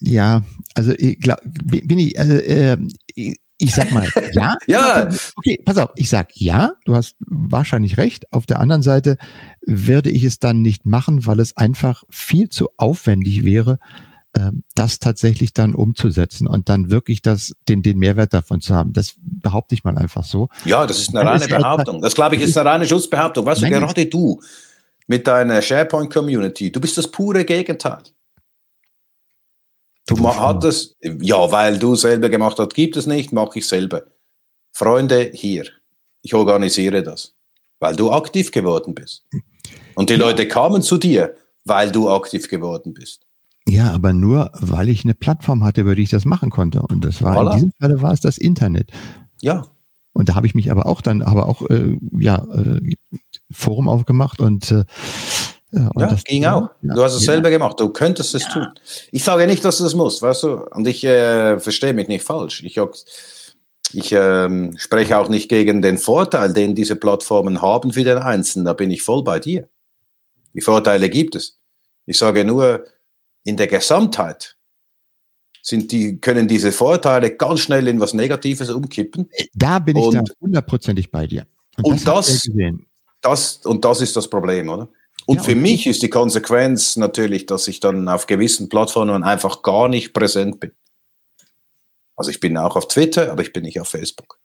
Ja, 0.00 0.42
also 0.74 0.92
ich 0.92 1.18
glaub, 1.18 1.40
bin 1.42 1.98
ich, 1.98 2.18
also, 2.18 2.34
äh, 2.34 2.76
ich 3.14 3.38
sag 3.74 3.90
mal, 3.92 4.08
ja. 4.32 4.54
ja. 4.66 5.08
Okay, 5.36 5.58
pass 5.64 5.78
auf, 5.78 5.90
ich 5.96 6.08
sag 6.08 6.36
ja, 6.36 6.72
du 6.84 6.94
hast 6.94 7.16
wahrscheinlich 7.20 7.96
recht. 7.96 8.32
Auf 8.32 8.46
der 8.46 8.60
anderen 8.60 8.82
Seite 8.82 9.16
werde 9.62 10.10
ich 10.10 10.24
es 10.24 10.38
dann 10.38 10.62
nicht 10.62 10.84
machen, 10.84 11.26
weil 11.26 11.40
es 11.40 11.56
einfach 11.56 12.04
viel 12.10 12.48
zu 12.48 12.68
aufwendig 12.76 13.44
wäre, 13.44 13.78
ähm, 14.36 14.62
das 14.74 14.98
tatsächlich 14.98 15.54
dann 15.54 15.74
umzusetzen 15.74 16.46
und 16.46 16.68
dann 16.68 16.90
wirklich 16.90 17.22
das, 17.22 17.54
den, 17.68 17.82
den 17.82 17.98
Mehrwert 17.98 18.34
davon 18.34 18.60
zu 18.60 18.74
haben. 18.74 18.92
Das 18.92 19.14
behaupte 19.18 19.74
ich 19.74 19.84
mal 19.84 19.96
einfach 19.96 20.24
so. 20.24 20.48
Ja, 20.66 20.86
das 20.86 20.98
ist 20.98 21.16
eine 21.16 21.28
reine 21.28 21.46
Behauptung. 21.46 22.02
Das 22.02 22.14
glaube 22.14 22.36
ich 22.36 22.42
ist 22.42 22.58
eine 22.58 22.68
reine 22.68 22.86
Schutzbehauptung. 22.86 23.46
Weißt 23.46 23.62
du, 23.62 23.68
gerade 23.68 24.06
du 24.06 24.40
mit 25.06 25.26
deiner 25.26 25.62
SharePoint-Community, 25.62 26.70
du 26.72 26.80
bist 26.80 26.98
das 26.98 27.10
pure 27.10 27.44
Gegenteil. 27.44 28.02
Du 30.06 30.28
hattest, 30.28 30.96
ja, 31.02 31.50
weil 31.50 31.78
du 31.78 31.96
selber 31.96 32.28
gemacht 32.28 32.58
hast, 32.58 32.74
gibt 32.74 32.96
es 32.96 33.06
nicht, 33.06 33.32
mache 33.32 33.58
ich 33.58 33.66
selber. 33.66 34.02
Freunde 34.72 35.30
hier, 35.34 35.66
ich 36.22 36.34
organisiere 36.34 37.02
das, 37.02 37.34
weil 37.80 37.96
du 37.96 38.12
aktiv 38.12 38.52
geworden 38.52 38.94
bist. 38.94 39.24
Und 39.94 40.10
die 40.10 40.14
ja. 40.14 40.20
Leute 40.20 40.46
kamen 40.46 40.82
zu 40.82 40.96
dir, 40.98 41.34
weil 41.64 41.90
du 41.90 42.08
aktiv 42.08 42.48
geworden 42.48 42.94
bist. 42.94 43.26
Ja, 43.68 43.92
aber 43.92 44.12
nur, 44.12 44.52
weil 44.54 44.88
ich 44.88 45.04
eine 45.04 45.14
Plattform 45.14 45.64
hatte, 45.64 45.80
über 45.80 45.96
die 45.96 46.02
ich 46.02 46.10
das 46.10 46.24
machen 46.24 46.50
konnte. 46.50 46.82
Und 46.82 47.04
das 47.04 47.20
war 47.20 47.36
voilà. 47.36 47.50
in 47.50 47.54
diesem 47.54 47.72
Falle 47.80 48.00
war 48.00 48.12
es 48.12 48.20
das 48.20 48.38
Internet. 48.38 48.90
Ja. 49.40 49.66
Und 50.12 50.28
da 50.28 50.34
habe 50.36 50.46
ich 50.46 50.54
mich 50.54 50.70
aber 50.70 50.86
auch 50.86 51.00
dann, 51.00 51.20
aber 51.22 51.48
auch 51.48 51.68
äh, 51.68 51.98
ja 52.16 52.46
äh, 52.54 52.94
Forum 53.50 53.88
aufgemacht 53.88 54.40
und 54.40 54.70
äh, 54.70 54.84
ja, 55.72 55.90
ja 55.96 56.06
das 56.06 56.24
ging 56.24 56.44
auch. 56.46 56.70
Ja, 56.82 56.94
du 56.94 57.02
hast 57.02 57.14
es 57.14 57.26
ja. 57.26 57.32
selber 57.32 57.50
gemacht. 57.50 57.78
Du 57.80 57.88
könntest 57.88 58.34
es 58.34 58.46
tun. 58.48 58.68
Ich 59.10 59.24
sage 59.24 59.46
nicht, 59.46 59.64
dass 59.64 59.78
du 59.78 59.84
das 59.84 59.94
musst, 59.94 60.22
weißt 60.22 60.44
du? 60.44 60.54
Und 60.70 60.86
ich 60.86 61.04
äh, 61.04 61.58
verstehe 61.58 61.92
mich 61.92 62.08
nicht 62.08 62.24
falsch. 62.24 62.62
Ich, 62.62 62.78
ich 63.92 64.12
äh, 64.12 64.78
spreche 64.78 65.18
auch 65.18 65.28
nicht 65.28 65.48
gegen 65.48 65.82
den 65.82 65.98
Vorteil, 65.98 66.52
den 66.52 66.74
diese 66.74 66.96
Plattformen 66.96 67.62
haben 67.62 67.92
für 67.92 68.04
den 68.04 68.18
Einzelnen. 68.18 68.66
Da 68.66 68.72
bin 68.72 68.90
ich 68.90 69.02
voll 69.02 69.24
bei 69.24 69.40
dir. 69.40 69.68
Die 70.54 70.60
Vorteile 70.60 71.10
gibt 71.10 71.34
es. 71.34 71.58
Ich 72.06 72.18
sage 72.18 72.44
nur, 72.44 72.84
in 73.44 73.56
der 73.56 73.66
Gesamtheit 73.66 74.56
sind 75.62 75.90
die, 75.90 76.20
können 76.20 76.46
diese 76.46 76.70
Vorteile 76.70 77.36
ganz 77.36 77.60
schnell 77.60 77.88
in 77.88 77.98
was 77.98 78.14
Negatives 78.14 78.70
umkippen. 78.70 79.28
Da 79.52 79.80
bin 79.80 79.96
ich 79.96 80.04
und, 80.04 80.14
da 80.14 80.22
hundertprozentig 80.40 81.10
bei 81.10 81.26
dir. 81.26 81.46
Und, 81.82 82.06
das, 82.06 82.46
und 82.46 82.60
das, 82.60 82.78
das, 83.20 83.66
und 83.66 83.84
das 83.84 84.00
ist 84.00 84.16
das 84.16 84.30
Problem, 84.30 84.68
oder? 84.68 84.88
Und 85.26 85.38
ja, 85.38 85.42
für 85.42 85.54
mich 85.56 85.86
ist 85.86 86.02
die 86.02 86.10
Konsequenz 86.10 86.96
natürlich, 86.96 87.46
dass 87.46 87.66
ich 87.68 87.80
dann 87.80 88.08
auf 88.08 88.26
gewissen 88.26 88.68
Plattformen 88.68 89.24
einfach 89.24 89.62
gar 89.62 89.88
nicht 89.88 90.12
präsent 90.12 90.60
bin. 90.60 90.72
Also 92.14 92.30
ich 92.30 92.40
bin 92.40 92.56
auch 92.56 92.76
auf 92.76 92.88
Twitter, 92.88 93.30
aber 93.32 93.42
ich 93.42 93.52
bin 93.52 93.64
nicht 93.64 93.80
auf 93.80 93.88
Facebook. 93.88 94.38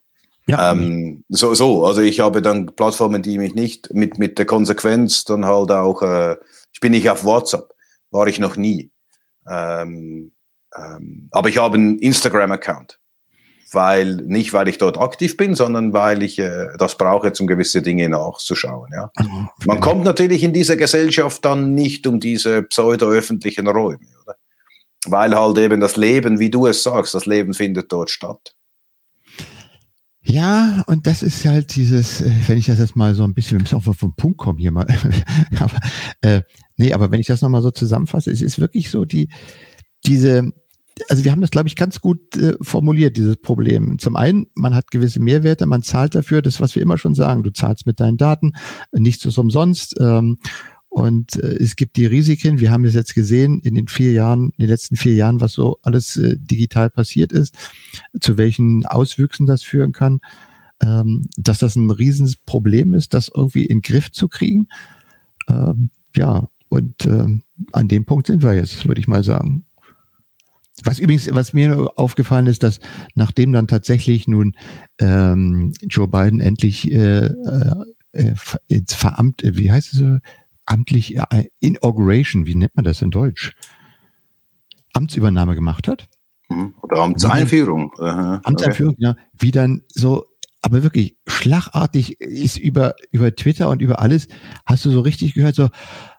Ja. 0.48 0.72
Ähm, 0.72 1.24
so, 1.30 1.54
so, 1.54 1.86
also 1.86 2.02
ich 2.02 2.20
habe 2.20 2.42
dann 2.42 2.76
Plattformen, 2.76 3.22
die 3.22 3.38
mich 3.38 3.54
nicht 3.54 3.94
mit, 3.94 4.18
mit 4.18 4.40
der 4.40 4.46
Konsequenz 4.46 5.24
dann 5.24 5.46
halt 5.46 5.72
auch, 5.72 6.02
äh, 6.02 6.36
ich 6.74 6.80
bin 6.80 6.92
nicht 6.92 7.10
auf 7.10 7.24
WhatsApp, 7.24 7.74
war 8.10 8.28
ich 8.28 8.40
noch 8.40 8.58
nie. 8.58 8.92
Ähm, 9.48 10.32
ähm, 10.76 11.30
aber 11.32 11.50
ich 11.50 11.58
habe 11.58 11.76
einen 11.76 12.00
Instagram-Account 12.00 13.00
weil 13.72 14.16
nicht 14.16 14.54
weil 14.54 14.68
ich 14.68 14.78
dort 14.78 14.98
aktiv 14.98 15.38
bin, 15.38 15.56
sondern 15.56 15.94
weil 15.94 16.24
ich 16.24 16.40
äh, 16.40 16.68
das 16.78 16.98
brauche, 16.98 17.32
um 17.40 17.48
gewisse 17.48 17.82
Dinge 17.82 18.10
nachzuschauen. 18.10 18.90
Ja. 18.94 19.12
Mhm. 19.20 19.50
Man 19.66 19.80
kommt 19.80 20.04
natürlich 20.04 20.44
in 20.44 20.54
dieser 20.54 20.76
Gesellschaft 20.76 21.44
dann 21.46 21.74
nicht 21.74 22.06
um 22.08 22.20
diese 22.20 22.64
pseudo-öffentlichen 22.64 23.68
Räume, 23.68 24.06
oder? 24.24 24.36
weil 25.08 25.36
halt 25.36 25.58
eben 25.58 25.82
das 25.82 25.98
Leben, 25.98 26.40
wie 26.40 26.50
du 26.50 26.68
es 26.68 26.84
sagst, 26.84 27.14
das 27.14 27.26
Leben 27.26 27.54
findet 27.54 27.92
dort 27.92 28.10
statt. 28.10 28.56
Ja, 30.24 30.84
und 30.86 31.08
das 31.08 31.24
ist 31.24 31.46
halt 31.46 31.76
dieses, 31.76 32.22
äh, 32.22 32.32
wenn 32.48 32.58
ich 32.58 32.68
das 32.68 32.78
jetzt 32.78 32.96
mal 32.96 33.16
so 33.16 33.24
ein 33.24 33.34
bisschen, 33.34 33.58
wir 33.58 33.64
müssen 33.64 33.78
auch 33.78 33.96
vom 33.96 34.16
Punkt 34.16 34.38
kommen 34.38 34.60
hier 34.60 34.72
mal, 34.72 34.86
aber, 35.60 35.80
äh, 36.22 36.44
nee, 36.78 36.94
aber 36.94 37.10
wenn 37.10 37.20
ich 37.20 37.28
das 37.28 37.42
nochmal 37.42 37.64
so 37.64 37.72
zusammenfasse, 37.72 38.30
es 38.30 38.42
ist 38.42 38.60
wirklich 38.60 38.92
so 38.92 39.04
die, 39.04 39.30
diese, 40.06 40.52
also 41.10 41.24
wir 41.24 41.32
haben 41.32 41.42
das, 41.42 41.52
glaube 41.52 41.68
ich, 41.68 41.76
ganz 41.76 42.02
gut 42.02 42.36
äh, 42.38 42.56
formuliert, 42.62 43.18
dieses 43.18 43.38
Problem. 43.38 44.00
Zum 44.00 44.16
einen, 44.16 44.48
man 44.56 44.76
hat 44.76 44.92
gewisse 44.92 45.20
Mehrwerte, 45.20 45.66
man 45.66 45.84
zahlt 45.84 46.16
dafür, 46.16 46.42
das, 46.42 46.60
was 46.60 46.76
wir 46.76 46.82
immer 46.82 46.98
schon 46.98 47.16
sagen, 47.16 47.44
du 47.44 47.52
zahlst 47.52 47.86
mit 47.86 48.00
deinen 48.00 48.18
Daten, 48.18 48.54
nichts 48.92 49.26
ist 49.26 49.38
umsonst. 49.38 49.96
Ähm, 50.00 50.38
und 50.90 51.38
äh, 51.38 51.56
es 51.56 51.76
gibt 51.76 51.96
die 51.96 52.06
Risiken, 52.06 52.60
wir 52.60 52.72
haben 52.72 52.84
es 52.84 52.94
jetzt 52.94 53.16
gesehen 53.16 53.62
in 53.62 53.76
den 53.76 53.88
vier 53.88 54.12
Jahren, 54.12 54.52
in 54.58 54.66
den 54.66 54.70
letzten 54.70 54.98
vier 54.98 55.14
Jahren, 55.14 55.40
was 55.40 55.54
so 55.54 55.80
alles 55.84 56.18
äh, 56.18 56.38
digital 56.38 56.90
passiert 56.90 57.32
ist, 57.32 57.56
zu 58.20 58.38
welchen 58.38 58.86
Auswüchsen 58.86 59.46
das 59.46 59.64
führen 59.64 59.94
kann. 59.94 60.20
ähm, 60.82 61.28
dass 61.38 61.60
das 61.60 61.76
ein 61.76 61.92
Riesenproblem 61.92 62.94
ist, 62.94 63.14
das 63.14 63.32
irgendwie 63.34 63.66
in 63.66 63.78
den 63.78 63.82
Griff 63.82 64.12
zu 64.12 64.28
kriegen. 64.28 64.68
Ähm, 65.48 65.92
ja, 66.16 66.48
und 66.70 67.06
ähm, 67.06 67.44
an 67.72 67.88
dem 67.88 68.06
Punkt 68.06 68.28
sind 68.28 68.44
wir 68.44 68.54
jetzt, 68.54 68.88
würde 68.88 69.00
ich 69.00 69.08
mal 69.08 69.24
sagen. 69.24 69.66
Was 70.84 71.00
übrigens, 71.00 71.30
was 71.32 71.54
mir 71.54 71.92
aufgefallen 71.96 72.48
ist, 72.48 72.64
dass 72.64 72.80
nachdem 73.16 73.52
dann 73.52 73.68
tatsächlich 73.68 74.28
nun 74.28 74.56
ähm, 75.00 75.74
Joe 75.82 76.08
Biden 76.08 76.40
endlich 76.40 76.92
äh, 76.92 77.30
äh, 78.14 78.34
ins 78.68 78.94
Veramt, 78.94 79.44
äh, 79.44 79.58
wie 79.58 79.72
heißt 79.72 79.94
es 79.94 80.00
so, 80.00 80.18
amtlich 80.66 81.16
äh, 81.18 81.50
Inauguration, 81.60 82.46
wie 82.46 82.56
nennt 82.56 82.76
man 82.76 82.86
das 82.86 83.02
in 83.02 83.12
Deutsch? 83.12 83.54
Amtsübernahme 84.94 85.56
gemacht 85.56 85.88
hat. 85.88 86.08
Mhm. 86.50 86.74
Oder 86.82 86.98
Amtseinführung. 87.04 87.94
Amtseinführung, 88.00 88.96
okay. 88.96 89.04
ja. 89.04 89.16
Wie 89.38 89.52
dann 89.52 89.84
so, 89.88 90.26
aber 90.62 90.84
wirklich 90.84 91.18
schlagartig 91.28 92.20
ist 92.20 92.58
über, 92.58 92.96
über 93.12 93.34
Twitter 93.36 93.70
und 93.70 93.82
über 93.82 94.00
alles, 94.00 94.28
hast 94.66 94.86
du 94.86 94.92
so 94.92 95.00
richtig 95.00 95.34
gehört, 95.34 95.56
so, 95.56 95.70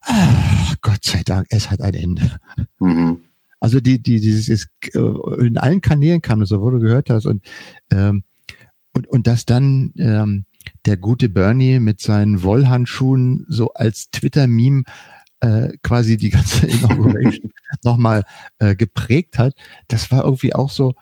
ah, 0.03 0.75
Gott 0.81 1.05
sei 1.05 1.23
Dank, 1.25 1.47
es 1.51 1.71
hat 1.71 1.81
ein 1.81 1.95
Ende. 1.95 2.39
Mhm. 2.81 3.23
Also 3.63 3.79
die, 3.79 4.03
die, 4.03 4.21
dieses, 4.21 4.49
äh, 4.49 4.99
in 5.39 5.57
allen 5.57 5.81
Kanälen 5.81 6.21
kam 6.21 6.41
das 6.41 6.49
so, 6.49 6.61
wo 6.61 6.71
du 6.71 6.81
gehört 6.81 7.11
hast 7.11 7.27
und, 7.27 7.45
ähm, 7.93 8.25
und, 8.93 9.07
und 9.07 9.29
dass 9.29 9.47
dann 9.47 9.93
ähm, 9.99 10.47
der 10.85 10.97
gute 10.97 11.29
Bernie 11.29 11.79
mit 11.79 12.01
seinen 12.01 12.43
Wollhandschuhen 12.43 13.47
so 13.49 13.73
als 13.73 14.11
Twitter-Meme 14.11 14.83
äh, 15.39 15.69
quasi 15.85 16.17
die 16.17 16.31
ganze 16.31 16.67
Inauguration 16.67 17.53
nochmal 17.85 18.25
äh, 18.59 18.75
geprägt 18.75 19.39
hat, 19.39 19.55
das 19.87 20.11
war 20.11 20.25
irgendwie 20.25 20.57
auch 20.57 20.71
so, 20.71 20.95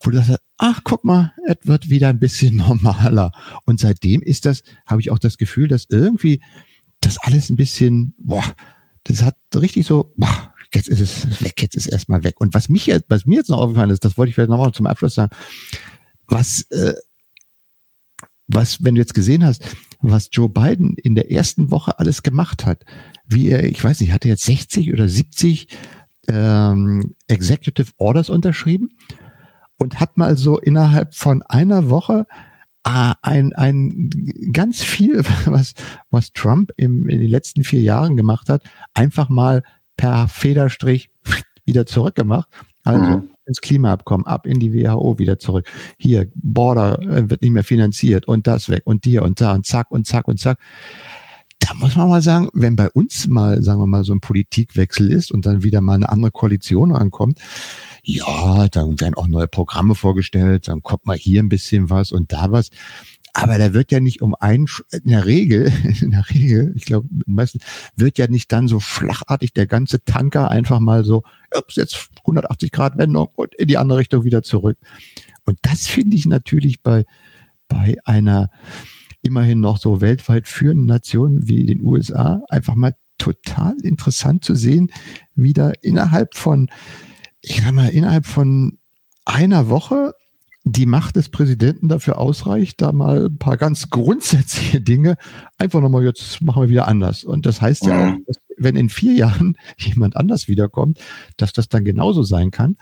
wo 0.00 0.10
du 0.10 0.16
sagst, 0.16 0.42
ach 0.58 0.80
guck 0.82 1.04
mal, 1.04 1.32
es 1.46 1.58
wird 1.62 1.90
wieder 1.90 2.08
ein 2.08 2.18
bisschen 2.18 2.56
normaler. 2.68 3.30
Und 3.66 3.78
seitdem 3.78 4.20
ist 4.20 4.46
das, 4.46 4.64
habe 4.84 5.00
ich 5.00 5.12
auch 5.12 5.20
das 5.20 5.38
Gefühl, 5.38 5.68
dass 5.68 5.86
irgendwie 5.88 6.42
das 7.00 7.18
alles 7.18 7.50
ein 7.50 7.56
bisschen, 7.56 8.14
boah, 8.18 8.42
das 9.04 9.22
hat 9.22 9.36
richtig 9.54 9.86
so, 9.86 10.12
boah, 10.16 10.49
jetzt 10.74 10.88
ist 10.88 11.00
es 11.00 11.42
weg, 11.42 11.60
jetzt 11.62 11.74
ist 11.74 11.86
es 11.86 11.92
erstmal 11.92 12.24
weg. 12.24 12.40
Und 12.40 12.54
was 12.54 12.68
mich 12.68 12.86
jetzt, 12.86 13.06
was 13.08 13.26
mir 13.26 13.36
jetzt 13.36 13.50
noch 13.50 13.58
aufgefallen 13.58 13.90
ist, 13.90 14.04
das 14.04 14.16
wollte 14.16 14.30
ich 14.30 14.34
vielleicht 14.34 14.50
nochmal 14.50 14.72
zum 14.72 14.86
Abschluss 14.86 15.14
sagen, 15.14 15.32
was, 16.26 16.62
äh, 16.70 16.94
was, 18.46 18.82
wenn 18.82 18.94
du 18.94 19.00
jetzt 19.00 19.14
gesehen 19.14 19.44
hast, 19.44 19.64
was 20.00 20.28
Joe 20.32 20.48
Biden 20.48 20.96
in 20.96 21.14
der 21.14 21.30
ersten 21.30 21.70
Woche 21.70 21.98
alles 21.98 22.22
gemacht 22.22 22.66
hat, 22.66 22.84
wie 23.26 23.48
er, 23.48 23.64
ich 23.64 23.82
weiß 23.82 24.00
nicht, 24.00 24.12
hat 24.12 24.24
er 24.24 24.30
jetzt 24.30 24.44
60 24.44 24.92
oder 24.92 25.08
70 25.08 25.68
ähm, 26.28 27.14
Executive 27.28 27.92
Orders 27.98 28.30
unterschrieben 28.30 28.90
und 29.76 30.00
hat 30.00 30.16
mal 30.16 30.36
so 30.36 30.58
innerhalb 30.58 31.14
von 31.14 31.42
einer 31.42 31.90
Woche 31.90 32.26
äh, 32.84 33.14
ein, 33.22 33.52
ein 33.54 34.10
ganz 34.52 34.82
viel, 34.82 35.22
was, 35.44 35.74
was 36.10 36.32
Trump 36.32 36.72
im, 36.76 37.08
in 37.08 37.20
den 37.20 37.30
letzten 37.30 37.64
vier 37.64 37.82
Jahren 37.82 38.16
gemacht 38.16 38.48
hat, 38.48 38.62
einfach 38.94 39.28
mal 39.28 39.62
per 40.00 40.28
Federstrich 40.28 41.10
wieder 41.66 41.84
zurückgemacht. 41.84 42.48
Also 42.84 43.04
mhm. 43.04 43.30
ins 43.44 43.60
Klimaabkommen, 43.60 44.26
ab 44.26 44.46
in 44.46 44.58
die 44.58 44.72
WHO 44.72 45.18
wieder 45.18 45.38
zurück. 45.38 45.68
Hier, 45.98 46.26
Border 46.34 46.98
äh, 47.02 47.28
wird 47.28 47.42
nicht 47.42 47.50
mehr 47.50 47.64
finanziert 47.64 48.26
und 48.26 48.46
das 48.46 48.70
weg 48.70 48.82
und 48.86 49.04
dir 49.04 49.22
und 49.22 49.42
da 49.42 49.52
und 49.52 49.66
zack 49.66 49.90
und 49.90 50.06
zack 50.06 50.26
und 50.26 50.40
zack. 50.40 50.58
Da 51.58 51.74
muss 51.74 51.94
man 51.96 52.08
mal 52.08 52.22
sagen, 52.22 52.48
wenn 52.54 52.76
bei 52.76 52.88
uns 52.88 53.28
mal, 53.28 53.62
sagen 53.62 53.80
wir 53.82 53.86
mal, 53.86 54.04
so 54.04 54.14
ein 54.14 54.22
Politikwechsel 54.22 55.12
ist 55.12 55.30
und 55.30 55.44
dann 55.44 55.62
wieder 55.62 55.82
mal 55.82 55.96
eine 55.96 56.08
andere 56.08 56.30
Koalition 56.30 56.96
ankommt, 56.96 57.38
ja, 58.02 58.66
dann 58.68 58.98
werden 58.98 59.14
auch 59.16 59.28
neue 59.28 59.48
Programme 59.48 59.94
vorgestellt, 59.94 60.68
dann 60.68 60.82
kommt 60.82 61.04
mal 61.04 61.18
hier 61.18 61.42
ein 61.42 61.50
bisschen 61.50 61.90
was 61.90 62.12
und 62.12 62.32
da 62.32 62.50
was. 62.50 62.70
Aber 63.32 63.58
da 63.58 63.72
wird 63.72 63.92
ja 63.92 64.00
nicht 64.00 64.22
um 64.22 64.34
einen, 64.34 64.66
in 64.90 65.10
der 65.10 65.26
Regel, 65.26 65.72
in 66.00 66.10
der 66.10 66.28
Regel, 66.30 66.72
ich 66.76 66.84
glaube, 66.84 67.08
meistens 67.26 67.64
wird 67.96 68.18
ja 68.18 68.26
nicht 68.26 68.50
dann 68.52 68.68
so 68.68 68.80
flachartig 68.80 69.52
der 69.52 69.66
ganze 69.66 70.04
Tanker 70.04 70.50
einfach 70.50 70.80
mal 70.80 71.04
so, 71.04 71.22
ups, 71.56 71.76
jetzt 71.76 72.10
180 72.20 72.72
Grad 72.72 72.98
Wendung 72.98 73.28
und 73.36 73.54
in 73.54 73.68
die 73.68 73.78
andere 73.78 73.98
Richtung 73.98 74.24
wieder 74.24 74.42
zurück. 74.42 74.78
Und 75.44 75.58
das 75.62 75.86
finde 75.86 76.16
ich 76.16 76.26
natürlich 76.26 76.82
bei, 76.82 77.04
bei 77.68 77.96
einer 78.04 78.50
immerhin 79.22 79.60
noch 79.60 79.78
so 79.78 80.00
weltweit 80.00 80.48
führenden 80.48 80.86
Nation 80.86 81.46
wie 81.46 81.66
den 81.66 81.84
USA 81.84 82.42
einfach 82.48 82.74
mal 82.74 82.94
total 83.18 83.76
interessant 83.82 84.44
zu 84.44 84.54
sehen, 84.54 84.90
wie 85.34 85.52
da 85.52 85.72
innerhalb 85.82 86.34
von, 86.34 86.70
ich 87.42 87.60
sag 87.62 87.72
mal, 87.72 87.88
innerhalb 87.88 88.26
von 88.26 88.78
einer 89.26 89.68
Woche 89.68 90.14
die 90.64 90.86
Macht 90.86 91.16
des 91.16 91.30
Präsidenten 91.30 91.88
dafür 91.88 92.18
ausreicht, 92.18 92.82
da 92.82 92.92
mal 92.92 93.26
ein 93.26 93.38
paar 93.38 93.56
ganz 93.56 93.88
grundsätzliche 93.90 94.80
Dinge 94.80 95.16
einfach 95.58 95.80
nochmal, 95.80 96.04
jetzt 96.04 96.42
machen 96.42 96.62
wir 96.62 96.68
wieder 96.68 96.88
anders. 96.88 97.24
Und 97.24 97.46
das 97.46 97.60
heißt 97.60 97.86
ja 97.86 98.10
auch, 98.10 98.16
dass, 98.26 98.36
wenn 98.58 98.76
in 98.76 98.90
vier 98.90 99.14
Jahren 99.14 99.56
jemand 99.78 100.16
anders 100.16 100.48
wiederkommt, 100.48 100.98
dass 101.36 101.52
das 101.52 101.68
dann 101.68 101.84
genauso 101.84 102.22
sein 102.22 102.50
kann. 102.50 102.76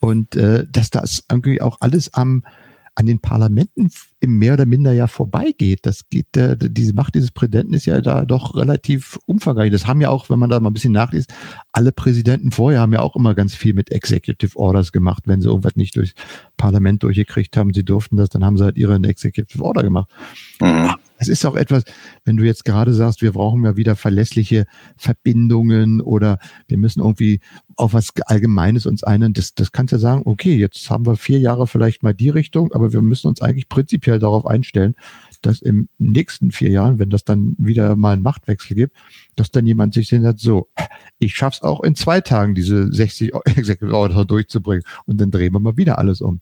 Und 0.00 0.34
äh, 0.34 0.66
dass 0.66 0.88
das 0.88 1.24
irgendwie 1.30 1.60
auch 1.60 1.78
alles 1.80 2.14
am, 2.14 2.42
an 3.00 3.06
den 3.06 3.20
Parlamenten 3.20 3.90
im 4.20 4.38
mehr 4.38 4.52
oder 4.52 4.66
minder 4.66 4.92
ja 4.92 5.06
vorbeigeht. 5.06 5.80
Das 5.86 6.10
geht, 6.10 6.36
äh, 6.36 6.56
diese 6.60 6.92
Macht 6.92 7.14
dieses 7.14 7.30
Präsidenten 7.30 7.72
ist 7.72 7.86
ja 7.86 8.02
da 8.02 8.26
doch 8.26 8.54
relativ 8.54 9.18
umfangreich. 9.24 9.72
Das 9.72 9.86
haben 9.86 10.02
ja 10.02 10.10
auch, 10.10 10.28
wenn 10.28 10.38
man 10.38 10.50
da 10.50 10.60
mal 10.60 10.68
ein 10.68 10.74
bisschen 10.74 10.92
nachliest, 10.92 11.32
alle 11.72 11.92
Präsidenten 11.92 12.52
vorher 12.52 12.80
haben 12.80 12.92
ja 12.92 13.00
auch 13.00 13.16
immer 13.16 13.34
ganz 13.34 13.54
viel 13.54 13.72
mit 13.72 13.90
Executive 13.90 14.54
Orders 14.58 14.92
gemacht. 14.92 15.22
Wenn 15.24 15.40
sie 15.40 15.48
irgendwas 15.48 15.76
nicht 15.76 15.96
durchs 15.96 16.12
Parlament 16.58 17.02
durchgekriegt 17.02 17.56
haben, 17.56 17.72
sie 17.72 17.84
durften 17.84 18.16
das, 18.16 18.28
dann 18.28 18.44
haben 18.44 18.58
sie 18.58 18.64
halt 18.64 18.76
ihre 18.76 18.96
Executive 18.96 19.64
Order 19.64 19.82
gemacht. 19.82 20.10
Mhm. 20.60 20.90
Es 21.20 21.28
ist 21.28 21.44
auch 21.44 21.54
etwas, 21.54 21.84
wenn 22.24 22.38
du 22.38 22.44
jetzt 22.44 22.64
gerade 22.64 22.94
sagst, 22.94 23.20
wir 23.20 23.32
brauchen 23.32 23.62
ja 23.64 23.76
wieder 23.76 23.94
verlässliche 23.94 24.64
Verbindungen 24.96 26.00
oder 26.00 26.38
wir 26.66 26.78
müssen 26.78 27.00
irgendwie 27.00 27.40
auf 27.76 27.92
was 27.92 28.08
Allgemeines 28.24 28.86
uns 28.86 29.04
einen, 29.04 29.34
das, 29.34 29.54
das 29.54 29.70
kannst 29.70 29.92
du 29.92 29.96
ja 29.96 30.00
sagen, 30.00 30.22
okay, 30.24 30.56
jetzt 30.56 30.88
haben 30.88 31.04
wir 31.04 31.16
vier 31.16 31.38
Jahre 31.38 31.66
vielleicht 31.66 32.02
mal 32.02 32.14
die 32.14 32.30
Richtung, 32.30 32.72
aber 32.72 32.94
wir 32.94 33.02
müssen 33.02 33.28
uns 33.28 33.42
eigentlich 33.42 33.68
prinzipiell 33.68 34.18
darauf 34.18 34.46
einstellen, 34.46 34.94
dass 35.42 35.60
im 35.60 35.90
nächsten 35.98 36.52
vier 36.52 36.70
Jahren, 36.70 36.98
wenn 36.98 37.10
das 37.10 37.24
dann 37.24 37.54
wieder 37.58 37.96
mal 37.96 38.14
einen 38.14 38.22
Machtwechsel 38.22 38.74
gibt, 38.74 38.96
dass 39.36 39.50
dann 39.50 39.66
jemand 39.66 39.92
sich 39.92 40.08
den 40.08 40.22
sagt, 40.22 40.40
so, 40.40 40.68
ich 41.18 41.34
schaff's 41.34 41.60
auch 41.60 41.82
in 41.82 41.96
zwei 41.96 42.22
Tagen, 42.22 42.54
diese 42.54 42.90
60 42.90 43.34
Executive 43.44 43.94
Order 43.94 44.24
durchzubringen 44.24 44.84
und 45.04 45.20
dann 45.20 45.30
drehen 45.30 45.52
wir 45.52 45.60
mal 45.60 45.76
wieder 45.76 45.98
alles 45.98 46.22
um. 46.22 46.40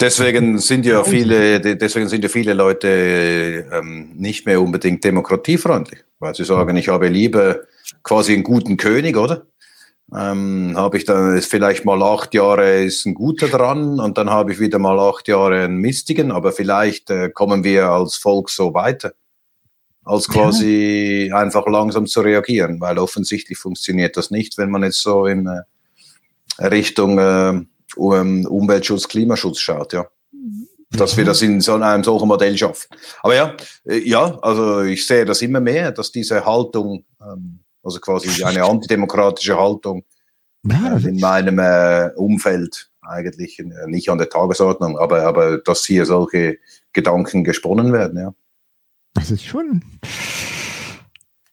Deswegen 0.00 0.58
sind 0.58 0.86
ja 0.86 1.04
viele, 1.04 1.60
deswegen 1.60 2.08
sind 2.08 2.22
ja 2.22 2.28
viele 2.28 2.54
Leute 2.54 3.66
ähm, 3.72 4.12
nicht 4.14 4.46
mehr 4.46 4.60
unbedingt 4.60 5.04
demokratiefreundlich, 5.04 6.00
weil 6.18 6.34
sie 6.34 6.44
sagen, 6.44 6.76
ich 6.76 6.88
habe 6.88 7.08
lieber 7.08 7.60
quasi 8.02 8.32
einen 8.32 8.42
guten 8.42 8.76
König, 8.76 9.16
oder? 9.16 9.46
Ähm, 10.14 10.74
habe 10.76 10.98
ich 10.98 11.06
dann 11.06 11.40
vielleicht 11.40 11.84
mal 11.84 12.02
acht 12.02 12.34
Jahre 12.34 12.84
ist 12.84 13.06
ein 13.06 13.14
guter 13.14 13.48
dran 13.48 13.98
und 13.98 14.18
dann 14.18 14.28
habe 14.28 14.52
ich 14.52 14.60
wieder 14.60 14.78
mal 14.78 14.98
acht 14.98 15.28
Jahre 15.28 15.64
einen 15.64 15.78
mistigen, 15.78 16.30
aber 16.30 16.52
vielleicht 16.52 17.10
äh, 17.10 17.30
kommen 17.30 17.64
wir 17.64 17.88
als 17.88 18.16
Volk 18.16 18.50
so 18.50 18.74
weiter, 18.74 19.14
als 20.04 20.28
quasi 20.28 21.28
ja. 21.30 21.38
einfach 21.38 21.66
langsam 21.66 22.06
zu 22.06 22.20
reagieren, 22.20 22.80
weil 22.80 22.98
offensichtlich 22.98 23.58
funktioniert 23.58 24.16
das 24.16 24.30
nicht, 24.30 24.58
wenn 24.58 24.70
man 24.70 24.82
jetzt 24.82 25.00
so 25.00 25.24
in 25.26 25.46
äh, 25.46 25.62
Richtung 26.64 27.18
äh, 27.18 27.62
um 27.96 28.46
Umweltschutz, 28.46 29.08
Klimaschutz 29.08 29.60
schaut, 29.60 29.92
ja. 29.92 30.06
Dass 30.90 31.16
wir 31.16 31.24
das 31.24 31.42
in 31.42 31.60
so 31.60 31.74
einem 31.74 32.04
solchen 32.04 32.28
Modell 32.28 32.56
schaffen. 32.56 32.86
Aber 33.22 33.34
ja, 33.34 33.56
äh, 33.84 33.98
ja, 34.08 34.38
also 34.42 34.82
ich 34.82 35.04
sehe 35.06 35.24
das 35.24 35.42
immer 35.42 35.60
mehr, 35.60 35.90
dass 35.90 36.12
diese 36.12 36.44
Haltung, 36.44 37.04
ähm, 37.20 37.60
also 37.82 37.98
quasi 37.98 38.44
eine 38.44 38.62
antidemokratische 38.62 39.58
Haltung 39.58 40.04
ja, 40.64 40.96
äh, 40.96 41.08
in 41.08 41.18
meinem 41.18 41.58
äh, 41.58 42.10
Umfeld 42.14 42.90
eigentlich 43.02 43.62
nicht 43.86 44.08
an 44.08 44.18
der 44.18 44.30
Tagesordnung, 44.30 44.96
aber, 44.98 45.24
aber 45.24 45.58
dass 45.58 45.84
hier 45.84 46.06
solche 46.06 46.58
Gedanken 46.92 47.44
gesponnen 47.44 47.92
werden, 47.92 48.18
ja. 48.18 48.34
Das 49.14 49.30
ist 49.30 49.44
schon. 49.44 49.82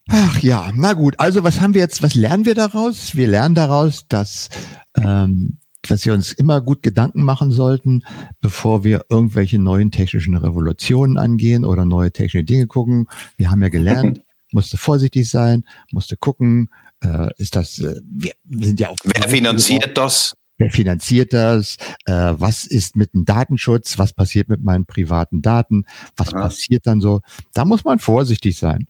Ach 0.09 0.39
ja, 0.39 0.71
na 0.75 0.93
gut. 0.93 1.15
Also 1.19 1.43
was 1.43 1.61
haben 1.61 1.73
wir 1.73 1.81
jetzt, 1.81 2.03
was 2.03 2.15
lernen 2.15 2.45
wir 2.45 2.55
daraus? 2.55 3.15
Wir 3.15 3.27
lernen 3.27 3.55
daraus, 3.55 4.07
dass 4.09 4.49
ähm, 4.97 5.57
dass 5.87 6.05
wir 6.05 6.13
uns 6.13 6.31
immer 6.31 6.61
gut 6.61 6.83
Gedanken 6.83 7.23
machen 7.23 7.51
sollten, 7.51 8.03
bevor 8.39 8.83
wir 8.83 9.05
irgendwelche 9.09 9.59
neuen 9.59 9.91
technischen 9.91 10.35
Revolutionen 10.37 11.17
angehen 11.17 11.65
oder 11.65 11.85
neue 11.85 12.11
technische 12.11 12.43
Dinge 12.43 12.67
gucken. 12.67 13.07
Wir 13.37 13.51
haben 13.51 13.61
ja 13.61 13.69
gelernt, 13.69 14.21
musste 14.51 14.77
vorsichtig 14.77 15.29
sein, 15.29 15.63
musste 15.91 16.17
gucken, 16.17 16.69
äh, 17.03 17.29
ist 17.37 17.55
das, 17.55 17.79
äh, 17.79 17.99
wir, 18.03 18.33
sind 18.49 18.79
ja 18.79 18.89
auch. 18.89 18.97
Wer 19.03 19.27
finanziert 19.27 19.97
das? 19.97 20.35
Wer 20.57 20.69
finanziert 20.69 21.33
das? 21.33 21.77
Äh, 22.05 22.33
was 22.37 22.65
ist 22.67 22.95
mit 22.95 23.15
dem 23.15 23.25
Datenschutz? 23.25 23.97
Was 23.97 24.13
passiert 24.13 24.47
mit 24.47 24.61
meinen 24.61 24.85
privaten 24.85 25.41
Daten? 25.41 25.85
Was 26.15 26.31
ja. 26.31 26.41
passiert 26.41 26.85
dann 26.85 27.01
so? 27.01 27.21
Da 27.53 27.65
muss 27.65 27.83
man 27.83 27.97
vorsichtig 27.97 28.57
sein. 28.57 28.87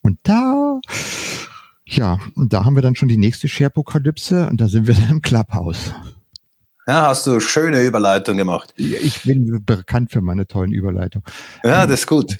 Und 0.00 0.18
da, 0.24 0.80
ja, 1.86 2.18
und 2.34 2.52
da 2.52 2.64
haben 2.64 2.74
wir 2.74 2.82
dann 2.82 2.96
schon 2.96 3.08
die 3.08 3.18
nächste 3.18 3.46
Sharepokalypse 3.46 4.48
und 4.48 4.60
da 4.60 4.66
sind 4.66 4.88
wir 4.88 4.94
dann 4.94 5.10
im 5.10 5.22
Clubhouse. 5.22 5.92
Ja, 6.86 7.08
hast 7.08 7.26
du 7.26 7.38
schöne 7.38 7.82
Überleitung 7.82 8.36
gemacht. 8.36 8.74
Ich 8.76 9.22
bin 9.22 9.64
bekannt 9.64 10.10
für 10.10 10.20
meine 10.20 10.46
tollen 10.46 10.72
Überleitungen. 10.72 11.24
Ja, 11.64 11.86
das 11.86 12.00
ist 12.00 12.06
gut. 12.06 12.36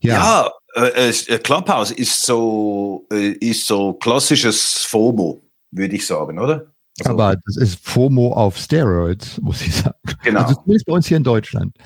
Ja, 0.00 0.14
ja 0.14 0.50
äh, 0.74 1.08
äh, 1.10 1.38
Clubhouse 1.38 1.90
ist 1.92 2.22
so, 2.22 3.06
äh, 3.12 3.30
ist 3.32 3.66
so 3.66 3.94
klassisches 3.94 4.84
FOMO, 4.84 5.40
würde 5.70 5.96
ich 5.96 6.06
sagen, 6.06 6.38
oder? 6.38 6.66
Also, 7.00 7.10
Aber 7.10 7.36
das 7.46 7.56
ist 7.56 7.78
FOMO 7.86 8.32
auf 8.32 8.56
Steroids, 8.56 9.38
muss 9.40 9.62
ich 9.62 9.74
sagen. 9.74 9.96
Genau. 10.22 10.42
Also 10.42 10.54
zumindest 10.56 10.86
bei 10.86 10.92
uns 10.92 11.06
hier 11.06 11.16
in 11.16 11.24
Deutschland. 11.24 11.76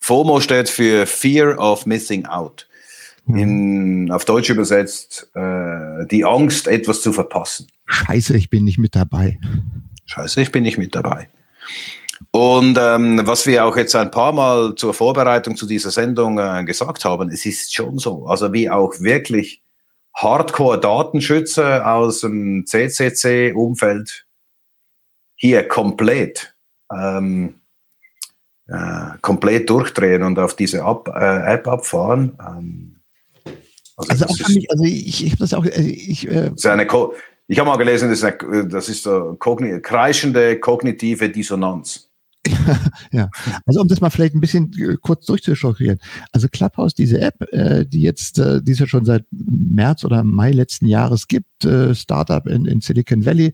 FOMO 0.00 0.40
steht 0.40 0.68
für 0.68 1.06
Fear 1.06 1.58
of 1.58 1.86
Missing 1.86 2.26
Out. 2.26 2.68
Hm. 3.26 3.36
In, 3.36 4.10
auf 4.10 4.24
Deutsch 4.24 4.50
übersetzt, 4.50 5.30
äh, 5.34 6.06
die 6.10 6.24
Angst, 6.24 6.66
etwas 6.66 7.02
zu 7.02 7.12
verpassen. 7.12 7.68
Scheiße, 7.86 8.36
ich 8.36 8.50
bin 8.50 8.64
nicht 8.64 8.78
mit 8.78 8.94
dabei. 8.94 9.38
Scheiße, 10.06 10.40
ich 10.40 10.52
bin 10.52 10.62
nicht 10.62 10.78
mit 10.78 10.94
dabei. 10.94 11.28
Und 12.30 12.78
ähm, 12.80 13.20
was 13.24 13.46
wir 13.46 13.64
auch 13.64 13.76
jetzt 13.76 13.94
ein 13.96 14.10
paar 14.10 14.32
Mal 14.32 14.74
zur 14.74 14.94
Vorbereitung 14.94 15.56
zu 15.56 15.66
dieser 15.66 15.90
Sendung 15.90 16.38
äh, 16.38 16.64
gesagt 16.64 17.04
haben, 17.04 17.30
es 17.30 17.46
ist 17.46 17.74
schon 17.74 17.98
so, 17.98 18.26
also 18.26 18.52
wie 18.52 18.70
auch 18.70 18.94
wirklich 19.00 19.62
Hardcore-Datenschützer 20.14 21.86
aus 21.90 22.20
dem 22.20 22.66
CCC-Umfeld 22.66 24.26
hier 25.34 25.66
komplett 25.66 26.54
ähm, 26.92 27.56
äh, 28.66 29.18
komplett 29.20 29.68
durchdrehen 29.68 30.22
und 30.22 30.38
auf 30.38 30.56
diese 30.56 30.78
App, 30.78 31.08
äh, 31.08 31.52
App 31.52 31.68
abfahren. 31.68 32.38
Ähm, 32.40 32.93
also, 33.96 34.10
also, 34.10 34.24
auch 34.26 34.48
ist, 34.48 34.54
mich, 34.54 34.70
also 34.70 34.84
ich, 34.84 35.24
ich 35.24 35.32
habe 35.32 35.38
das 35.40 35.54
auch. 35.54 35.64
Äh, 35.64 35.82
ich, 35.82 36.28
äh, 36.28 36.50
eine 36.64 36.86
ich 37.46 37.58
habe 37.58 37.68
mal 37.68 37.76
gelesen, 37.76 38.08
das 38.08 38.22
ist, 38.22 38.24
eine, 38.24 38.66
das 38.68 38.88
ist 38.88 39.06
eine 39.06 39.36
kogni 39.38 39.80
kreischende 39.80 40.58
kognitive 40.58 41.28
Dissonanz. 41.28 42.08
ja, 43.12 43.30
also 43.64 43.80
um 43.80 43.88
das 43.88 44.00
mal 44.00 44.10
vielleicht 44.10 44.34
ein 44.34 44.40
bisschen 44.40 44.72
äh, 44.78 44.96
kurz 45.00 45.26
durchzuschokrieren. 45.26 45.98
Also 46.32 46.48
Clubhouse, 46.48 46.94
diese 46.94 47.20
App, 47.20 47.40
äh, 47.52 47.86
die 47.86 48.02
jetzt, 48.02 48.38
äh, 48.38 48.62
die 48.62 48.72
es 48.72 48.78
ja 48.78 48.86
schon 48.86 49.04
seit 49.04 49.24
März 49.30 50.04
oder 50.04 50.24
Mai 50.24 50.50
letzten 50.50 50.86
Jahres 50.86 51.26
gibt, 51.26 51.64
äh, 51.64 51.94
Startup 51.94 52.46
in, 52.46 52.66
in 52.66 52.80
Silicon 52.80 53.24
Valley, 53.24 53.52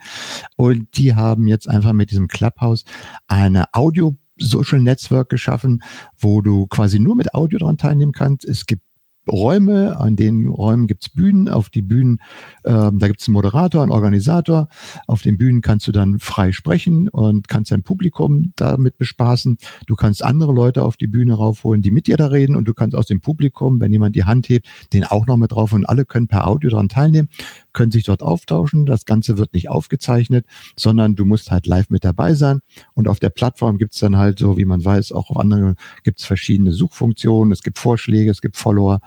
und 0.57 0.89
die 0.97 1.15
haben 1.15 1.47
jetzt 1.47 1.69
einfach 1.69 1.93
mit 1.93 2.11
diesem 2.11 2.29
Clubhouse 2.29 2.85
eine 3.29 3.73
Audio 3.75 4.17
Social 4.39 4.81
Network 4.81 5.29
geschaffen, 5.29 5.83
wo 6.19 6.41
du 6.41 6.67
quasi 6.67 6.99
nur 6.99 7.15
mit 7.15 7.35
Audio 7.35 7.59
dran 7.59 7.79
teilnehmen 7.79 8.13
kannst. 8.13 8.45
Es 8.45 8.67
gibt 8.67 8.83
Räume, 9.31 9.99
an 9.99 10.17
den 10.17 10.49
Räumen 10.49 10.87
gibt's 10.87 11.09
Bühnen, 11.09 11.49
auf 11.49 11.71
die 11.71 11.83
Bühnen, 11.83 12.21
ähm, 12.65 12.99
da 12.99 13.09
gibt's 13.09 13.29
einen 13.29 13.35
Moderator, 13.35 13.83
einen 13.83 13.93
Organisator, 13.93 14.69
auf 15.07 15.23
den 15.23 15.39
Bühnen 15.39 15.61
kannst 15.61 15.87
du 15.89 15.93
dann 15.93 16.19
frei 16.19 16.53
sprechen 16.53 17.09
und 17.09 17.49
kannst 17.49 17.71
dein 17.71 17.83
Publikum 17.83 18.53
damit 18.57 18.99
bespaßen. 18.99 19.59
Du 19.87 19.97
kannst 19.97 20.23
andere 20.23 20.53
Leute 20.53 20.83
auf 20.83 20.97
die 20.97 21.07
Bühne 21.07 21.35
raufholen, 21.35 21.83
die 21.83 21.91
mit 21.91 22.07
dir 22.07 22.17
da 22.17 22.27
reden. 22.27 22.57
Und 22.57 22.67
du 22.67 22.75
kannst 22.75 22.97
aus 22.97 23.07
dem 23.07 23.21
Publikum, 23.21 23.81
wenn 23.81 23.93
jemand 23.93 24.17
die 24.17 24.25
Hand 24.25 24.49
hebt, 24.49 24.67
den 24.93 25.05
auch 25.05 25.27
noch 25.27 25.37
mit 25.37 25.53
drauf. 25.53 25.73
Und 25.73 25.87
alle 25.87 26.05
können 26.05 26.29
per 26.29 26.47
Audio 26.47 26.71
daran 26.71 26.89
teilnehmen, 26.89 27.29
können 27.73 27.93
sich 27.93 28.05
dort 28.05 28.23
auftauschen. 28.23 28.87
Das 28.87 29.05
Ganze 29.05 29.39
wird 29.39 29.55
nicht 29.55 29.69
aufgezeichnet, 29.69 30.47
sondern 30.77 31.17
du 31.17 31.25
musst 31.25 31.51
halt 31.51 31.67
live 31.67 31.91
mit 31.91 32.05
dabei 32.05 32.35
sein. 32.35 32.61
Und 32.95 33.09
auf 33.09 33.21
der 33.21 33.31
Plattform 33.31 33.79
gibt's 33.79 33.99
dann 33.99 34.17
halt 34.17 34.39
so, 34.39 34.57
wie 34.57 34.65
man 34.65 34.85
weiß, 34.85 35.13
auch 35.13 35.31
auf 35.31 35.39
anderen 35.39 35.77
gibt's 36.05 36.25
verschiedene 36.25 36.73
Suchfunktionen, 36.73 37.53
es 37.53 37.63
gibt 37.63 37.79
Vorschläge, 37.79 38.31
es 38.31 38.41
gibt 38.41 38.57
Follower 38.57 39.01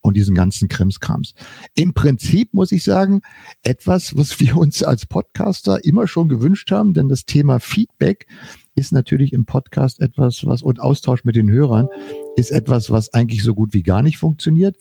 und 0.00 0.16
diesen 0.16 0.34
ganzen 0.34 0.68
Krimskrams. 0.68 1.34
Im 1.74 1.94
Prinzip 1.94 2.54
muss 2.54 2.72
ich 2.72 2.84
sagen, 2.84 3.20
etwas, 3.62 4.16
was 4.16 4.40
wir 4.40 4.56
uns 4.56 4.82
als 4.82 5.06
Podcaster 5.06 5.84
immer 5.84 6.06
schon 6.08 6.28
gewünscht 6.28 6.70
haben, 6.70 6.94
denn 6.94 7.08
das 7.08 7.24
Thema 7.24 7.60
Feedback 7.60 8.26
ist 8.74 8.92
natürlich 8.92 9.32
im 9.32 9.44
Podcast 9.44 10.00
etwas, 10.00 10.46
was 10.46 10.62
und 10.62 10.80
Austausch 10.80 11.24
mit 11.24 11.36
den 11.36 11.50
Hörern 11.50 11.88
ist 12.36 12.50
etwas, 12.50 12.90
was 12.90 13.12
eigentlich 13.12 13.42
so 13.42 13.54
gut 13.54 13.74
wie 13.74 13.82
gar 13.82 14.02
nicht 14.02 14.18
funktioniert. 14.18 14.76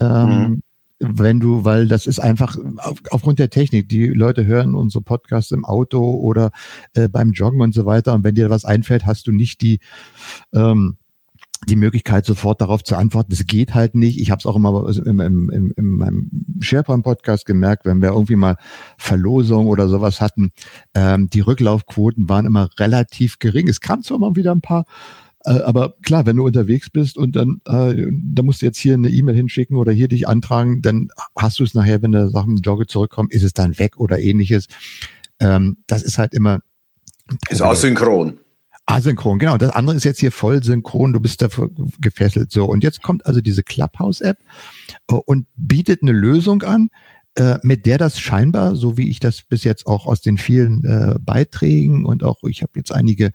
Ähm, 0.00 0.28
mhm. 0.28 0.62
wenn 1.00 1.40
du, 1.40 1.64
weil 1.64 1.88
das 1.88 2.06
ist 2.06 2.20
einfach 2.20 2.56
auf, 2.78 2.98
aufgrund 3.10 3.38
der 3.40 3.50
Technik, 3.50 3.88
die 3.88 4.06
Leute 4.06 4.46
hören 4.46 4.74
unsere 4.74 5.02
Podcasts 5.02 5.50
im 5.50 5.64
Auto 5.64 6.10
oder 6.18 6.52
äh, 6.94 7.08
beim 7.08 7.32
Joggen 7.32 7.60
und 7.60 7.74
so 7.74 7.84
weiter. 7.84 8.14
Und 8.14 8.24
wenn 8.24 8.34
dir 8.34 8.50
was 8.50 8.64
einfällt, 8.64 9.06
hast 9.06 9.26
du 9.26 9.32
nicht 9.32 9.60
die 9.60 9.80
ähm, 10.52 10.96
die 11.66 11.76
Möglichkeit, 11.76 12.24
sofort 12.24 12.60
darauf 12.60 12.84
zu 12.84 12.96
antworten. 12.96 13.30
Das 13.30 13.46
geht 13.46 13.74
halt 13.74 13.94
nicht. 13.94 14.20
Ich 14.20 14.30
habe 14.30 14.38
es 14.38 14.46
auch 14.46 14.56
immer 14.56 14.88
im, 14.88 15.20
im, 15.20 15.50
im, 15.50 15.72
in 15.76 15.86
meinem 15.86 16.30
SharePoint-Podcast 16.60 17.46
gemerkt, 17.46 17.84
wenn 17.84 18.00
wir 18.00 18.10
irgendwie 18.10 18.36
mal 18.36 18.56
Verlosung 18.96 19.66
oder 19.66 19.88
sowas 19.88 20.20
hatten, 20.20 20.52
ähm, 20.94 21.28
die 21.30 21.40
Rücklaufquoten 21.40 22.28
waren 22.28 22.46
immer 22.46 22.70
relativ 22.78 23.38
gering. 23.38 23.68
Es 23.68 23.80
kam 23.80 24.02
zwar 24.02 24.18
mal 24.18 24.36
wieder 24.36 24.52
ein 24.52 24.60
paar, 24.60 24.84
äh, 25.44 25.60
aber 25.60 25.94
klar, 26.02 26.26
wenn 26.26 26.36
du 26.36 26.44
unterwegs 26.44 26.90
bist 26.90 27.16
und 27.16 27.36
dann, 27.36 27.60
äh, 27.66 28.06
da 28.10 28.42
musst 28.42 28.62
du 28.62 28.66
jetzt 28.66 28.78
hier 28.78 28.94
eine 28.94 29.08
E-Mail 29.08 29.34
hinschicken 29.34 29.76
oder 29.76 29.92
hier 29.92 30.08
dich 30.08 30.28
antragen, 30.28 30.82
dann 30.82 31.08
hast 31.36 31.58
du 31.58 31.64
es 31.64 31.74
nachher, 31.74 32.02
wenn 32.02 32.12
der 32.12 32.28
Sachen 32.30 32.56
Jogge 32.56 32.86
zurückkommen, 32.86 33.30
ist 33.30 33.42
es 33.42 33.52
dann 33.52 33.78
weg 33.78 33.98
oder 33.98 34.18
ähnliches. 34.18 34.66
Ähm, 35.40 35.78
das 35.86 36.02
ist 36.02 36.18
halt 36.18 36.34
immer. 36.34 36.60
Ist 37.48 37.62
asynchron. 37.62 38.38
Asynchron, 38.88 39.38
genau. 39.38 39.58
Das 39.58 39.70
andere 39.70 39.96
ist 39.96 40.04
jetzt 40.04 40.18
hier 40.18 40.32
voll 40.32 40.62
synchron, 40.62 41.12
du 41.12 41.20
bist 41.20 41.42
dafür 41.42 41.70
gefesselt. 42.00 42.50
So, 42.50 42.64
und 42.64 42.82
jetzt 42.82 43.02
kommt 43.02 43.26
also 43.26 43.40
diese 43.40 43.62
Clubhouse-App 43.62 44.38
äh, 45.10 45.14
und 45.14 45.46
bietet 45.56 46.02
eine 46.02 46.12
Lösung 46.12 46.62
an, 46.62 46.88
äh, 47.34 47.58
mit 47.62 47.84
der 47.84 47.98
das 47.98 48.18
scheinbar, 48.18 48.76
so 48.76 48.96
wie 48.96 49.10
ich 49.10 49.20
das 49.20 49.42
bis 49.42 49.62
jetzt 49.62 49.86
auch 49.86 50.06
aus 50.06 50.22
den 50.22 50.38
vielen 50.38 50.84
äh, 50.84 51.16
Beiträgen 51.20 52.06
und 52.06 52.24
auch 52.24 52.38
ich 52.44 52.62
habe 52.62 52.72
jetzt 52.76 52.90
einige 52.90 53.32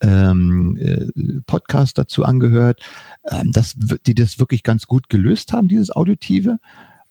ähm, 0.00 0.76
äh, 0.76 1.06
Podcasts 1.46 1.94
dazu 1.94 2.24
angehört, 2.24 2.80
ähm, 3.28 3.50
dass 3.50 3.74
die 4.06 4.14
das 4.14 4.38
wirklich 4.38 4.62
ganz 4.62 4.86
gut 4.86 5.08
gelöst 5.08 5.52
haben, 5.52 5.66
dieses 5.66 5.90
Auditive. 5.90 6.58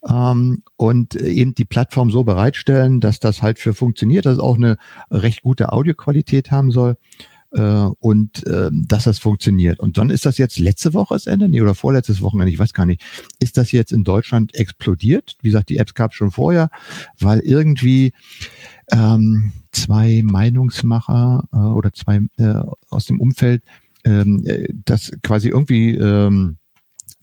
Ähm, 0.08 0.64
und 0.78 1.16
eben 1.16 1.54
die 1.56 1.66
Plattform 1.66 2.10
so 2.10 2.24
bereitstellen, 2.24 3.02
dass 3.02 3.20
das 3.20 3.42
halt 3.42 3.60
für 3.60 3.74
funktioniert, 3.74 4.26
dass 4.26 4.36
es 4.36 4.40
auch 4.40 4.56
eine 4.56 4.78
recht 5.12 5.44
gute 5.44 5.74
Audioqualität 5.74 6.52
haben 6.52 6.72
soll 6.72 6.96
äh, 7.52 7.62
und 8.00 8.46
äh, 8.48 8.70
dass 8.72 9.06
das 9.06 9.20
funktioniert. 9.20 9.80
Und 9.80 9.98
dann 9.98 10.10
ist 10.10 10.26
das 10.26 10.38
jetzt 10.38 10.60
letzte 10.60 10.94
Woche 10.94 11.16
das 11.16 11.28
Ende, 11.28 11.50
nee, 11.50 11.62
oder 11.62 11.76
vorletztes 11.76 12.22
Wochenende, 12.22 12.52
ich 12.52 12.60
weiß 12.60 12.74
gar 12.74 12.86
nicht, 12.86 13.02
ist 13.40 13.58
das 13.58 13.72
jetzt 13.72 13.92
in 13.92 14.04
Deutschland 14.04 14.56
explodiert? 14.56 15.36
Wie 15.42 15.50
gesagt, 15.50 15.70
die 15.70 15.78
Apps 15.78 15.94
gab 15.94 16.12
es 16.12 16.18
schon 16.18 16.32
vorher, 16.32 16.70
weil 17.20 17.40
irgendwie 17.40 18.14
ähm, 18.92 19.54
zwei 19.72 20.22
Meinungsmacher 20.24 21.48
äh, 21.54 21.58
oder 21.58 21.94
zwei 21.94 22.22
äh, 22.38 22.62
aus 22.90 23.06
dem 23.06 23.20
Umfeld 23.20 23.64
ähm, 24.04 24.44
äh, 24.46 24.68
das 24.86 25.12
quasi 25.24 25.50
irgendwie 25.50 25.96
ähm, 25.96 26.58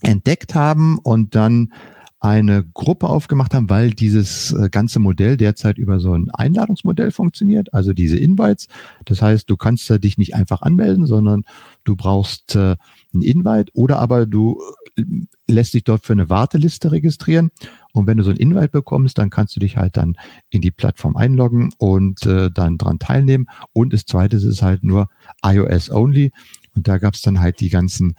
entdeckt 0.01 0.55
haben 0.55 0.99
und 0.99 1.35
dann 1.35 1.73
eine 2.21 2.65
Gruppe 2.75 3.09
aufgemacht 3.09 3.55
haben, 3.55 3.71
weil 3.71 3.91
dieses 3.91 4.53
äh, 4.53 4.69
ganze 4.71 4.99
Modell 4.99 5.37
derzeit 5.37 5.79
über 5.79 6.01
so 6.01 6.15
ein 6.15 6.31
Einladungsmodell 6.31 7.13
funktioniert, 7.13 7.73
also 7.73 7.93
diese 7.93 8.19
Invites. 8.19 8.67
Das 9.05 9.23
heißt, 9.23 9.49
du 9.49 9.57
kannst 9.57 9.89
dich 10.03 10.19
nicht 10.19 10.35
einfach 10.35 10.63
anmelden, 10.63 11.07
sondern 11.07 11.45
du 11.85 11.95
brauchst 11.95 12.57
äh, 12.57 12.77
ein 13.15 13.23
Invite 13.23 13.71
oder 13.73 14.01
aber 14.01 14.27
du 14.27 14.61
äh, 14.97 15.05
lässt 15.47 15.75
dich 15.75 15.85
dort 15.85 16.05
für 16.05 16.13
eine 16.13 16.29
Warteliste 16.29 16.91
registrieren. 16.91 17.51
Und 17.93 18.07
wenn 18.07 18.19
du 18.19 18.25
so 18.25 18.31
ein 18.31 18.37
Invite 18.37 18.69
bekommst, 18.69 19.17
dann 19.19 19.31
kannst 19.31 19.55
du 19.55 19.61
dich 19.61 19.77
halt 19.77 19.97
dann 19.97 20.17
in 20.51 20.61
die 20.61 20.73
Plattform 20.73 21.17
einloggen 21.17 21.71
und 21.79 22.27
äh, 22.27 22.51
dann 22.51 22.79
dran 22.79 22.99
teilnehmen. 22.99 23.47
Und 23.73 23.93
das 23.93 24.07
zweite 24.07 24.37
ist 24.37 24.63
halt 24.63 24.83
nur 24.83 25.09
iOS 25.45 25.91
only. 25.91 26.33
Und 26.75 26.89
da 26.89 26.99
gab 26.99 27.15
es 27.15 27.23
dann 27.23 27.41
halt 27.41 27.61
die 27.61 27.71
ganzen 27.71 28.15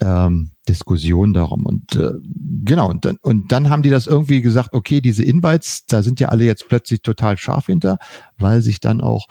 ähm, 0.00 0.50
Diskussionen 0.68 1.34
darum. 1.34 1.66
Und 1.66 1.96
äh, 1.96 2.12
genau, 2.64 2.88
und 2.88 3.04
dann, 3.04 3.18
und 3.22 3.52
dann 3.52 3.70
haben 3.70 3.82
die 3.82 3.90
das 3.90 4.06
irgendwie 4.06 4.40
gesagt, 4.40 4.72
okay, 4.72 5.00
diese 5.00 5.24
Invites, 5.24 5.84
da 5.86 6.02
sind 6.02 6.20
ja 6.20 6.28
alle 6.28 6.44
jetzt 6.44 6.68
plötzlich 6.68 7.02
total 7.02 7.36
scharf 7.36 7.66
hinter, 7.66 7.98
weil 8.38 8.62
sich 8.62 8.80
dann 8.80 9.00
auch, 9.00 9.26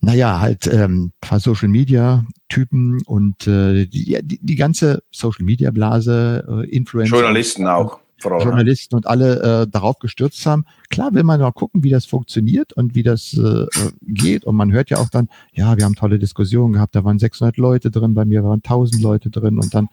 naja, 0.00 0.40
halt 0.40 0.66
ähm, 0.66 1.12
paar 1.20 1.40
Social 1.40 1.68
Media 1.68 2.24
Typen 2.48 3.02
und 3.06 3.46
äh, 3.46 3.86
die, 3.86 4.18
die, 4.22 4.38
die 4.42 4.56
ganze 4.56 5.02
Social 5.10 5.44
Media 5.44 5.70
Blase, 5.70 6.44
äh, 6.48 6.70
Influencer. 6.70 7.16
Journalisten 7.16 7.66
auch. 7.66 7.98
Frau, 8.22 8.40
Journalisten 8.40 8.94
und 8.94 9.06
alle 9.06 9.62
äh, 9.62 9.66
darauf 9.68 9.98
gestürzt 9.98 10.46
haben. 10.46 10.64
Klar 10.90 11.12
will 11.12 11.24
man 11.24 11.40
mal 11.40 11.50
gucken, 11.50 11.82
wie 11.82 11.90
das 11.90 12.06
funktioniert 12.06 12.72
und 12.72 12.94
wie 12.94 13.02
das 13.02 13.34
äh, 13.34 13.66
geht. 14.02 14.44
Und 14.44 14.56
man 14.56 14.72
hört 14.72 14.90
ja 14.90 14.98
auch 14.98 15.10
dann, 15.10 15.28
ja, 15.52 15.76
wir 15.76 15.84
haben 15.84 15.96
tolle 15.96 16.18
Diskussionen 16.18 16.72
gehabt, 16.72 16.94
da 16.94 17.04
waren 17.04 17.18
600 17.18 17.56
Leute 17.56 17.90
drin, 17.90 18.14
bei 18.14 18.24
mir 18.24 18.44
waren 18.44 18.60
1000 18.62 19.02
Leute 19.02 19.30
drin 19.30 19.58
und 19.58 19.74
dann, 19.74 19.88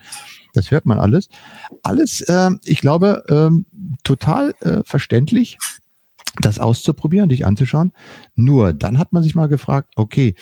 das 0.54 0.72
hört 0.72 0.86
man 0.86 1.00
alles. 1.00 1.30
Alles, 1.84 2.22
äh, 2.22 2.52
ich 2.64 2.82
glaube, 2.82 3.24
äh, 3.28 3.96
total 4.04 4.54
äh, 4.62 4.82
verständlich 4.84 5.58
das 6.42 6.60
auszuprobieren, 6.60 7.30
dich 7.30 7.46
anzuschauen. 7.46 7.92
Nur 8.36 8.74
dann 8.74 8.98
hat 8.98 9.14
man 9.14 9.24
sich 9.24 9.36
mal 9.36 9.48
gefragt, 9.48 9.94
okay, 9.96 10.36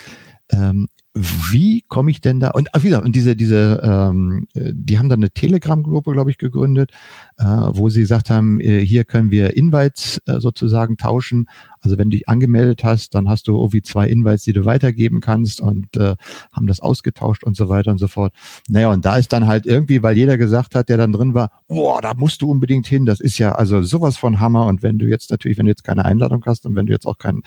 ähm, 0.49 0.87
wie 1.13 1.83
komme 1.87 2.11
ich 2.11 2.21
denn 2.21 2.39
da? 2.39 2.51
Und 2.51 2.69
ach, 2.73 2.83
wieder, 2.83 3.03
und 3.03 3.15
diese, 3.15 3.35
diese, 3.35 3.81
ähm, 3.83 4.47
die 4.53 4.99
haben 4.99 5.09
dann 5.09 5.19
eine 5.19 5.31
Telegram-Gruppe, 5.31 6.11
glaube 6.11 6.29
ich, 6.29 6.37
gegründet, 6.37 6.91
äh, 7.37 7.43
wo 7.45 7.89
sie 7.89 8.01
gesagt 8.01 8.29
haben, 8.29 8.59
äh, 8.59 8.85
hier 8.85 9.03
können 9.03 9.31
wir 9.31 9.57
Invites 9.57 10.21
äh, 10.27 10.39
sozusagen 10.39 10.97
tauschen 10.97 11.47
Also 11.81 11.97
wenn 11.97 12.09
du 12.09 12.17
dich 12.17 12.27
angemeldet 12.27 12.83
hast, 12.83 13.15
dann 13.15 13.29
hast 13.29 13.47
du 13.47 13.55
irgendwie 13.57 13.81
zwei 13.81 14.07
Invites, 14.07 14.43
die 14.43 14.53
du 14.53 14.65
weitergeben 14.65 15.21
kannst 15.21 15.61
und 15.61 15.95
äh, 15.97 16.15
haben 16.51 16.67
das 16.67 16.79
ausgetauscht 16.79 17.43
und 17.43 17.55
so 17.55 17.69
weiter 17.69 17.91
und 17.91 17.97
so 17.97 18.07
fort. 18.07 18.33
Naja, 18.69 18.91
und 18.91 19.05
da 19.05 19.17
ist 19.17 19.33
dann 19.33 19.47
halt 19.47 19.65
irgendwie, 19.65 20.03
weil 20.03 20.17
jeder 20.17 20.37
gesagt 20.37 20.75
hat, 20.75 20.89
der 20.89 20.97
dann 20.97 21.11
drin 21.11 21.33
war, 21.33 21.51
boah, 21.67 22.01
da 22.01 22.13
musst 22.13 22.41
du 22.41 22.49
unbedingt 22.49 22.87
hin. 22.87 23.05
Das 23.05 23.19
ist 23.19 23.37
ja 23.37 23.53
also 23.53 23.81
sowas 23.83 24.17
von 24.17 24.39
Hammer. 24.39 24.65
Und 24.65 24.83
wenn 24.83 24.99
du 24.99 25.07
jetzt 25.07 25.31
natürlich, 25.31 25.57
wenn 25.57 25.65
du 25.65 25.71
jetzt 25.71 25.83
keine 25.83 26.05
Einladung 26.05 26.43
hast 26.45 26.65
und 26.65 26.75
wenn 26.75 26.85
du 26.85 26.93
jetzt 26.93 27.05
auch 27.05 27.17
kein 27.17 27.41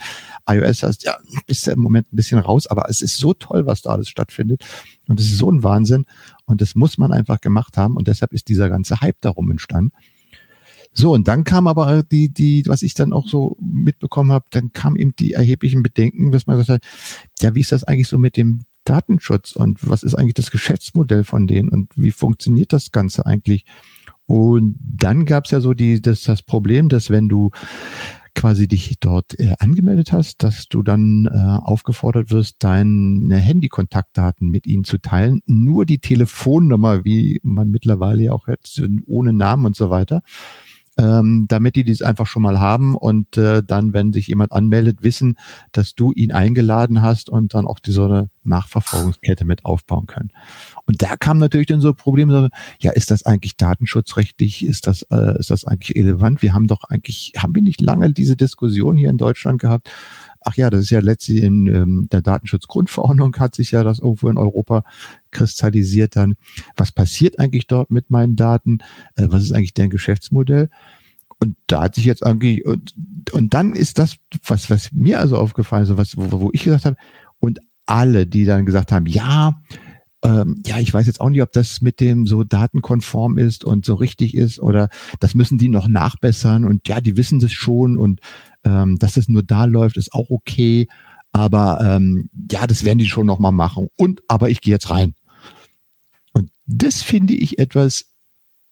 iOS 0.49 0.83
hast, 0.83 1.03
ja, 1.03 1.17
bist 1.47 1.67
du 1.67 1.71
im 1.71 1.79
Moment 1.79 2.11
ein 2.11 2.15
bisschen 2.15 2.39
raus. 2.39 2.67
Aber 2.67 2.89
es 2.89 3.01
ist 3.01 3.17
so 3.17 3.33
toll, 3.33 3.65
was 3.65 3.81
da 3.81 3.91
alles 3.91 4.09
stattfindet. 4.09 4.63
Und 5.07 5.19
es 5.19 5.25
ist 5.27 5.37
so 5.37 5.51
ein 5.51 5.63
Wahnsinn. 5.63 6.05
Und 6.45 6.61
das 6.61 6.75
muss 6.75 6.97
man 6.97 7.11
einfach 7.11 7.41
gemacht 7.41 7.77
haben. 7.77 7.97
Und 7.97 8.07
deshalb 8.07 8.33
ist 8.33 8.47
dieser 8.47 8.69
ganze 8.69 9.01
Hype 9.01 9.19
darum 9.21 9.51
entstanden. 9.51 9.91
So, 10.93 11.13
und 11.13 11.27
dann 11.27 11.43
kam 11.45 11.67
aber 11.67 12.03
die, 12.03 12.29
die, 12.29 12.63
was 12.67 12.81
ich 12.81 12.93
dann 12.93 13.13
auch 13.13 13.27
so 13.27 13.55
mitbekommen 13.61 14.31
habe, 14.31 14.45
dann 14.49 14.73
kam 14.73 14.97
eben 14.97 15.15
die 15.15 15.33
erheblichen 15.33 15.83
Bedenken, 15.83 16.31
dass 16.31 16.47
man 16.47 16.57
gesagt 16.57 16.83
hat, 16.83 16.91
ja, 17.41 17.55
wie 17.55 17.61
ist 17.61 17.71
das 17.71 17.85
eigentlich 17.85 18.09
so 18.09 18.17
mit 18.17 18.35
dem 18.35 18.65
Datenschutz 18.83 19.55
und 19.55 19.87
was 19.87 20.03
ist 20.03 20.15
eigentlich 20.15 20.33
das 20.33 20.51
Geschäftsmodell 20.51 21.23
von 21.23 21.47
denen 21.47 21.69
und 21.69 21.91
wie 21.95 22.11
funktioniert 22.11 22.73
das 22.73 22.91
Ganze 22.91 23.25
eigentlich? 23.25 23.65
Und 24.25 24.75
dann 24.81 25.25
gab 25.25 25.45
es 25.45 25.51
ja 25.51 25.61
so 25.61 25.73
die, 25.73 26.01
das, 26.01 26.23
das 26.23 26.41
Problem, 26.41 26.89
dass 26.89 27.09
wenn 27.09 27.29
du 27.29 27.51
quasi 28.33 28.67
dich 28.67 28.95
dort 28.99 29.39
äh, 29.39 29.55
angemeldet 29.59 30.13
hast, 30.13 30.43
dass 30.43 30.67
du 30.67 30.83
dann 30.83 31.25
äh, 31.25 31.37
aufgefordert 31.37 32.31
wirst, 32.31 32.57
deine 32.59 33.37
Handykontaktdaten 33.37 34.49
mit 34.49 34.67
ihnen 34.67 34.83
zu 34.83 34.99
teilen. 34.99 35.41
Nur 35.47 35.85
die 35.85 35.99
Telefonnummer, 35.99 37.03
wie 37.03 37.39
man 37.43 37.71
mittlerweile 37.71 38.23
ja 38.23 38.31
auch 38.31 38.47
jetzt 38.47 38.81
ohne 39.05 39.33
Namen 39.33 39.65
und 39.65 39.75
so 39.75 39.89
weiter 39.89 40.21
ähm, 40.97 41.45
damit 41.47 41.75
die 41.75 41.83
dies 41.83 42.01
einfach 42.01 42.27
schon 42.27 42.41
mal 42.41 42.59
haben 42.59 42.95
und 42.95 43.37
äh, 43.37 43.63
dann, 43.63 43.93
wenn 43.93 44.13
sich 44.13 44.27
jemand 44.27 44.51
anmeldet, 44.51 45.03
wissen, 45.03 45.37
dass 45.71 45.95
du 45.95 46.11
ihn 46.11 46.31
eingeladen 46.31 47.01
hast 47.01 47.29
und 47.29 47.53
dann 47.53 47.65
auch 47.65 47.79
die 47.79 47.91
so 47.91 48.05
eine 48.05 48.29
Nachverfolgungskette 48.43 49.45
mit 49.45 49.65
aufbauen 49.65 50.07
können. 50.07 50.31
Und 50.85 51.01
da 51.01 51.15
kam 51.15 51.37
natürlich 51.37 51.67
dann 51.67 51.81
so 51.81 51.93
Probleme, 51.93 52.49
ja, 52.79 52.91
ist 52.91 53.11
das 53.11 53.25
eigentlich 53.25 53.55
datenschutzrechtlich? 53.55 54.65
Ist 54.65 54.87
das, 54.87 55.03
äh, 55.03 55.39
ist 55.39 55.51
das 55.51 55.65
eigentlich 55.65 55.95
relevant? 55.95 56.41
Wir 56.41 56.53
haben 56.53 56.67
doch 56.67 56.83
eigentlich, 56.85 57.33
haben 57.37 57.55
wir 57.55 57.61
nicht 57.61 57.81
lange 57.81 58.11
diese 58.11 58.35
Diskussion 58.35 58.97
hier 58.97 59.09
in 59.09 59.17
Deutschland 59.17 59.61
gehabt? 59.61 59.89
Ach 60.43 60.55
ja, 60.55 60.69
das 60.69 60.81
ist 60.81 60.89
ja 60.89 60.99
letztlich 60.99 61.43
in 61.43 61.67
ähm, 61.67 62.07
der 62.11 62.21
Datenschutzgrundverordnung 62.21 63.35
hat 63.37 63.55
sich 63.55 63.71
ja 63.71 63.83
das 63.83 63.99
irgendwo 63.99 64.29
in 64.29 64.37
Europa 64.37 64.83
kristallisiert 65.29 66.15
dann. 66.15 66.35
Was 66.75 66.91
passiert 66.91 67.39
eigentlich 67.39 67.67
dort 67.67 67.91
mit 67.91 68.09
meinen 68.09 68.35
Daten? 68.35 68.79
Äh, 69.15 69.27
was 69.29 69.43
ist 69.43 69.51
eigentlich 69.51 69.73
deren 69.73 69.91
Geschäftsmodell? 69.91 70.69
Und 71.39 71.55
da 71.67 71.83
hat 71.83 71.95
sich 71.95 72.05
jetzt 72.05 72.25
eigentlich, 72.25 72.65
und, 72.65 72.93
und 73.31 73.53
dann 73.53 73.73
ist 73.73 73.97
das, 73.97 74.15
was, 74.45 74.69
was 74.69 74.91
mir 74.91 75.19
also 75.19 75.37
aufgefallen 75.37 75.83
ist, 75.83 75.97
was, 75.97 76.17
wo, 76.17 76.39
wo 76.39 76.49
ich 76.53 76.63
gesagt 76.63 76.85
habe, 76.85 76.97
und 77.39 77.59
alle, 77.85 78.27
die 78.27 78.45
dann 78.45 78.65
gesagt 78.65 78.91
haben, 78.91 79.07
ja, 79.07 79.59
ähm, 80.23 80.61
ja, 80.65 80.79
ich 80.79 80.93
weiß 80.93 81.07
jetzt 81.07 81.19
auch 81.19 81.29
nicht, 81.29 81.41
ob 81.41 81.51
das 81.51 81.81
mit 81.81 81.99
dem 81.99 82.27
so 82.27 82.43
datenkonform 82.43 83.37
ist 83.37 83.63
und 83.63 83.85
so 83.85 83.95
richtig 83.95 84.35
ist 84.35 84.59
oder 84.59 84.89
das 85.19 85.33
müssen 85.33 85.57
die 85.57 85.69
noch 85.69 85.87
nachbessern 85.87 86.65
und 86.65 86.87
ja, 86.87 87.01
die 87.01 87.17
wissen 87.17 87.39
das 87.39 87.51
schon 87.51 87.97
und 87.97 88.21
ähm, 88.63 88.99
dass 88.99 89.17
es 89.17 89.27
nur 89.27 89.43
da 89.43 89.65
läuft, 89.65 89.97
ist 89.97 90.13
auch 90.13 90.29
okay. 90.29 90.87
Aber 91.33 91.79
ähm, 91.81 92.29
ja, 92.51 92.67
das 92.67 92.83
werden 92.83 92.99
die 92.99 93.07
schon 93.07 93.25
nochmal 93.25 93.53
machen. 93.53 93.87
Und 93.95 94.21
aber 94.27 94.49
ich 94.49 94.61
gehe 94.61 94.73
jetzt 94.73 94.89
rein. 94.89 95.15
Und 96.33 96.51
das 96.65 97.01
finde 97.01 97.33
ich 97.33 97.57
etwas, 97.57 98.05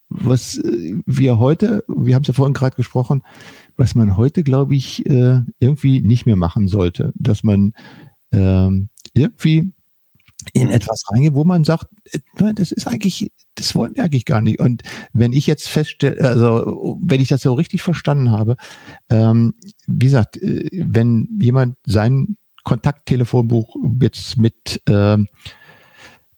was 0.09 0.57
äh, 0.57 0.95
wir 1.05 1.39
heute, 1.39 1.83
wir 1.87 2.15
haben 2.15 2.23
es 2.23 2.27
ja 2.27 2.33
vorhin 2.33 2.53
gerade 2.53 2.75
gesprochen, 2.75 3.23
was 3.77 3.95
man 3.95 4.17
heute, 4.17 4.43
glaube 4.43 4.75
ich, 4.75 5.05
äh, 5.05 5.41
irgendwie 5.59 6.01
nicht 6.01 6.25
mehr 6.25 6.35
machen 6.35 6.67
sollte. 6.67 7.13
Dass 7.15 7.43
man 7.43 7.73
ähm, 8.31 8.89
irgendwie 9.13 9.71
in 10.53 10.69
etwas 10.69 11.03
reingeht, 11.09 11.33
wo 11.33 11.43
man 11.43 11.63
sagt, 11.63 11.87
äh, 12.11 12.53
das 12.53 12.71
ist 12.71 12.87
eigentlich, 12.87 13.31
das 13.55 13.75
wollen 13.75 13.95
wir 13.95 14.03
eigentlich 14.03 14.25
gar 14.25 14.41
nicht. 14.41 14.59
Und 14.59 14.83
wenn 15.13 15.33
ich 15.33 15.47
jetzt 15.47 15.67
feststelle, 15.67 16.21
also 16.21 16.97
wenn 17.01 17.21
ich 17.21 17.27
das 17.27 17.41
so 17.41 17.53
richtig 17.53 17.81
verstanden 17.81 18.31
habe, 18.31 18.55
ähm, 19.09 19.53
wie 19.87 20.05
gesagt, 20.05 20.37
äh, 20.37 20.69
wenn 20.71 21.27
jemand 21.41 21.75
sein 21.85 22.37
Kontakttelefonbuch 22.63 23.75
jetzt 24.01 24.37
mit 24.37 24.81
ähm, 24.87 25.27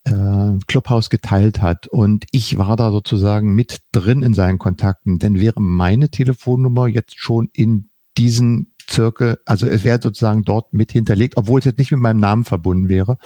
äh, 0.03 0.57
Clubhouse 0.67 1.09
geteilt 1.09 1.61
hat 1.61 1.87
und 1.87 2.25
ich 2.31 2.57
war 2.57 2.75
da 2.75 2.91
sozusagen 2.91 3.53
mit 3.53 3.79
drin 3.91 4.23
in 4.23 4.33
seinen 4.33 4.57
Kontakten, 4.57 5.19
dann 5.19 5.39
wäre 5.39 5.61
meine 5.61 6.09
Telefonnummer 6.09 6.87
jetzt 6.87 7.19
schon 7.19 7.49
in 7.53 7.89
diesen 8.17 8.73
Zirkel, 8.87 9.37
also 9.45 9.67
es 9.67 9.83
wäre 9.83 10.01
sozusagen 10.01 10.43
dort 10.43 10.73
mit 10.73 10.91
hinterlegt, 10.91 11.37
obwohl 11.37 11.59
es 11.59 11.65
jetzt 11.65 11.77
nicht 11.77 11.91
mit 11.91 12.01
meinem 12.01 12.19
Namen 12.19 12.45
verbunden 12.45 12.89
wäre. 12.89 13.17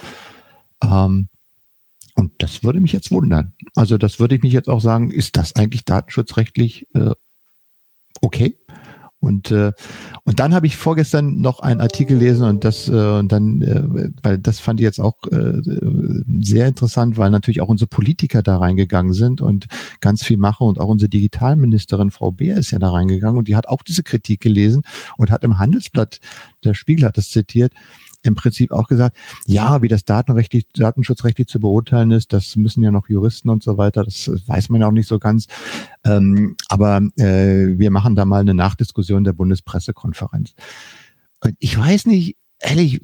Ähm, 0.82 1.28
und 2.14 2.32
das 2.38 2.64
würde 2.64 2.80
mich 2.80 2.92
jetzt 2.92 3.10
wundern. 3.10 3.52
Also 3.74 3.98
das 3.98 4.18
würde 4.18 4.36
ich 4.36 4.42
mich 4.42 4.52
jetzt 4.52 4.68
auch 4.68 4.80
sagen, 4.80 5.10
ist 5.10 5.36
das 5.36 5.54
eigentlich 5.54 5.84
datenschutzrechtlich 5.84 6.86
äh, 6.94 7.12
okay? 8.20 8.56
Und, 9.18 9.50
äh, 9.50 9.72
und 10.24 10.38
dann 10.38 10.54
habe 10.54 10.66
ich 10.66 10.76
vorgestern 10.76 11.40
noch 11.40 11.60
einen 11.60 11.80
Artikel 11.80 12.18
gelesen 12.18 12.46
und 12.46 12.64
das, 12.64 12.88
äh, 12.88 12.92
und 12.92 13.32
dann, 13.32 13.62
äh, 13.62 14.10
weil 14.22 14.38
das 14.38 14.60
fand 14.60 14.78
ich 14.78 14.84
jetzt 14.84 15.00
auch 15.00 15.16
äh, 15.32 15.62
sehr 16.42 16.68
interessant, 16.68 17.16
weil 17.16 17.30
natürlich 17.30 17.60
auch 17.60 17.68
unsere 17.68 17.88
Politiker 17.88 18.42
da 18.42 18.58
reingegangen 18.58 19.14
sind 19.14 19.40
und 19.40 19.66
ganz 20.00 20.22
viel 20.22 20.36
machen 20.36 20.68
und 20.68 20.78
auch 20.78 20.88
unsere 20.88 21.08
Digitalministerin 21.08 22.10
Frau 22.10 22.30
Beer 22.30 22.58
ist 22.58 22.70
ja 22.70 22.78
da 22.78 22.90
reingegangen 22.90 23.38
und 23.38 23.48
die 23.48 23.56
hat 23.56 23.66
auch 23.66 23.82
diese 23.82 24.02
Kritik 24.02 24.42
gelesen 24.42 24.82
und 25.16 25.30
hat 25.30 25.44
im 25.44 25.58
Handelsblatt, 25.58 26.20
der 26.62 26.74
Spiegel 26.74 27.06
hat 27.06 27.16
das 27.16 27.30
zitiert, 27.30 27.72
im 28.22 28.34
Prinzip 28.34 28.72
auch 28.72 28.88
gesagt, 28.88 29.16
ja, 29.46 29.82
wie 29.82 29.88
das 29.88 30.04
datenrechtlich, 30.04 30.66
datenschutzrechtlich 30.72 31.48
zu 31.48 31.60
beurteilen 31.60 32.10
ist, 32.10 32.32
das 32.32 32.56
müssen 32.56 32.82
ja 32.82 32.90
noch 32.90 33.08
Juristen 33.08 33.48
und 33.48 33.62
so 33.62 33.78
weiter, 33.78 34.04
das 34.04 34.30
weiß 34.46 34.68
man 34.68 34.80
ja 34.80 34.88
auch 34.88 34.92
nicht 34.92 35.08
so 35.08 35.18
ganz. 35.18 35.46
Ähm, 36.04 36.56
aber 36.68 36.98
äh, 37.16 37.78
wir 37.78 37.90
machen 37.90 38.16
da 38.16 38.24
mal 38.24 38.40
eine 38.40 38.54
Nachdiskussion 38.54 39.24
der 39.24 39.32
Bundespressekonferenz. 39.32 40.54
Und 41.40 41.54
ich 41.58 41.78
weiß 41.78 42.06
nicht, 42.06 42.36
ehrlich, 42.58 43.00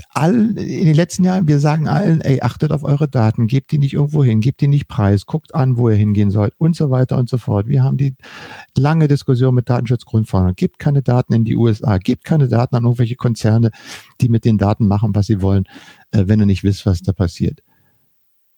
ich, 0.00 0.06
all, 0.10 0.58
in 0.58 0.84
den 0.86 0.94
letzten 0.94 1.24
Jahren, 1.24 1.48
wir 1.48 1.60
sagen 1.60 1.88
allen, 1.88 2.20
ey, 2.20 2.40
achtet 2.40 2.72
auf 2.72 2.84
eure 2.84 3.08
Daten, 3.08 3.46
gebt 3.46 3.72
die 3.72 3.78
nicht 3.78 3.94
irgendwo 3.94 4.24
hin, 4.24 4.40
gebt 4.40 4.60
die 4.60 4.68
nicht 4.68 4.88
preis, 4.88 5.26
guckt 5.26 5.54
an, 5.54 5.76
wo 5.76 5.88
ihr 5.88 5.96
hingehen 5.96 6.30
sollt 6.30 6.54
und 6.58 6.76
so 6.76 6.90
weiter 6.90 7.16
und 7.16 7.28
so 7.28 7.38
fort. 7.38 7.68
Wir 7.68 7.82
haben 7.82 7.96
die 7.96 8.14
lange 8.76 9.08
Diskussion 9.08 9.54
mit 9.54 9.68
Datenschutzgrundverordnung. 9.68 10.54
Gebt 10.54 10.78
keine 10.78 11.02
Daten 11.02 11.32
in 11.32 11.44
die 11.44 11.56
USA, 11.56 11.98
gebt 11.98 12.24
keine 12.24 12.48
Daten 12.48 12.76
an 12.76 12.84
irgendwelche 12.84 13.16
Konzerne, 13.16 13.70
die 14.20 14.28
mit 14.28 14.44
den 14.44 14.58
Daten 14.58 14.86
machen, 14.88 15.14
was 15.14 15.26
sie 15.26 15.42
wollen, 15.42 15.64
äh, 16.10 16.24
wenn 16.26 16.40
ihr 16.40 16.46
nicht 16.46 16.64
wisst, 16.64 16.86
was 16.86 17.02
da 17.02 17.12
passiert. 17.12 17.60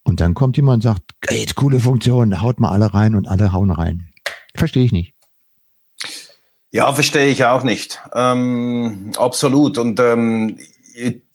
Und 0.03 0.21
dann 0.21 0.35
kommt 0.35 0.57
jemand 0.57 0.77
und 0.77 0.83
sagt, 0.83 1.03
great, 1.21 1.55
coole 1.55 1.81
Funktion, 1.81 2.41
haut 2.41 2.59
mal 2.61 2.71
alle 2.71 2.93
rein 2.95 3.15
und 3.15 3.29
alle 3.29 3.53
hauen 3.53 3.71
rein. 3.71 4.09
Verstehe 4.55 4.85
ich 4.85 4.93
nicht. 4.93 5.15
Ja, 6.73 6.93
verstehe 6.93 7.29
ich 7.29 7.45
auch 7.45 7.65
nicht. 7.65 8.01
Ähm, 8.15 9.11
absolut. 9.17 9.77
Und 9.77 9.99
ähm, 9.99 10.57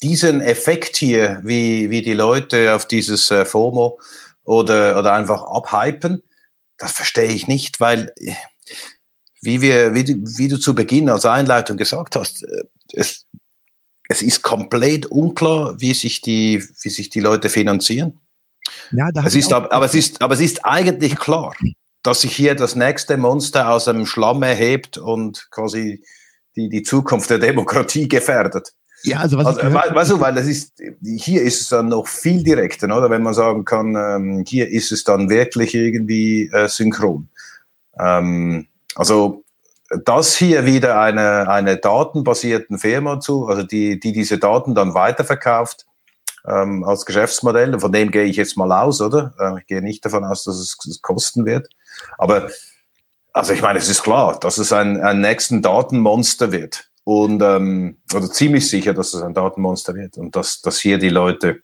diesen 0.02 0.42
Effekt 0.42 0.98
hier, 0.98 1.42
wie, 1.44 1.90
wie 1.90 2.02
die 2.02 2.14
Leute 2.14 2.76
auf 2.76 2.88
dieses 2.88 3.32
äh, 3.32 3.46
FOMO 3.46 4.00
oder, 4.44 4.98
oder 5.00 5.14
einfach 5.14 5.44
abhypen, 5.44 6.24
das 6.78 6.92
verstehe 6.92 7.32
ich 7.32 7.48
nicht, 7.48 7.80
weil 7.80 8.14
wie, 9.42 9.62
wir, 9.62 9.94
wie, 9.94 10.04
du, 10.04 10.14
wie 10.38 10.48
du 10.48 10.58
zu 10.58 10.76
Beginn 10.76 11.10
als 11.10 11.26
Einleitung 11.26 11.78
gesagt 11.78 12.16
hast, 12.16 12.44
äh, 12.44 12.64
es, 12.94 13.26
es 14.10 14.22
ist 14.22 14.42
komplett 14.42 15.06
unklar, 15.08 15.80
wie 15.80 15.94
sich 15.94 16.22
die, 16.22 16.64
wie 16.82 16.90
sich 16.90 17.10
die 17.10 17.20
Leute 17.20 17.50
finanzieren. 17.50 18.20
Ja, 18.92 19.10
es 19.26 19.36
ist, 19.36 19.54
aber, 19.54 19.72
aber, 19.72 19.86
es 19.86 19.94
ist, 19.94 20.22
aber 20.22 20.34
es 20.34 20.40
ist 20.40 20.66
eigentlich 20.66 21.16
klar, 21.18 21.56
dass 22.04 22.22
sich 22.22 22.36
hier 22.36 22.56
das 22.56 22.76
nächste 22.76 23.18
Monster 23.18 23.70
aus 23.70 23.86
dem 23.86 24.06
Schlamm 24.06 24.44
erhebt 24.44 24.98
und 24.98 25.48
quasi 25.52 26.04
die, 26.56 26.70
die 26.70 26.84
Zukunft 26.84 27.30
der 27.30 27.40
Demokratie 27.40 28.08
gefährdet. 28.08 28.74
Ja, 29.06 29.20
also 29.20 29.38
was 29.38 29.58
also, 29.58 29.74
weißt 29.74 30.12
du, 30.12 30.20
weil 30.20 30.34
das 30.34 30.48
ist, 30.48 30.74
hier 31.04 31.42
ist 31.42 31.62
es 31.62 31.70
dann 31.70 31.90
noch 31.90 32.08
viel 32.08 32.44
direkter, 32.44 32.88
oder? 32.88 33.10
Wenn 33.10 33.24
man 33.24 33.34
sagen 33.34 33.66
kann, 33.66 33.96
ähm, 33.96 34.44
hier 34.48 34.70
ist 34.70 34.92
es 34.92 35.04
dann 35.04 35.30
wirklich 35.30 35.76
irgendwie 35.76 36.50
äh, 36.52 36.68
synchron. 36.68 37.30
Ähm, 38.00 38.68
also 38.96 39.44
das 40.04 40.36
hier 40.36 40.66
wieder 40.66 41.00
eine, 41.00 41.48
eine 41.48 41.78
datenbasierten 41.78 42.80
Firma 42.80 43.20
zu, 43.20 43.48
also 43.48 43.64
die, 43.64 44.00
die 44.00 44.14
diese 44.14 44.38
Daten 44.38 44.74
dann 44.74 44.94
weiterverkauft 44.94 45.86
ähm, 46.48 46.84
als 46.84 47.06
Geschäftsmodell, 47.06 47.80
von 47.80 47.92
dem 47.92 48.12
gehe 48.12 48.24
ich 48.24 48.38
jetzt 48.38 48.58
mal 48.58 48.72
aus, 48.72 49.02
oder? 49.02 49.34
Äh, 49.40 49.60
ich 49.60 49.68
gehe 49.68 49.82
nicht 49.82 50.04
davon 50.06 50.26
aus, 50.26 50.44
dass 50.44 50.56
es, 50.56 50.78
es 50.90 51.02
kosten 51.02 51.46
wird. 51.46 51.70
Aber 52.18 52.50
also 53.34 53.54
ich 53.54 53.62
meine, 53.62 53.80
es 53.80 53.90
ist 53.90 54.04
klar, 54.04 54.40
dass 54.40 54.58
es 54.58 54.72
ein, 54.72 55.02
ein 55.02 55.22
nächsten 55.22 55.62
Datenmonster 55.62 56.52
wird 56.52 56.90
und 57.06 57.42
ähm, 57.42 57.98
oder 58.14 58.30
ziemlich 58.30 58.68
sicher, 58.68 58.94
dass 58.94 59.14
es 59.14 59.22
ein 59.22 59.34
Datenmonster 59.34 59.96
wird 59.96 60.18
und 60.18 60.36
dass, 60.36 60.62
dass 60.62 60.80
hier 60.80 60.98
die 60.98 61.10
Leute 61.10 61.62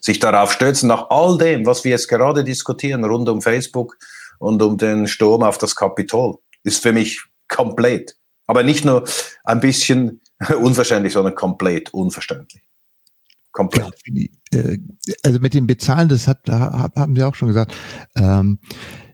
sich 0.00 0.20
darauf 0.20 0.52
stürzen, 0.52 0.88
nach 0.88 1.10
all 1.10 1.36
dem, 1.36 1.66
was 1.66 1.84
wir 1.84 1.90
jetzt 1.90 2.08
gerade 2.08 2.44
diskutieren, 2.44 3.04
rund 3.04 3.28
um 3.28 3.42
Facebook 3.42 3.98
und 4.38 4.62
um 4.62 4.78
den 4.78 5.08
Sturm 5.08 5.42
auf 5.42 5.58
das 5.58 5.74
Kapitol, 5.74 6.38
ist 6.62 6.82
für 6.82 6.92
mich 6.92 7.20
komplett 7.48 8.16
Aber 8.46 8.62
nicht 8.62 8.84
nur 8.84 9.04
ein 9.44 9.60
bisschen 9.60 10.20
unverständlich, 10.60 11.12
sondern 11.12 11.34
komplett 11.34 11.92
unverständlich. 11.92 12.62
Komplett. 13.50 13.92
Ja, 14.52 14.60
äh, 14.60 14.78
also 15.24 15.40
mit 15.40 15.54
dem 15.54 15.66
Bezahlen, 15.66 16.08
das 16.08 16.28
hat, 16.28 16.48
haben 16.48 17.16
wir 17.16 17.26
auch 17.26 17.34
schon 17.34 17.48
gesagt. 17.48 17.74
Ähm, 18.14 18.60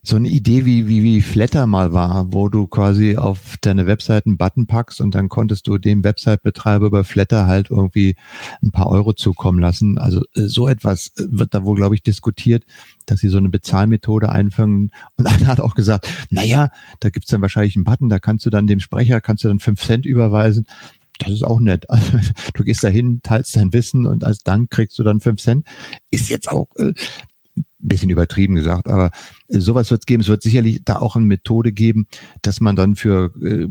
so 0.04 0.16
eine 0.16 0.28
Idee 0.28 0.64
wie, 0.64 0.88
wie, 0.88 1.04
wie 1.04 1.22
Flatter 1.22 1.68
mal 1.68 1.92
war, 1.92 2.32
wo 2.32 2.48
du 2.48 2.66
quasi 2.66 3.16
auf 3.16 3.56
deine 3.60 3.86
Webseite 3.86 4.26
einen 4.26 4.36
Button 4.36 4.66
packst 4.66 5.00
und 5.00 5.14
dann 5.14 5.28
konntest 5.28 5.68
du 5.68 5.78
dem 5.78 6.02
Website-Betreiber 6.02 6.86
über 6.86 7.04
Flatter 7.04 7.46
halt 7.46 7.70
irgendwie 7.70 8.16
ein 8.62 8.72
paar 8.72 8.88
Euro 8.88 9.12
zukommen 9.12 9.60
lassen. 9.60 9.98
Also 9.98 10.22
äh, 10.34 10.48
so 10.48 10.66
etwas 10.66 11.12
wird 11.16 11.54
da 11.54 11.64
wohl, 11.64 11.76
glaube 11.76 11.94
ich, 11.94 12.02
diskutiert, 12.02 12.64
dass 13.06 13.20
sie 13.20 13.28
so 13.28 13.38
eine 13.38 13.48
Bezahlmethode 13.48 14.28
einfangen. 14.28 14.90
Und 15.16 15.26
einer 15.28 15.46
hat 15.46 15.60
auch 15.60 15.76
gesagt, 15.76 16.08
naja, 16.30 16.70
da 16.98 17.10
gibt's 17.10 17.30
dann 17.30 17.42
wahrscheinlich 17.42 17.76
einen 17.76 17.84
Button, 17.84 18.08
da 18.08 18.18
kannst 18.18 18.44
du 18.44 18.50
dann 18.50 18.66
dem 18.66 18.80
Sprecher, 18.80 19.20
kannst 19.20 19.44
du 19.44 19.48
dann 19.48 19.60
fünf 19.60 19.82
Cent 19.82 20.04
überweisen. 20.04 20.66
Das 21.18 21.30
ist 21.30 21.44
auch 21.44 21.60
nett. 21.60 21.86
Also, 21.92 22.18
du 22.54 22.64
gehst 22.64 22.82
dahin, 22.82 23.20
teilst 23.22 23.54
dein 23.54 23.72
Wissen 23.72 24.06
und 24.06 24.24
als 24.24 24.42
Dank 24.42 24.70
kriegst 24.70 24.98
du 24.98 25.04
dann 25.04 25.20
fünf 25.20 25.40
Cent. 25.40 25.64
Ist 26.10 26.28
jetzt 26.28 26.50
auch 26.50 26.66
äh, 26.76 26.92
bisschen 27.78 28.10
übertrieben 28.10 28.54
gesagt, 28.54 28.88
aber 28.88 29.10
äh, 29.48 29.58
sowas 29.58 29.90
wird 29.90 30.02
es 30.02 30.06
geben. 30.06 30.22
Es 30.22 30.28
wird 30.28 30.42
sicherlich 30.42 30.82
da 30.84 30.96
auch 30.96 31.16
eine 31.16 31.26
Methode 31.26 31.72
geben, 31.72 32.06
dass 32.42 32.60
man 32.60 32.76
dann 32.76 32.96
für 32.96 33.32
äh, 33.42 33.68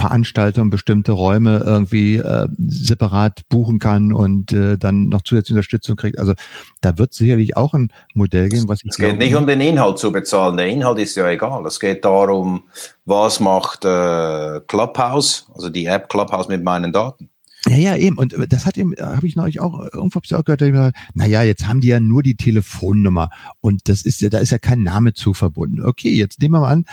Veranstaltungen 0.00 0.70
bestimmte 0.70 1.12
Räume 1.12 1.62
irgendwie 1.64 2.16
äh, 2.16 2.48
separat 2.58 3.42
buchen 3.50 3.78
kann 3.78 4.14
und 4.14 4.50
äh, 4.52 4.78
dann 4.78 5.08
noch 5.08 5.22
zusätzliche 5.22 5.56
Unterstützung 5.56 5.96
kriegt. 5.96 6.18
Also 6.18 6.32
da 6.80 6.96
wird 6.96 7.12
sicherlich 7.12 7.56
auch 7.56 7.74
ein 7.74 7.92
Modell 8.14 8.48
geben, 8.48 8.66
was 8.66 8.82
ich 8.82 8.90
Es 8.90 8.96
geht 8.96 9.18
nicht 9.18 9.34
um 9.34 9.46
den 9.46 9.60
Inhalt 9.60 9.98
zu 9.98 10.10
bezahlen. 10.10 10.56
Der 10.56 10.68
Inhalt 10.68 10.98
ist 10.98 11.16
ja 11.16 11.28
egal. 11.28 11.66
Es 11.66 11.78
geht 11.78 12.04
darum, 12.04 12.62
was 13.04 13.40
macht 13.40 13.84
äh, 13.84 14.60
Clubhouse, 14.66 15.46
also 15.54 15.68
die 15.68 15.84
App 15.84 16.08
Clubhouse 16.08 16.48
mit 16.48 16.64
meinen 16.64 16.92
Daten. 16.92 17.28
Ja, 17.66 17.76
ja, 17.76 17.96
eben. 17.96 18.16
Und 18.16 18.32
äh, 18.32 18.48
das 18.48 18.66
hat 18.66 18.76
ihm, 18.76 18.94
äh, 18.94 19.02
habe 19.02 19.26
ich 19.26 19.36
neulich 19.36 19.60
auch, 19.60 19.80
äh, 19.80 19.88
irgendwo 19.92 20.20
habe 20.20 20.38
auch 20.38 20.44
gehört, 20.44 20.94
naja, 21.14 21.42
jetzt 21.42 21.66
haben 21.66 21.80
die 21.80 21.88
ja 21.88 22.00
nur 22.00 22.22
die 22.22 22.36
Telefonnummer 22.36 23.30
und 23.60 23.88
das 23.88 24.02
ist 24.02 24.20
ja, 24.20 24.30
da 24.30 24.38
ist 24.38 24.50
ja 24.50 24.58
kein 24.58 24.82
Name 24.82 25.12
zu 25.12 25.34
verbunden. 25.34 25.84
Okay, 25.84 26.12
jetzt 26.14 26.40
nehmen 26.40 26.54
wir 26.54 26.60
mal 26.60 26.72
an, 26.72 26.84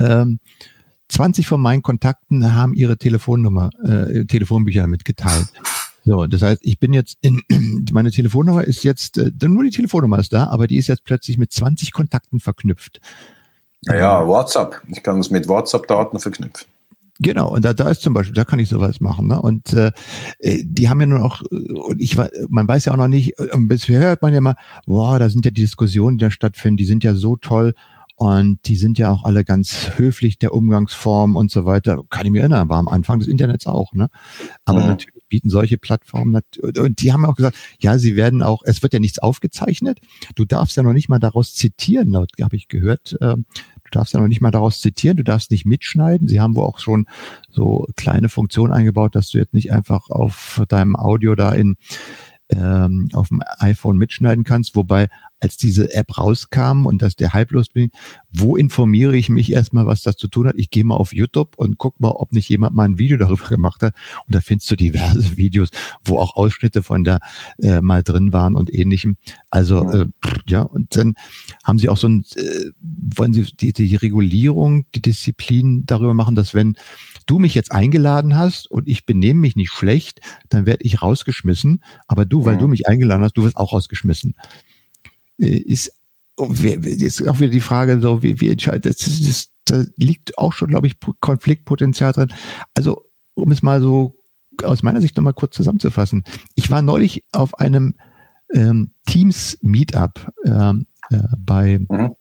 ähm, 0.00 0.40
20 1.08 1.46
von 1.46 1.60
meinen 1.60 1.82
Kontakten 1.82 2.54
haben 2.54 2.74
ihre 2.74 2.98
Telefonnummer, 2.98 3.70
äh, 3.84 4.24
Telefonbücher 4.24 4.86
mitgeteilt. 4.88 5.46
So, 6.04 6.26
das 6.26 6.42
heißt, 6.42 6.60
ich 6.62 6.78
bin 6.78 6.92
jetzt 6.92 7.18
in, 7.20 7.42
meine 7.92 8.10
Telefonnummer 8.10 8.64
ist 8.64 8.82
jetzt, 8.82 9.18
äh, 9.18 9.30
nur 9.42 9.64
die 9.64 9.70
Telefonnummer 9.70 10.18
ist 10.18 10.32
da, 10.32 10.48
aber 10.48 10.66
die 10.66 10.76
ist 10.76 10.88
jetzt 10.88 11.04
plötzlich 11.04 11.38
mit 11.38 11.52
20 11.52 11.92
Kontakten 11.92 12.40
verknüpft. 12.40 13.00
Ja, 13.82 14.26
WhatsApp. 14.26 14.82
Ich 14.88 15.02
kann 15.02 15.20
es 15.20 15.30
mit 15.30 15.46
WhatsApp-Daten 15.46 16.18
verknüpfen. 16.18 16.66
Genau, 17.18 17.48
und 17.48 17.64
da, 17.64 17.72
da 17.72 17.88
ist 17.88 18.02
zum 18.02 18.12
Beispiel, 18.12 18.34
da 18.34 18.44
kann 18.44 18.58
ich 18.58 18.68
sowas 18.68 19.00
machen. 19.00 19.28
Ne? 19.28 19.40
Und 19.40 19.72
äh, 19.72 19.92
äh 20.38 20.62
die 20.64 20.88
haben 20.88 21.00
ja 21.00 21.06
nur 21.06 21.18
noch, 21.18 21.42
und 21.42 22.00
ich 22.00 22.16
man 22.16 22.68
weiß 22.68 22.86
ja 22.86 22.92
auch 22.92 22.98
noch 22.98 23.08
nicht, 23.08 23.34
bisher 23.56 24.00
hört 24.00 24.22
man 24.22 24.34
ja 24.34 24.40
mal, 24.40 24.56
boah, 24.86 25.18
da 25.18 25.28
sind 25.30 25.44
ja 25.44 25.50
die 25.50 25.62
Diskussionen, 25.62 26.18
die 26.18 26.24
da 26.24 26.30
stattfinden, 26.30 26.76
die 26.76 26.84
sind 26.84 27.04
ja 27.04 27.14
so 27.14 27.36
toll 27.36 27.74
und 28.16 28.66
die 28.66 28.76
sind 28.76 28.98
ja 28.98 29.10
auch 29.10 29.24
alle 29.24 29.44
ganz 29.44 29.92
höflich 29.96 30.38
der 30.38 30.54
Umgangsform 30.54 31.36
und 31.36 31.50
so 31.50 31.66
weiter. 31.66 32.02
Kann 32.08 32.26
ich 32.26 32.32
mir 32.32 32.40
erinnern, 32.40 32.68
war 32.68 32.78
am 32.78 32.88
Anfang 32.88 33.18
des 33.18 33.28
Internets 33.28 33.66
auch, 33.66 33.92
ne? 33.92 34.08
Aber 34.64 34.80
ja. 34.80 34.86
natürlich 34.88 35.22
bieten 35.28 35.50
solche 35.50 35.76
Plattformen 35.76 36.40
und 36.62 37.02
die 37.02 37.12
haben 37.12 37.24
auch 37.24 37.34
gesagt, 37.34 37.56
ja, 37.80 37.98
sie 37.98 38.16
werden 38.16 38.42
auch, 38.42 38.62
es 38.64 38.82
wird 38.82 38.92
ja 38.92 39.00
nichts 39.00 39.18
aufgezeichnet. 39.18 39.98
Du 40.34 40.44
darfst 40.44 40.76
ja 40.76 40.82
noch 40.82 40.92
nicht 40.92 41.08
mal 41.08 41.18
daraus 41.18 41.54
zitieren, 41.54 42.10
laut 42.10 42.30
habe 42.40 42.56
ich 42.56 42.68
gehört. 42.68 43.16
Du 43.90 43.98
darfst 43.98 44.14
ja 44.14 44.20
noch 44.20 44.28
nicht 44.28 44.40
mal 44.40 44.50
daraus 44.50 44.80
zitieren, 44.80 45.16
du 45.16 45.24
darfst 45.24 45.50
nicht 45.50 45.66
mitschneiden. 45.66 46.28
Sie 46.28 46.40
haben 46.40 46.54
wohl 46.56 46.64
auch 46.64 46.78
schon 46.78 47.06
so 47.50 47.86
kleine 47.96 48.28
Funktionen 48.28 48.72
eingebaut, 48.72 49.14
dass 49.14 49.30
du 49.30 49.38
jetzt 49.38 49.54
nicht 49.54 49.72
einfach 49.72 50.10
auf 50.10 50.62
deinem 50.68 50.96
Audio 50.96 51.34
da 51.34 51.52
in 51.52 51.76
ähm, 52.50 53.08
auf 53.12 53.28
dem 53.28 53.42
iPhone 53.58 53.96
mitschneiden 53.96 54.44
kannst, 54.44 54.76
wobei 54.76 55.08
als 55.40 55.56
diese 55.56 55.92
App 55.92 56.16
rauskam 56.18 56.86
und 56.86 57.02
dass 57.02 57.16
der 57.16 57.32
halblos 57.32 57.68
bin, 57.68 57.90
wo 58.32 58.56
informiere 58.56 59.16
ich 59.16 59.28
mich 59.28 59.52
erstmal, 59.52 59.86
was 59.86 60.02
das 60.02 60.16
zu 60.16 60.28
tun 60.28 60.48
hat? 60.48 60.54
Ich 60.56 60.70
gehe 60.70 60.84
mal 60.84 60.96
auf 60.96 61.12
YouTube 61.12 61.56
und 61.56 61.78
guck 61.78 62.00
mal, 62.00 62.10
ob 62.10 62.32
nicht 62.32 62.48
jemand 62.48 62.74
mal 62.74 62.84
ein 62.84 62.98
Video 62.98 63.16
darüber 63.16 63.46
gemacht 63.48 63.82
hat. 63.82 63.94
Und 64.26 64.34
da 64.34 64.40
findest 64.40 64.70
du 64.70 64.76
diverse 64.76 65.36
Videos, 65.36 65.68
wo 66.04 66.18
auch 66.18 66.36
Ausschnitte 66.36 66.82
von 66.82 67.04
da 67.04 67.18
äh, 67.58 67.80
mal 67.80 68.02
drin 68.02 68.32
waren 68.32 68.54
und 68.54 68.72
ähnlichem. 68.72 69.16
Also 69.50 69.90
äh, 69.90 70.06
ja, 70.46 70.62
und 70.62 70.96
dann 70.96 71.14
haben 71.64 71.78
sie 71.78 71.88
auch 71.88 71.96
so 71.96 72.08
ein, 72.08 72.24
äh, 72.36 72.70
wollen 72.80 73.32
sie 73.32 73.44
die, 73.44 73.72
die 73.72 73.96
Regulierung, 73.96 74.86
die 74.94 75.02
Disziplin 75.02 75.84
darüber 75.86 76.14
machen, 76.14 76.34
dass 76.34 76.54
wenn 76.54 76.76
du 77.26 77.38
mich 77.38 77.54
jetzt 77.54 77.72
eingeladen 77.72 78.36
hast 78.36 78.70
und 78.70 78.88
ich 78.88 79.04
benehme 79.04 79.40
mich 79.40 79.56
nicht 79.56 79.70
schlecht, 79.70 80.20
dann 80.48 80.64
werde 80.64 80.84
ich 80.84 81.02
rausgeschmissen. 81.02 81.82
Aber 82.06 82.24
du, 82.24 82.44
weil 82.44 82.54
ja. 82.54 82.60
du 82.60 82.68
mich 82.68 82.88
eingeladen 82.88 83.22
hast, 83.22 83.36
du 83.36 83.44
wirst 83.44 83.56
auch 83.56 83.72
rausgeschmissen. 83.72 84.34
Äh, 85.38 85.58
ist 85.58 85.92
jetzt 86.38 87.26
auch 87.26 87.40
wieder 87.40 87.50
die 87.50 87.60
Frage, 87.60 88.00
so 88.00 88.22
wie, 88.22 88.40
wie 88.40 88.50
entscheidet 88.50 88.84
das, 88.84 88.98
das, 88.98 89.48
da 89.64 89.84
liegt 89.96 90.36
auch 90.36 90.52
schon, 90.52 90.68
glaube 90.68 90.86
ich, 90.86 90.96
Konfliktpotenzial 91.20 92.12
drin. 92.12 92.32
Also, 92.74 93.06
um 93.34 93.50
es 93.50 93.62
mal 93.62 93.80
so 93.80 94.16
aus 94.62 94.82
meiner 94.82 95.00
Sicht 95.00 95.16
nochmal 95.16 95.34
kurz 95.34 95.56
zusammenzufassen. 95.56 96.24
Ich 96.54 96.70
war 96.70 96.82
neulich 96.82 97.24
auf 97.32 97.58
einem 97.58 97.94
ähm, 98.52 98.92
Teams-Meetup 99.06 100.32
ähm, 100.44 100.86
äh, 101.10 101.18
bei 101.38 101.78
mhm 101.78 102.14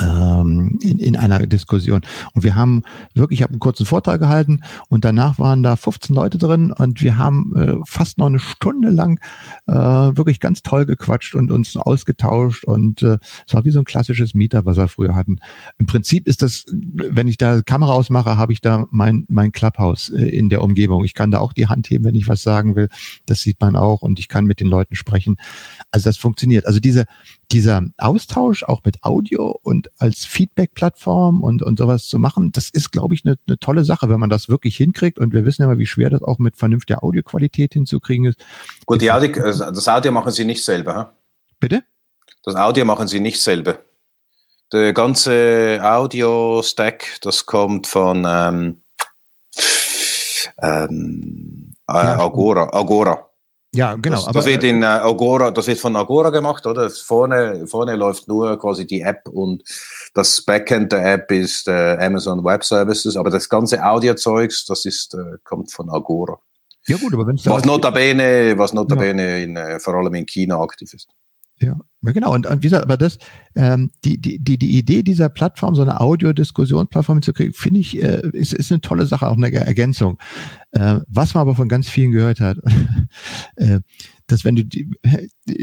ähm, 0.00 0.78
in, 0.82 0.98
in 0.98 1.16
einer 1.16 1.46
Diskussion. 1.46 2.00
Und 2.32 2.44
wir 2.44 2.54
haben 2.54 2.82
wirklich, 3.14 3.40
ich 3.40 3.42
habe 3.42 3.52
einen 3.52 3.60
kurzen 3.60 3.86
Vortrag 3.86 4.20
gehalten 4.20 4.60
und 4.88 5.04
danach 5.04 5.38
waren 5.38 5.62
da 5.62 5.76
15 5.76 6.14
Leute 6.14 6.38
drin 6.38 6.72
und 6.72 7.02
wir 7.02 7.18
haben 7.18 7.54
äh, 7.56 7.76
fast 7.86 8.18
noch 8.18 8.26
eine 8.26 8.38
Stunde 8.38 8.90
lang 8.90 9.20
äh, 9.66 9.74
wirklich 9.74 10.40
ganz 10.40 10.62
toll 10.62 10.86
gequatscht 10.86 11.34
und 11.34 11.50
uns 11.50 11.76
ausgetauscht 11.76 12.64
und 12.64 13.02
äh, 13.02 13.18
es 13.46 13.54
war 13.54 13.64
wie 13.64 13.70
so 13.70 13.80
ein 13.80 13.84
klassisches 13.84 14.34
Meetup, 14.34 14.64
was 14.64 14.76
wir 14.76 14.88
früher 14.88 15.14
hatten. 15.14 15.38
Im 15.78 15.86
Prinzip 15.86 16.26
ist 16.26 16.42
das, 16.42 16.64
wenn 16.70 17.28
ich 17.28 17.36
da 17.36 17.62
Kamera 17.62 17.92
ausmache, 17.92 18.36
habe 18.36 18.52
ich 18.52 18.60
da 18.60 18.86
mein, 18.90 19.26
mein 19.28 19.52
Clubhouse 19.52 20.10
äh, 20.10 20.28
in 20.28 20.48
der 20.48 20.62
Umgebung. 20.62 21.04
Ich 21.04 21.14
kann 21.14 21.30
da 21.30 21.38
auch 21.38 21.52
die 21.52 21.66
Hand 21.66 21.90
heben, 21.90 22.04
wenn 22.04 22.14
ich 22.14 22.28
was 22.28 22.42
sagen 22.42 22.76
will. 22.76 22.88
Das 23.26 23.40
sieht 23.40 23.60
man 23.60 23.76
auch 23.76 24.02
und 24.02 24.18
ich 24.18 24.28
kann 24.28 24.46
mit 24.46 24.60
den 24.60 24.68
Leuten 24.68 24.94
sprechen. 24.94 25.36
Also 25.90 26.08
das 26.08 26.16
funktioniert. 26.16 26.66
Also 26.66 26.80
diese, 26.80 27.06
dieser 27.52 27.82
Austausch 27.98 28.62
auch 28.62 28.82
mit 28.84 29.02
Audio 29.02 29.58
und 29.62 29.90
als 29.98 30.24
Feedback-Plattform 30.24 31.42
und, 31.42 31.62
und 31.62 31.78
sowas 31.78 32.06
zu 32.06 32.18
machen, 32.18 32.52
das 32.52 32.70
ist, 32.70 32.92
glaube 32.92 33.14
ich, 33.14 33.24
eine, 33.24 33.36
eine 33.46 33.58
tolle 33.58 33.84
Sache, 33.84 34.08
wenn 34.08 34.20
man 34.20 34.30
das 34.30 34.48
wirklich 34.48 34.76
hinkriegt. 34.76 35.18
Und 35.18 35.32
wir 35.32 35.44
wissen 35.44 35.62
ja 35.62 35.68
mal, 35.68 35.78
wie 35.78 35.86
schwer 35.86 36.10
das 36.10 36.22
auch 36.22 36.38
mit 36.38 36.56
vernünftiger 36.56 37.02
Audioqualität 37.02 37.74
hinzukriegen 37.74 38.26
ist. 38.26 38.38
Gut, 38.86 39.00
die 39.00 39.10
Audio, 39.10 39.42
also 39.42 39.64
das 39.66 39.88
Audio 39.88 40.12
machen 40.12 40.32
Sie 40.32 40.44
nicht 40.44 40.64
selber. 40.64 40.96
Hm? 40.96 41.06
Bitte? 41.58 41.82
Das 42.44 42.54
Audio 42.54 42.84
machen 42.84 43.08
Sie 43.08 43.20
nicht 43.20 43.40
selber. 43.40 43.78
Der 44.72 44.92
ganze 44.92 45.80
Audio-Stack, 45.82 47.18
das 47.22 47.44
kommt 47.44 47.88
von 47.88 48.24
ähm, 48.26 48.82
ähm, 50.62 51.74
äh, 51.88 51.92
Agora. 51.92 52.72
Agora. 52.72 53.29
Ja, 53.72 53.94
genau. 53.94 54.24
Das, 54.24 54.32
das 54.32 54.46
wird 54.46 54.64
in 54.64 54.82
äh, 54.82 54.86
Agora, 54.86 55.52
das 55.52 55.68
wird 55.68 55.78
von 55.78 55.94
Agora 55.94 56.30
gemacht, 56.30 56.66
oder? 56.66 56.90
Vorne, 56.90 57.66
vorne 57.68 57.94
läuft 57.94 58.26
nur 58.26 58.58
quasi 58.58 58.84
die 58.84 59.00
App 59.00 59.28
und 59.28 59.62
das 60.12 60.42
Backend 60.42 60.90
der 60.90 61.12
App 61.14 61.30
ist 61.30 61.68
äh, 61.68 61.96
Amazon 62.00 62.44
Web 62.44 62.64
Services, 62.64 63.16
aber 63.16 63.30
das 63.30 63.48
ganze 63.48 63.84
Audio-Zeugs, 63.84 64.64
das 64.64 64.84
ist, 64.86 65.14
äh, 65.14 65.38
kommt 65.44 65.70
von 65.70 65.88
Agora. 65.88 66.40
Ja 66.86 66.96
gut, 66.96 67.14
aber 67.14 67.26
wenn 67.28 67.36
es 67.36 67.46
was 67.46 67.64
notabene, 67.64 68.54
was 68.56 68.72
notabene 68.72 69.38
ja. 69.38 69.44
in, 69.44 69.56
äh, 69.56 69.78
vor 69.78 69.94
allem 69.94 70.14
in 70.14 70.26
China 70.26 70.60
aktiv 70.60 70.92
ist. 70.92 71.08
Ja, 71.58 71.76
genau. 72.02 72.34
Und, 72.34 72.46
und 72.46 72.62
wie 72.62 72.66
gesagt, 72.68 72.84
aber 72.84 72.96
das, 72.96 73.18
ähm, 73.54 73.90
die, 74.04 74.18
die, 74.18 74.38
die, 74.38 74.58
die 74.58 74.78
Idee 74.78 75.02
dieser 75.02 75.28
Plattform, 75.28 75.74
so 75.74 75.82
eine 75.82 76.00
Audiodiskussionsplattform 76.00 77.22
zu 77.22 77.32
kriegen, 77.32 77.52
finde 77.52 77.80
ich, 77.80 78.02
äh, 78.02 78.28
ist, 78.32 78.52
ist 78.52 78.72
eine 78.72 78.80
tolle 78.80 79.06
Sache, 79.06 79.28
auch 79.28 79.36
eine 79.36 79.52
Ergänzung. 79.52 80.18
Äh, 80.72 81.00
was 81.08 81.34
man 81.34 81.42
aber 81.42 81.54
von 81.54 81.68
ganz 81.68 81.88
vielen 81.88 82.12
gehört 82.12 82.40
hat, 82.40 82.58
äh, 83.56 83.80
dass 84.30 84.44
wenn 84.44 84.56
du 84.56 84.64
die, 84.64 84.88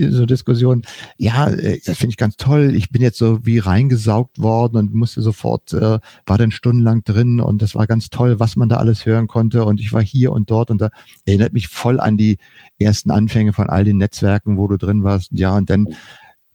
so 0.09 0.25
Diskussionen, 0.25 0.83
ja, 1.17 1.47
äh, 1.47 1.79
das 1.85 1.97
finde 1.97 2.11
ich 2.11 2.17
ganz 2.17 2.35
toll, 2.37 2.75
ich 2.75 2.89
bin 2.89 3.01
jetzt 3.01 3.17
so 3.17 3.45
wie 3.45 3.59
reingesaugt 3.59 4.39
worden 4.39 4.77
und 4.77 4.93
musste 4.93 5.21
sofort, 5.21 5.73
äh, 5.73 5.99
war 6.25 6.37
dann 6.37 6.51
stundenlang 6.51 7.03
drin 7.03 7.39
und 7.39 7.61
das 7.61 7.75
war 7.75 7.87
ganz 7.87 8.09
toll, 8.09 8.39
was 8.39 8.55
man 8.55 8.69
da 8.69 8.77
alles 8.77 9.05
hören 9.05 9.27
konnte 9.27 9.65
und 9.65 9.79
ich 9.79 9.93
war 9.93 10.01
hier 10.01 10.31
und 10.31 10.51
dort 10.51 10.69
und 10.69 10.81
da 10.81 10.89
erinnert 11.25 11.53
mich 11.53 11.67
voll 11.67 11.99
an 11.99 12.17
die 12.17 12.37
ersten 12.79 13.11
Anfänge 13.11 13.53
von 13.53 13.69
all 13.69 13.83
den 13.83 13.97
Netzwerken, 13.97 14.57
wo 14.57 14.67
du 14.67 14.77
drin 14.77 15.03
warst, 15.03 15.29
ja, 15.31 15.55
und 15.55 15.69
dann 15.69 15.87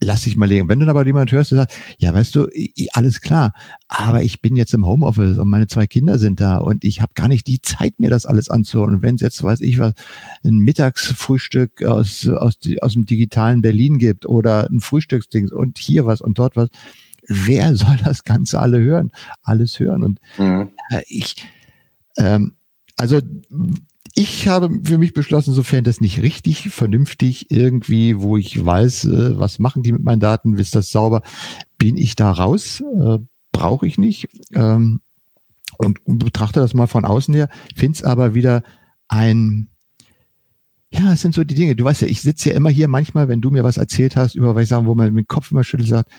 lass 0.03 0.23
dich 0.23 0.37
mal 0.37 0.49
legen. 0.49 0.69
Wenn 0.69 0.81
du 0.81 0.89
aber 0.89 1.07
jemand 1.07 1.33
hörst, 1.33 1.53
der 1.53 1.59
sagt, 1.59 1.75
ja, 1.99 2.13
weißt 2.13 2.35
du, 2.35 2.49
alles 2.93 3.21
klar, 3.21 3.53
aber 3.89 4.23
ich 4.23 4.41
bin 4.41 4.57
jetzt 4.57 4.75
im 4.75 4.87
Homeoffice 4.87 5.39
und 5.39 5.49
meine 5.49 5.67
zwei 5.67 5.87
Kinder 5.87 6.19
sind 6.19 6.41
da 6.41 6.59
und 6.59 6.85
ich 6.85 7.01
habe 7.01 7.13
gar 7.15 7.29
nicht 7.29 7.47
die 7.47 7.63
Zeit, 7.63 7.99
mir 7.99 8.11
das 8.11 8.27
alles 8.27 8.51
anzuhören. 8.51 8.97
Und 8.97 9.03
wenn 9.03 9.15
es 9.15 9.21
jetzt, 9.21 9.43
weiß 9.43 9.61
ich 9.61 9.79
was, 9.79 9.95
ein 10.45 10.59
Mittagsfrühstück 10.59 11.85
aus, 11.85 12.29
aus, 12.29 12.59
aus 12.81 12.93
dem 12.93 13.07
digitalen 13.07 13.63
Berlin 13.63 13.99
gibt 13.99 14.27
oder 14.27 14.69
ein 14.71 14.81
Frühstücksding 14.81 15.51
und 15.51 15.79
hier 15.79 16.07
was 16.07 16.21
und 16.21 16.39
dort 16.39 16.57
was, 16.57 16.69
wer 17.27 17.75
soll 17.77 17.97
das 18.05 18.25
Ganze 18.25 18.59
alle 18.61 18.81
hören? 18.81 19.13
Alles 19.43 19.79
hören. 19.79 20.03
Und 20.03 20.21
mhm. 20.39 20.71
äh, 20.91 21.03
ich, 21.07 21.37
ähm, 22.17 22.55
Also 22.97 23.21
ich 24.15 24.49
habe 24.49 24.71
für 24.85 24.99
mich 24.99 25.15
beschlossen, 25.15 25.55
sofern 25.55 25.85
das 25.85 26.01
nicht 26.01 26.21
richtig, 26.21 26.71
vernünftig 26.71 27.51
irgendwie, 27.51 28.21
wo 28.21 28.37
ich 28.37 28.63
weiß, 28.65 29.05
äh, 29.07 29.39
was 29.39 29.59
machen 29.59 29.83
die 29.83 29.93
mit 29.93 30.03
meinen 30.03 30.21
Daten, 30.21 30.57
ist 30.59 30.75
das 30.75 30.91
sauber, 30.91 31.23
bin 31.79 31.97
ich 31.97 32.15
da 32.15 32.31
raus, 32.31 32.81
äh, 32.81 33.19
brauche 33.53 33.87
ich 33.87 33.99
nicht 33.99 34.29
ähm, 34.55 35.01
und 35.79 35.99
betrachte 36.05 36.61
das 36.61 36.75
mal 36.75 36.87
von 36.87 37.05
außen 37.05 37.35
her, 37.35 37.49
finde 37.75 37.97
es 37.97 38.05
aber 38.05 38.35
wieder 38.35 38.63
ein, 39.09 39.69
ja, 40.93 41.13
es 41.13 41.23
sind 41.23 41.35
so 41.35 41.43
die 41.43 41.55
Dinge. 41.55 41.75
Du 41.75 41.85
weißt 41.85 42.03
ja, 42.03 42.09
ich 42.09 42.21
sitze 42.21 42.51
ja 42.51 42.57
immer 42.57 42.71
hier 42.71 42.89
manchmal, 42.89 43.29
wenn 43.29 43.41
du 43.41 43.51
mir 43.51 43.65
was 43.65 43.79
erzählt 43.79 44.17
hast, 44.17 44.35
über 44.35 44.55
was 44.55 44.65
ich 44.65 44.69
sagen, 44.69 44.87
wo 44.87 44.95
man 44.95 45.13
mit 45.13 45.25
dem 45.25 45.29
Kopf 45.29 45.51
immer 45.51 45.65
schüttelt, 45.65 45.89
sagt, 45.89 46.11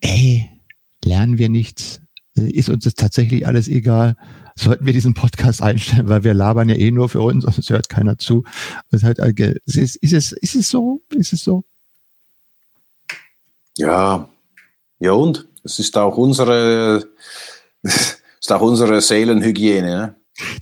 ey, 0.00 0.48
lernen 1.04 1.36
wir 1.36 1.50
nichts, 1.50 2.00
äh, 2.36 2.50
ist 2.50 2.70
uns 2.70 2.84
das 2.84 2.94
tatsächlich 2.94 3.46
alles 3.46 3.68
egal 3.68 4.16
sollten 4.60 4.86
wir 4.86 4.92
diesen 4.92 5.14
Podcast 5.14 5.62
einstellen, 5.62 6.08
weil 6.08 6.24
wir 6.24 6.34
labern 6.34 6.68
ja 6.68 6.76
eh 6.76 6.90
nur 6.90 7.08
für 7.08 7.20
uns 7.20 7.44
und 7.44 7.56
es 7.58 7.70
hört 7.70 7.88
keiner 7.88 8.18
zu. 8.18 8.44
Das 8.90 9.02
halt, 9.02 9.18
ist, 9.18 9.96
ist, 9.96 10.12
es, 10.12 10.32
ist 10.32 10.54
es 10.54 10.68
so? 10.68 11.00
Ist 11.10 11.32
es 11.32 11.42
so? 11.42 11.64
Ja, 13.76 14.28
ja 14.98 15.12
und? 15.12 15.46
Es 15.62 15.78
ist 15.78 15.96
auch 15.96 16.16
unsere, 16.16 17.06
ist 17.82 18.52
auch 18.52 18.62
unsere 18.62 19.00
Seelenhygiene. 19.00 19.82
Ne? 19.82 20.14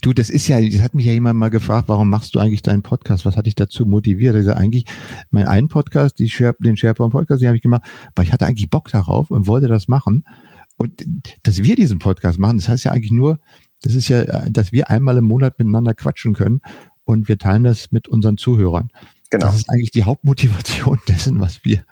Du, 0.03 0.12
das 0.12 0.30
ist 0.30 0.49
ja, 0.49 0.61
das 0.61 0.80
hat 0.80 0.94
mich 0.94 1.07
ja 1.07 1.12
jemand 1.12 1.38
mal 1.38 1.51
gefragt, 1.51 1.88
warum 1.88 2.11
machst 2.11 2.34
du 2.34 2.40
eigentlich 2.40 2.62
deinen 2.62 2.82
Podcast? 2.82 3.24
Was 3.24 3.36
hat 3.36 3.46
dich 3.46 3.55
dazu 3.55 3.86
motiviert? 3.86 4.34
Also 4.34 4.53
eigentlich, 4.53 4.84
mein 5.30 5.46
einen 5.46 5.68
Podcast, 5.68 6.20
Share, 6.28 6.57
den 6.59 6.76
SharePoint 6.76 7.12
Podcast, 7.12 7.42
den 7.42 7.49
habe 7.49 7.57
ich 7.57 7.62
gemacht, 7.62 7.82
weil 8.14 8.24
ich 8.24 8.32
hatte 8.32 8.46
eigentlich 8.46 8.70
Bock 8.70 8.88
darauf 8.90 9.30
und 9.30 9.46
wollte 9.46 9.68
das 9.68 9.88
machen. 9.88 10.24
Und 10.76 11.05
dass 11.42 11.62
wir 11.62 11.76
diesen 11.76 11.99
Podcast 11.99 12.38
machen, 12.38 12.59
das 12.59 12.68
heißt 12.68 12.84
ja 12.84 12.92
eigentlich 12.92 13.12
nur, 13.12 13.38
das 13.83 13.95
ist 13.95 14.09
ja, 14.09 14.24
dass 14.49 14.72
wir 14.72 14.91
einmal 14.91 15.16
im 15.16 15.24
Monat 15.24 15.59
miteinander 15.59 15.95
quatschen 15.95 16.35
können 16.35 16.61
und 17.05 17.29
wir 17.29 17.39
teilen 17.39 17.64
das 17.64 17.93
mit 17.93 18.09
unseren 18.09 18.37
Zuhörern. 18.37 18.91
Genau. 19.31 19.47
Das 19.47 19.57
ist 19.57 19.70
eigentlich 19.70 19.91
die 19.91 20.05
Hauptmotivation 20.05 21.01
dessen, 21.09 21.41
was 21.41 21.62
wir, 21.62 21.85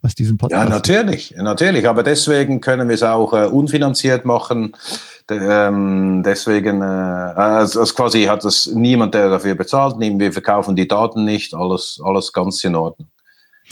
was 0.00 0.16
diesen 0.16 0.36
Podcast. 0.36 0.64
Ja, 0.64 0.68
natürlich, 0.68 1.34
natürlich. 1.36 1.88
Aber 1.88 2.02
deswegen 2.02 2.60
können 2.60 2.88
wir 2.88 2.94
es 2.94 3.04
auch 3.04 3.32
äh, 3.32 3.46
unfinanziert 3.46 4.24
machen. 4.24 4.74
De, 5.30 5.38
ähm, 5.40 6.24
deswegen, 6.24 6.82
äh, 6.82 6.84
also, 6.84 7.80
also 7.80 7.94
quasi 7.94 8.24
hat 8.24 8.44
das 8.44 8.66
niemand, 8.66 9.14
der 9.14 9.30
dafür 9.30 9.54
bezahlt. 9.54 9.94
Wir 9.98 10.32
verkaufen 10.32 10.74
die 10.74 10.88
Daten 10.88 11.24
nicht. 11.24 11.54
Alles, 11.54 12.00
alles 12.02 12.32
ganz 12.32 12.64
in 12.64 12.74
Ordnung. 12.74 13.08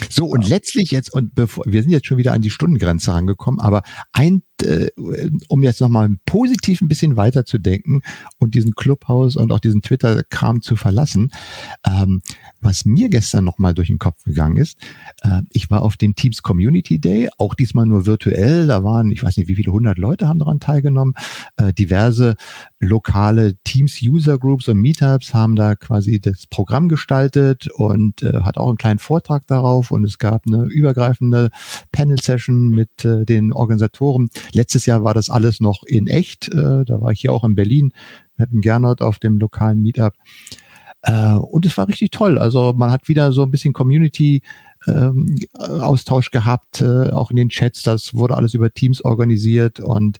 So, 0.08 0.26
und 0.26 0.48
letztlich 0.48 0.92
jetzt, 0.92 1.12
und 1.12 1.34
bevor, 1.34 1.64
wir 1.66 1.82
sind 1.82 1.90
jetzt 1.90 2.06
schon 2.06 2.16
wieder 2.16 2.32
an 2.32 2.42
die 2.42 2.50
Stundengrenze 2.50 3.12
rangekommen, 3.12 3.60
aber 3.60 3.82
ein, 4.12 4.42
äh, 4.62 4.90
um 5.48 5.62
jetzt 5.62 5.80
nochmal 5.80 6.10
positiv 6.26 6.80
ein 6.80 6.88
bisschen 6.88 7.16
weiterzudenken 7.16 8.02
und 8.38 8.54
diesen 8.54 8.74
Clubhouse 8.74 9.36
und 9.36 9.52
auch 9.52 9.60
diesen 9.60 9.82
Twitter-Kram 9.82 10.62
zu 10.62 10.76
verlassen, 10.76 11.30
ähm, 11.86 12.22
was 12.60 12.84
mir 12.84 13.08
gestern 13.08 13.44
nochmal 13.44 13.74
durch 13.74 13.88
den 13.88 13.98
Kopf 13.98 14.22
gegangen 14.24 14.56
ist, 14.56 14.78
äh, 15.22 15.42
ich 15.50 15.70
war 15.70 15.82
auf 15.82 15.96
dem 15.96 16.14
Teams 16.14 16.42
Community 16.42 16.98
Day, 16.98 17.28
auch 17.38 17.54
diesmal 17.54 17.86
nur 17.86 18.06
virtuell, 18.06 18.66
da 18.66 18.84
waren, 18.84 19.10
ich 19.10 19.22
weiß 19.22 19.36
nicht, 19.36 19.48
wie 19.48 19.56
viele 19.56 19.72
hundert 19.72 19.98
Leute 19.98 20.28
haben 20.28 20.38
daran 20.38 20.60
teilgenommen, 20.60 21.14
äh, 21.56 21.72
diverse 21.72 22.36
lokale 22.80 23.56
Teams 23.64 24.00
User 24.02 24.38
Groups 24.38 24.68
und 24.68 24.78
Meetups 24.78 25.34
haben 25.34 25.56
da 25.56 25.74
quasi 25.76 26.20
das 26.20 26.46
Programm 26.46 26.88
gestaltet 26.88 27.68
und 27.68 28.22
äh, 28.22 28.40
hat 28.40 28.56
auch 28.56 28.68
einen 28.68 28.78
kleinen 28.78 28.98
Vortrag 28.98 29.46
darauf 29.46 29.90
und 29.90 30.04
es 30.04 30.18
gab 30.18 30.46
eine 30.46 30.64
übergreifende 30.64 31.50
Panel-Session 31.92 32.70
mit 32.70 33.04
äh, 33.04 33.24
den 33.24 33.52
Organisatoren. 33.52 34.30
Letztes 34.52 34.86
Jahr 34.86 35.04
war 35.04 35.14
das 35.14 35.30
alles 35.30 35.60
noch 35.60 35.82
in 35.84 36.06
echt, 36.06 36.48
äh, 36.48 36.84
da 36.84 37.00
war 37.00 37.12
ich 37.12 37.20
hier 37.20 37.32
auch 37.32 37.44
in 37.44 37.54
Berlin 37.54 37.92
mit 38.36 38.50
dem 38.50 38.60
Gernot 38.60 39.02
auf 39.02 39.18
dem 39.18 39.38
lokalen 39.38 39.82
Meetup. 39.82 40.14
Äh, 41.02 41.34
und 41.34 41.66
es 41.66 41.76
war 41.76 41.88
richtig 41.88 42.10
toll. 42.10 42.38
Also 42.38 42.72
man 42.72 42.90
hat 42.90 43.08
wieder 43.08 43.32
so 43.32 43.42
ein 43.42 43.50
bisschen 43.50 43.72
Community 43.72 44.42
ähm, 44.86 45.38
Austausch 45.58 46.30
gehabt, 46.30 46.80
äh, 46.80 47.10
auch 47.10 47.30
in 47.30 47.36
den 47.36 47.48
Chats. 47.48 47.82
Das 47.82 48.14
wurde 48.14 48.36
alles 48.36 48.54
über 48.54 48.72
Teams 48.72 49.04
organisiert 49.04 49.80
und 49.80 50.18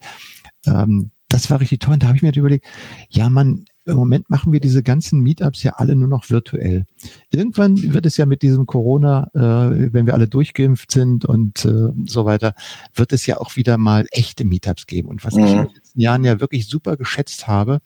ähm, 0.67 1.11
das 1.29 1.51
war 1.51 1.61
richtig 1.61 1.81
toll. 1.81 1.95
Und 1.95 2.03
da 2.03 2.09
habe 2.09 2.17
ich 2.17 2.23
mir 2.23 2.35
überlegt, 2.35 2.67
ja, 3.09 3.29
man, 3.31 3.65
im 3.91 3.97
Moment 3.97 4.31
machen 4.31 4.53
wir 4.53 4.61
diese 4.61 4.83
ganzen 4.83 5.21
Meetups 5.21 5.63
ja 5.63 5.73
alle 5.77 5.97
nur 5.97 6.09
noch 6.09 6.31
virtuell. 6.31 6.87
Irgendwann 7.31 7.93
wird 7.93 8.07
es 8.07 8.17
ja 8.17 8.27
mit 8.27 8.43
diesem 8.43 8.67
Corona, 8.67 9.31
äh, 9.35 9.93
wenn 9.93 10.07
wir 10.07 10.15
alle 10.15 10.29
durchgeimpft 10.29 10.91
sind 10.91 11.25
und 11.25 11.65
äh, 11.65 11.89
so 12.07 12.25
weiter, 12.25 12.55
wird 12.95 13.13
es 13.13 13.27
ja 13.27 13.39
auch 13.39 13.57
wieder 13.57 13.79
mal 13.79 14.07
echte 14.11 14.45
Meetups 14.45 14.87
geben. 14.87 15.09
Und 15.09 15.25
was 15.25 15.35
mhm. 15.35 15.45
ich 15.45 15.51
in 15.51 15.57
den 15.59 15.75
letzten 15.75 16.01
Jahren 16.01 16.25
ja 16.25 16.41
wirklich 16.41 16.67
super 16.69 16.97
geschätzt 16.97 17.47
habe, 17.47 17.81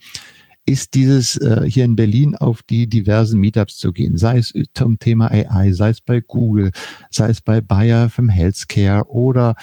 ist 0.67 0.95
dieses 0.95 1.37
äh, 1.37 1.69
hier 1.69 1.85
in 1.85 1.97
Berlin 1.97 2.37
auf 2.37 2.63
die 2.63 2.87
diversen 2.87 3.39
Meetups 3.39 3.77
zu 3.77 3.93
gehen, 3.93 4.17
sei 4.17 4.39
es 4.39 4.55
zum 4.73 4.99
Thema 4.99 5.31
AI, 5.31 5.73
sei 5.73 5.91
es 5.91 6.01
bei 6.01 6.21
Google, 6.21 6.71
sei 7.11 7.29
es 7.29 7.41
bei 7.41 7.61
Bayer 7.61 8.09
vom 8.09 8.29
Healthcare 8.29 9.07
oder 9.09 9.57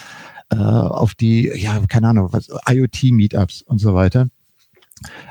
äh, 0.52 0.58
auf 0.58 1.16
die, 1.16 1.52
ja, 1.56 1.80
keine 1.88 2.10
Ahnung, 2.10 2.30
was, 2.32 2.50
IoT-Meetups 2.70 3.64
und 3.64 3.80
so 3.80 3.94
weiter. 3.96 4.28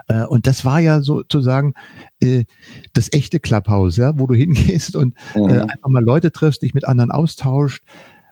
Äh, 0.09 0.25
und 0.25 0.47
das 0.47 0.65
war 0.65 0.81
ja 0.81 1.01
sozusagen 1.01 1.75
äh, 2.21 2.45
das 2.93 3.13
echte 3.13 3.41
Clubhouse, 3.41 3.97
ja, 3.97 4.19
wo 4.19 4.27
du 4.27 4.35
hingehst 4.37 4.97
und 4.97 5.15
äh, 5.35 5.39
mhm. 5.41 5.49
äh, 5.49 5.61
einfach 5.61 5.89
mal 5.89 6.05
Leute 6.05 6.33
triffst, 6.33 6.63
dich 6.63 6.75
mit 6.75 6.87
anderen 6.87 7.11
austauscht. 7.11 7.83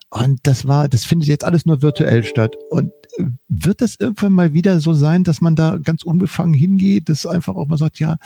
Und 0.09 0.39
das 0.43 0.67
war, 0.67 0.87
das 0.87 1.05
findet 1.05 1.27
jetzt 1.27 1.43
alles 1.43 1.65
nur 1.65 1.81
virtuell 1.81 2.23
statt. 2.23 2.55
Und 2.71 2.91
wird 3.47 3.81
das 3.81 3.95
irgendwann 3.99 4.33
mal 4.33 4.53
wieder 4.53 4.79
so 4.79 4.93
sein, 4.93 5.23
dass 5.23 5.41
man 5.41 5.55
da 5.55 5.77
ganz 5.77 6.03
unbefangen 6.03 6.53
hingeht, 6.53 7.09
dass 7.09 7.25
einfach 7.25 7.55
auch 7.55 7.67
mal 7.67 7.77
sagt, 7.77 7.99
ja, 7.99 8.17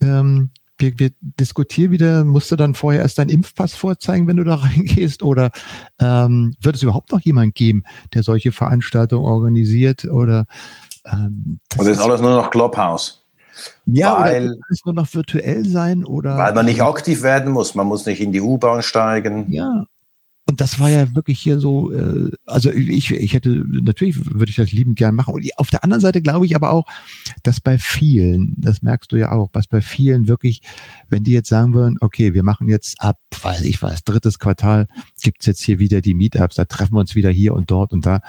ähm, 0.00 0.50
wir, 0.78 0.98
wir 0.98 1.10
diskutieren 1.20 1.90
wieder, 1.90 2.24
musst 2.24 2.50
du 2.50 2.56
dann 2.56 2.74
vorher 2.74 3.02
erst 3.02 3.18
deinen 3.18 3.30
Impfpass 3.30 3.74
vorzeigen, 3.74 4.26
wenn 4.26 4.36
du 4.36 4.44
da 4.44 4.54
reingehst? 4.56 5.22
Oder 5.22 5.50
ähm, 5.98 6.54
wird 6.60 6.76
es 6.76 6.82
überhaupt 6.82 7.12
noch 7.12 7.20
jemand 7.20 7.54
geben, 7.54 7.84
der 8.14 8.22
solche 8.22 8.52
Veranstaltungen 8.52 9.24
organisiert? 9.24 10.04
Oder 10.04 10.46
ähm, 11.10 11.60
das 11.70 11.80
Und 11.80 11.92
ist 11.92 12.00
alles 12.00 12.20
nur 12.20 12.30
noch 12.30 12.50
Clubhouse. 12.50 13.22
Ja, 13.86 14.20
weil, 14.20 14.50
oder 14.50 14.58
es 14.70 14.84
nur 14.84 14.94
noch 14.94 15.14
virtuell 15.14 15.64
sein 15.66 16.04
oder. 16.04 16.36
Weil 16.36 16.52
man 16.52 16.66
nicht 16.66 16.82
aktiv 16.82 17.22
werden 17.22 17.52
muss, 17.52 17.74
man 17.74 17.86
muss 17.86 18.04
nicht 18.04 18.20
in 18.20 18.32
die 18.32 18.40
U-Bahn 18.40 18.82
steigen. 18.82 19.50
Ja, 19.50 19.86
und 20.48 20.60
das 20.60 20.78
war 20.78 20.88
ja 20.88 21.12
wirklich 21.16 21.40
hier 21.40 21.58
so, 21.58 21.92
äh, 21.92 22.30
also 22.46 22.70
ich, 22.70 23.10
ich 23.10 23.34
hätte, 23.34 23.50
natürlich 23.66 24.32
würde 24.32 24.50
ich 24.50 24.56
das 24.56 24.70
liebend 24.70 24.96
gern 24.96 25.16
machen. 25.16 25.34
Und 25.34 25.44
auf 25.58 25.70
der 25.70 25.82
anderen 25.82 26.00
Seite 26.00 26.22
glaube 26.22 26.46
ich 26.46 26.54
aber 26.54 26.70
auch, 26.70 26.86
dass 27.42 27.60
bei 27.60 27.78
vielen, 27.78 28.54
das 28.56 28.80
merkst 28.80 29.10
du 29.10 29.16
ja 29.16 29.32
auch, 29.32 29.50
was 29.54 29.66
bei 29.66 29.80
vielen 29.80 30.28
wirklich, 30.28 30.62
wenn 31.08 31.24
die 31.24 31.32
jetzt 31.32 31.48
sagen 31.48 31.74
würden, 31.74 31.96
okay, 32.00 32.32
wir 32.32 32.44
machen 32.44 32.68
jetzt 32.68 33.00
ab, 33.00 33.18
weiß 33.42 33.62
ich 33.62 33.82
was, 33.82 34.04
drittes 34.04 34.38
Quartal, 34.38 34.86
gibt's 35.20 35.46
jetzt 35.46 35.62
hier 35.62 35.80
wieder 35.80 36.00
die 36.00 36.14
Meetups, 36.14 36.54
da 36.54 36.64
treffen 36.64 36.94
wir 36.94 37.00
uns 37.00 37.16
wieder 37.16 37.30
hier 37.30 37.52
und 37.52 37.72
dort 37.72 37.92
und 37.92 38.06
da, 38.06 38.20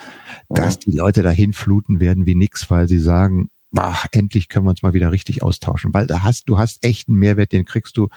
dass 0.50 0.80
die 0.80 0.92
Leute 0.92 1.22
dahin 1.22 1.54
fluten 1.54 2.00
werden 2.00 2.26
wie 2.26 2.36
nix, 2.36 2.68
weil 2.72 2.88
sie 2.88 3.00
sagen, 3.00 3.52
ach, 3.76 4.08
endlich 4.12 4.50
können 4.50 4.66
wir 4.66 4.72
uns 4.72 4.82
mal 4.82 4.94
wieder 4.94 5.12
richtig 5.12 5.44
austauschen, 5.44 5.94
weil 5.94 6.08
da 6.08 6.24
hast, 6.24 6.50
du 6.50 6.58
hast 6.58 6.84
echt 6.84 7.10
einen 7.10 7.20
Mehrwert, 7.20 7.52
den 7.52 7.66
kriegst 7.66 7.96
du 7.98 8.08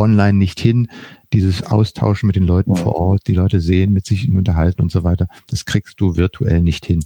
online 0.00 0.36
nicht 0.36 0.58
hin. 0.58 0.88
Dieses 1.32 1.62
Austauschen 1.62 2.26
mit 2.26 2.34
den 2.34 2.44
Leuten 2.44 2.74
vor 2.74 2.96
Ort, 2.96 3.22
die 3.26 3.34
Leute 3.34 3.60
sehen, 3.60 3.92
mit 3.92 4.06
sich 4.06 4.28
unterhalten 4.28 4.82
und 4.82 4.90
so 4.90 5.04
weiter, 5.04 5.28
das 5.48 5.64
kriegst 5.64 6.00
du 6.00 6.16
virtuell 6.16 6.60
nicht 6.60 6.84
hin. 6.86 7.04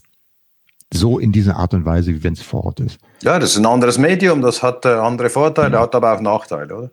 So 0.92 1.18
in 1.18 1.32
dieser 1.32 1.56
Art 1.56 1.74
und 1.74 1.84
Weise, 1.84 2.14
wie 2.14 2.22
wenn 2.22 2.34
es 2.34 2.42
vor 2.42 2.64
Ort 2.64 2.80
ist. 2.80 2.98
Ja, 3.22 3.38
das 3.38 3.50
ist 3.50 3.58
ein 3.58 3.66
anderes 3.66 3.98
Medium, 3.98 4.40
das 4.40 4.62
hat 4.62 4.84
äh, 4.84 4.88
andere 4.88 5.28
Vorteile, 5.28 5.74
ja. 5.74 5.80
hat 5.80 5.94
aber 5.94 6.14
auch 6.14 6.20
Nachteile, 6.20 6.74
oder? 6.76 6.90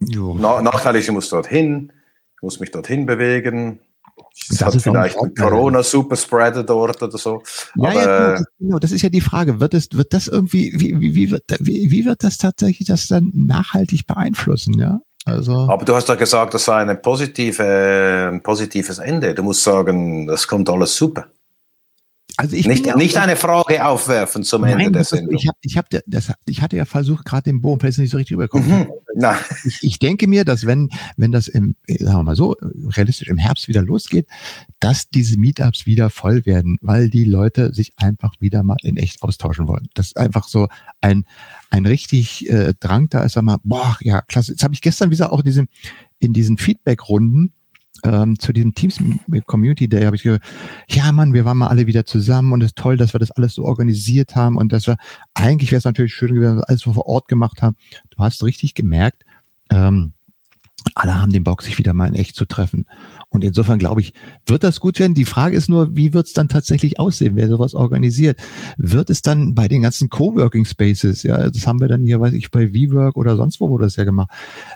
Na, 0.00 0.62
Nachteil 0.62 0.96
ist, 0.96 1.08
ich 1.08 1.12
muss 1.12 1.28
dorthin, 1.28 1.92
ich 2.36 2.42
muss 2.42 2.60
mich 2.60 2.70
dorthin 2.70 3.06
bewegen, 3.06 3.78
das, 4.16 4.58
das 4.58 4.74
hat 4.74 4.82
vielleicht 4.82 5.18
ein 5.18 5.34
Corona 5.34 5.82
Superspreader 5.82 6.62
dort 6.62 7.02
oder 7.02 7.18
so. 7.18 7.42
Ja, 7.76 7.90
Aber, 7.90 8.00
ja, 8.00 8.30
das, 8.32 8.44
genau, 8.58 8.78
das 8.78 8.92
ist 8.92 9.02
ja 9.02 9.08
die 9.08 9.20
Frage. 9.20 9.60
Wird 9.60 9.74
es, 9.74 9.88
wird 9.92 10.12
das 10.12 10.28
irgendwie, 10.28 10.72
wie, 10.74 11.00
wie, 11.00 11.14
wie, 11.14 11.30
wird, 11.30 11.44
wie, 11.60 11.90
wie 11.90 12.04
wird 12.04 12.24
das 12.24 12.38
tatsächlich 12.38 12.88
das 12.88 13.08
dann 13.08 13.30
nachhaltig 13.34 14.06
beeinflussen, 14.06 14.78
ja? 14.78 15.00
Also. 15.24 15.52
Aber 15.52 15.84
du 15.84 15.94
hast 15.94 16.08
ja 16.08 16.16
gesagt, 16.16 16.52
das 16.52 16.66
sei 16.66 16.76
eine 16.76 16.96
positive, 16.96 18.30
ein 18.32 18.42
positives 18.42 18.98
Ende. 18.98 19.34
Du 19.34 19.42
musst 19.42 19.62
sagen, 19.62 20.26
das 20.26 20.46
kommt 20.46 20.68
alles 20.68 20.94
super. 20.96 21.28
Also 22.36 22.56
ich 22.56 22.66
nicht, 22.66 22.96
nicht 22.96 23.16
eine 23.16 23.36
Frage 23.36 23.86
aufwerfen 23.86 24.42
zum 24.42 24.62
Nein, 24.62 24.80
Ende 24.80 24.92
der 24.92 25.04
Sendung. 25.04 25.36
Ich, 25.36 25.46
hab, 25.46 25.56
ich, 25.60 25.76
hab, 25.76 25.86
das, 26.06 26.32
ich 26.46 26.62
hatte 26.62 26.76
ja 26.76 26.84
versucht, 26.84 27.24
gerade 27.24 27.44
den 27.44 27.60
Bogen, 27.60 27.78
vielleicht 27.78 27.98
nicht 27.98 28.10
so 28.10 28.16
richtig 28.16 28.34
rübergekommen. 28.34 28.68
Mhm. 28.68 28.88
Ich, 29.64 29.78
ich, 29.82 29.98
denke 30.00 30.26
mir, 30.26 30.44
dass 30.44 30.66
wenn, 30.66 30.90
wenn 31.16 31.30
das 31.30 31.46
im, 31.46 31.76
sagen 31.86 32.18
wir 32.18 32.22
mal 32.24 32.34
so, 32.34 32.56
realistisch 32.96 33.28
im 33.28 33.38
Herbst 33.38 33.68
wieder 33.68 33.82
losgeht, 33.82 34.26
dass 34.80 35.08
diese 35.08 35.38
Meetups 35.38 35.86
wieder 35.86 36.10
voll 36.10 36.44
werden, 36.44 36.76
weil 36.80 37.08
die 37.08 37.24
Leute 37.24 37.72
sich 37.72 37.92
einfach 37.96 38.32
wieder 38.40 38.64
mal 38.64 38.78
in 38.82 38.96
echt 38.96 39.22
austauschen 39.22 39.68
wollen. 39.68 39.88
Das 39.94 40.06
ist 40.06 40.16
einfach 40.16 40.48
so 40.48 40.66
ein, 41.00 41.26
ein 41.70 41.86
richtig 41.86 42.50
äh, 42.50 42.74
Drang 42.80 43.08
da 43.10 43.22
ist, 43.22 43.34
sag 43.34 43.44
mal, 43.44 43.58
boah, 43.62 43.96
ja, 44.00 44.22
klasse. 44.22 44.52
Jetzt 44.52 44.64
habe 44.64 44.74
ich 44.74 44.80
gestern 44.80 45.12
wieder 45.12 45.32
auch 45.32 45.42
diese, 45.42 45.66
in 46.18 46.32
diesen 46.32 46.58
Feedback-Runden 46.58 47.52
ähm, 48.04 48.38
zu 48.38 48.52
diesem 48.52 48.74
Teams 48.74 48.98
Community 49.46 49.88
Day 49.88 50.04
habe 50.04 50.16
ich 50.16 50.22
gehört, 50.22 50.42
ja 50.88 51.10
Mann, 51.12 51.34
wir 51.34 51.44
waren 51.44 51.58
mal 51.58 51.68
alle 51.68 51.86
wieder 51.86 52.06
zusammen 52.06 52.52
und 52.52 52.62
es 52.62 52.68
ist 52.68 52.76
toll, 52.76 52.96
dass 52.96 53.14
wir 53.14 53.20
das 53.20 53.30
alles 53.32 53.54
so 53.54 53.64
organisiert 53.64 54.36
haben 54.36 54.56
und 54.56 54.72
dass 54.72 54.86
wir, 54.86 54.96
eigentlich 55.34 55.70
wäre 55.70 55.78
es 55.78 55.84
natürlich 55.84 56.14
schön 56.14 56.28
gewesen, 56.34 56.50
wenn 56.50 56.58
wir 56.58 56.68
alles 56.68 56.82
vor 56.82 57.06
Ort 57.06 57.28
gemacht 57.28 57.62
haben. 57.62 57.76
Du 58.10 58.18
hast 58.18 58.42
richtig 58.44 58.74
gemerkt, 58.74 59.24
ähm, 59.70 60.13
alle 60.94 61.20
haben 61.20 61.32
den 61.32 61.44
Bock, 61.44 61.62
sich 61.62 61.78
wieder 61.78 61.92
mal 61.92 62.08
in 62.08 62.14
echt 62.14 62.36
zu 62.36 62.44
treffen. 62.44 62.86
Und 63.28 63.42
insofern 63.42 63.78
glaube 63.78 64.00
ich, 64.00 64.12
wird 64.46 64.62
das 64.62 64.80
gut 64.80 64.98
werden. 64.98 65.14
Die 65.14 65.24
Frage 65.24 65.56
ist 65.56 65.68
nur, 65.68 65.96
wie 65.96 66.12
wird 66.12 66.26
es 66.26 66.34
dann 66.34 66.48
tatsächlich 66.48 67.00
aussehen, 67.00 67.36
wer 67.36 67.48
sowas 67.48 67.74
organisiert? 67.74 68.38
Wird 68.76 69.10
es 69.10 69.22
dann 69.22 69.54
bei 69.54 69.66
den 69.66 69.82
ganzen 69.82 70.08
Coworking 70.08 70.64
Spaces, 70.64 71.22
ja, 71.22 71.50
das 71.50 71.66
haben 71.66 71.80
wir 71.80 71.88
dann 71.88 72.04
hier, 72.04 72.20
weiß 72.20 72.34
ich, 72.34 72.50
bei 72.50 72.72
WeWork 72.72 73.16
oder 73.16 73.36
sonst 73.36 73.60
wo 73.60 73.68
wurde 73.70 73.84
das 73.84 73.96
ja 73.96 74.04
gemacht, 74.04 74.30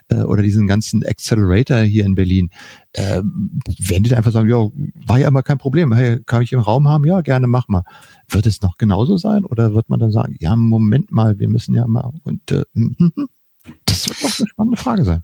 äh, 0.09 0.23
oder 0.23 0.43
diesen 0.43 0.67
ganzen 0.67 1.05
Accelerator 1.05 1.79
hier 1.81 2.05
in 2.05 2.15
Berlin, 2.15 2.51
äh, 2.95 3.23
wenn 3.23 4.03
die 4.03 4.15
einfach 4.15 4.33
sagen, 4.33 4.49
ja, 4.49 4.69
war 5.07 5.19
ja 5.19 5.29
immer 5.29 5.43
kein 5.43 5.59
Problem, 5.59 5.93
hey, 5.93 6.21
kann 6.25 6.43
ich 6.43 6.53
im 6.53 6.61
Raum 6.61 6.89
haben? 6.89 7.05
Ja, 7.05 7.21
gerne, 7.21 7.47
mach 7.47 7.69
mal. 7.69 7.85
Wird 8.29 8.47
es 8.47 8.61
noch 8.61 8.77
genauso 8.77 9.17
sein 9.17 9.45
oder 9.45 9.75
wird 9.75 9.89
man 9.89 10.01
dann 10.01 10.11
sagen, 10.11 10.37
ja, 10.41 10.57
Moment 10.57 11.13
mal, 11.13 11.39
wir 11.39 11.49
müssen 11.49 11.75
ja 11.75 11.87
mal 11.87 12.13
und 12.25 12.51
äh, 12.51 12.65
das 13.85 14.09
wird 14.09 14.23
doch 14.23 14.39
eine 14.39 14.49
spannende 14.49 14.77
Frage 14.77 15.05
sein. 15.05 15.23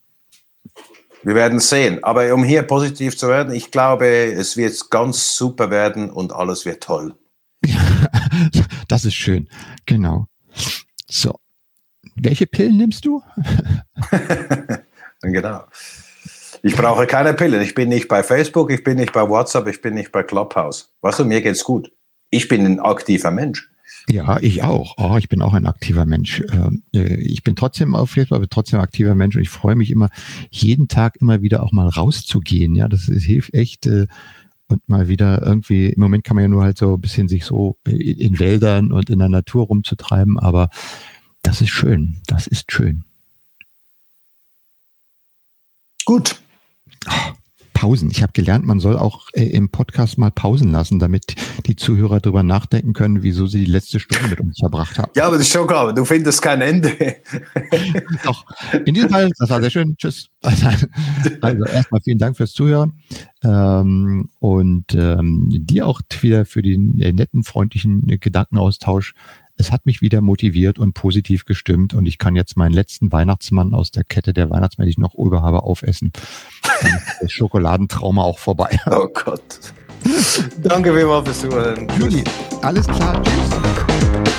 Wir 1.23 1.35
werden 1.35 1.59
sehen. 1.59 2.05
Aber 2.05 2.33
um 2.35 2.45
hier 2.45 2.63
positiv 2.63 3.17
zu 3.17 3.29
werden, 3.29 3.55
ich 3.55 3.71
glaube, 3.71 4.07
es 4.07 4.57
wird 4.57 4.91
ganz 4.91 5.37
super 5.37 5.71
werden 5.71 6.11
und 6.11 6.33
alles 6.33 6.65
wird 6.65 6.83
toll. 6.83 7.15
Das 8.89 9.05
ist 9.05 9.15
schön. 9.15 9.49
Genau. 9.87 10.27
So. 11.09 11.41
Welche 12.17 12.47
Pillen 12.47 12.77
nimmst 12.77 13.05
du? 13.07 13.23
genau. 15.23 15.65
Ich 16.63 16.77
brauche 16.77 17.07
keine 17.07 17.35
Pillen. 17.35 17.63
Ich 17.63 17.75
bin 17.75 17.89
nicht 17.89 18.09
bei 18.09 18.23
Facebook, 18.23 18.71
ich 18.71 18.85
bin 18.85 18.97
nicht 18.97 19.13
bei 19.13 19.29
WhatsApp, 19.29 19.69
ich 19.69 19.81
bin 19.81 19.95
nicht 19.95 20.13
bei 20.13 20.23
Clubhouse. 20.23 20.93
Weißt 21.01 21.19
du, 21.19 21.25
mir 21.25 21.41
geht's 21.43 21.65
gut. 21.65 21.91
Ich 22.31 22.49
bin 22.49 22.65
ein 22.67 22.81
aktiver 22.81 23.31
Mensch. 23.31 23.71
Ja, 24.09 24.39
ich 24.41 24.63
auch. 24.63 24.95
Oh, 24.99 25.17
ich 25.17 25.29
bin 25.29 25.43
auch 25.43 25.55
ein 25.55 25.67
aktiver 25.67 26.05
Mensch. 26.05 26.43
Ähm, 26.53 26.83
äh, 26.95 27.15
ich 27.17 27.43
bin 27.43 27.57
trotzdem 27.57 27.95
auf 27.95 28.11
Facebook, 28.11 28.37
aber 28.37 28.49
trotzdem 28.49 28.81
aktiver 28.81 29.15
Mensch 29.15 29.37
und 29.37 29.43
ich 29.43 29.49
freue 29.49 29.77
mich 29.77 29.91
immer, 29.91 30.11
jeden 30.51 30.89
Tag 30.89 31.17
immer 31.21 31.43
wieder 31.43 31.63
auch 31.63 31.73
mal 31.73 31.89
rauszugehen. 31.89 32.75
Ja, 32.75 32.89
das, 32.89 33.05
hilft 33.05 33.55
echt. 33.55 33.87
Äh, 33.87 34.07
und 34.67 34.89
mal 34.89 35.09
wieder 35.09 35.43
irgendwie, 35.43 35.89
im 35.89 36.01
Moment 36.01 36.25
kann 36.25 36.37
man 36.37 36.45
ja 36.45 36.49
nur 36.49 36.63
halt 36.63 36.79
so 36.79 36.95
ein 36.95 37.01
bisschen 37.01 37.29
sich 37.29 37.45
so 37.45 37.77
in 37.85 38.39
Wäldern 38.39 38.93
und 38.93 39.11
in 39.11 39.19
der 39.19 39.29
Natur 39.29 39.67
rumzutreiben, 39.67 40.39
aber 40.39 40.71
das 41.43 41.61
ist 41.61 41.71
schön. 41.71 42.23
Das 42.27 42.47
ist 42.47 42.73
schön. 42.73 43.05
Gut. 46.07 46.41
Oh. 47.07 47.33
Pausen. 47.85 48.11
Ich 48.11 48.23
habe 48.23 48.33
gelernt, 48.33 48.65
man 48.65 48.81
soll 48.81 48.97
auch 48.97 49.29
äh, 49.35 49.45
im 49.45 49.69
Podcast 49.69 50.17
mal 50.17 50.31
Pausen 50.31 50.73
lassen, 50.73 50.99
damit 51.01 51.35
die 51.67 51.77
Zuhörer 51.77 52.19
darüber 52.19 52.43
nachdenken 52.43 52.95
können, 52.95 53.23
wieso 53.23 53.47
sie 53.47 53.67
die 53.67 53.71
letzte 53.71 54.01
Stunde 54.01 54.27
mit 54.29 54.41
uns 54.41 54.59
verbracht 54.59 54.99
haben. 54.99 55.13
Ja, 55.15 55.27
aber 55.27 55.37
das 55.37 55.49
ist 55.49 55.53
schon 55.53 55.67
klar. 55.67 55.93
Du 55.93 56.03
findest 56.07 56.41
kein 56.41 56.63
Ende. 56.63 56.91
Doch. 58.25 58.47
In 58.87 58.95
diesem 58.95 59.11
Fall, 59.11 59.31
das 59.39 59.51
war 59.51 59.61
sehr 59.61 59.69
schön. 59.69 59.97
Tschüss. 59.99 60.31
Also 61.41 61.65
erstmal 61.65 62.01
vielen 62.03 62.19
Dank 62.19 62.37
fürs 62.37 62.53
Zuhören 62.53 62.95
ähm, 63.43 64.31
und 64.41 64.95
ähm, 64.95 65.49
dir 65.51 65.87
auch 65.87 66.01
wieder 66.21 66.47
für 66.47 66.63
den 66.63 67.01
äh, 67.01 67.13
netten, 67.13 67.45
freundlichen 67.45 68.07
Gedankenaustausch 68.19 69.15
es 69.57 69.71
hat 69.71 69.87
mich 69.87 70.01
wieder 70.01 70.21
motiviert 70.21 70.79
und 70.79 70.95
positiv 70.95 71.45
gestimmt 71.45 71.95
und 71.95 72.07
ich 72.07 72.19
kann 72.19 72.37
jetzt 72.37 72.57
meinen 72.57 72.73
letzten 72.73 73.13
Weihnachtsmann 73.13 73.75
aus 73.75 73.91
der 73.91 74.05
Kette 74.05 74.33
der 74.33 74.51
Weihnachtsmänner, 74.51 74.87
die 74.87 74.93
ich 74.93 74.99
noch 74.99 75.15
über 75.15 75.43
habe, 75.43 75.63
aufessen. 75.63 76.13
Der 77.21 77.29
Schokoladentrauma 77.29 78.23
auch 78.23 78.39
vorbei. 78.39 78.79
Oh 78.91 79.09
Gott. 79.09 79.61
Danke 80.59 80.95
vielmals 80.95 81.25
fürs 81.25 81.41
Zuhören. 81.41 81.89
Juli, 81.99 82.23
alles 82.63 82.87
klar. 82.87 83.23
Tschüss. 83.23 84.35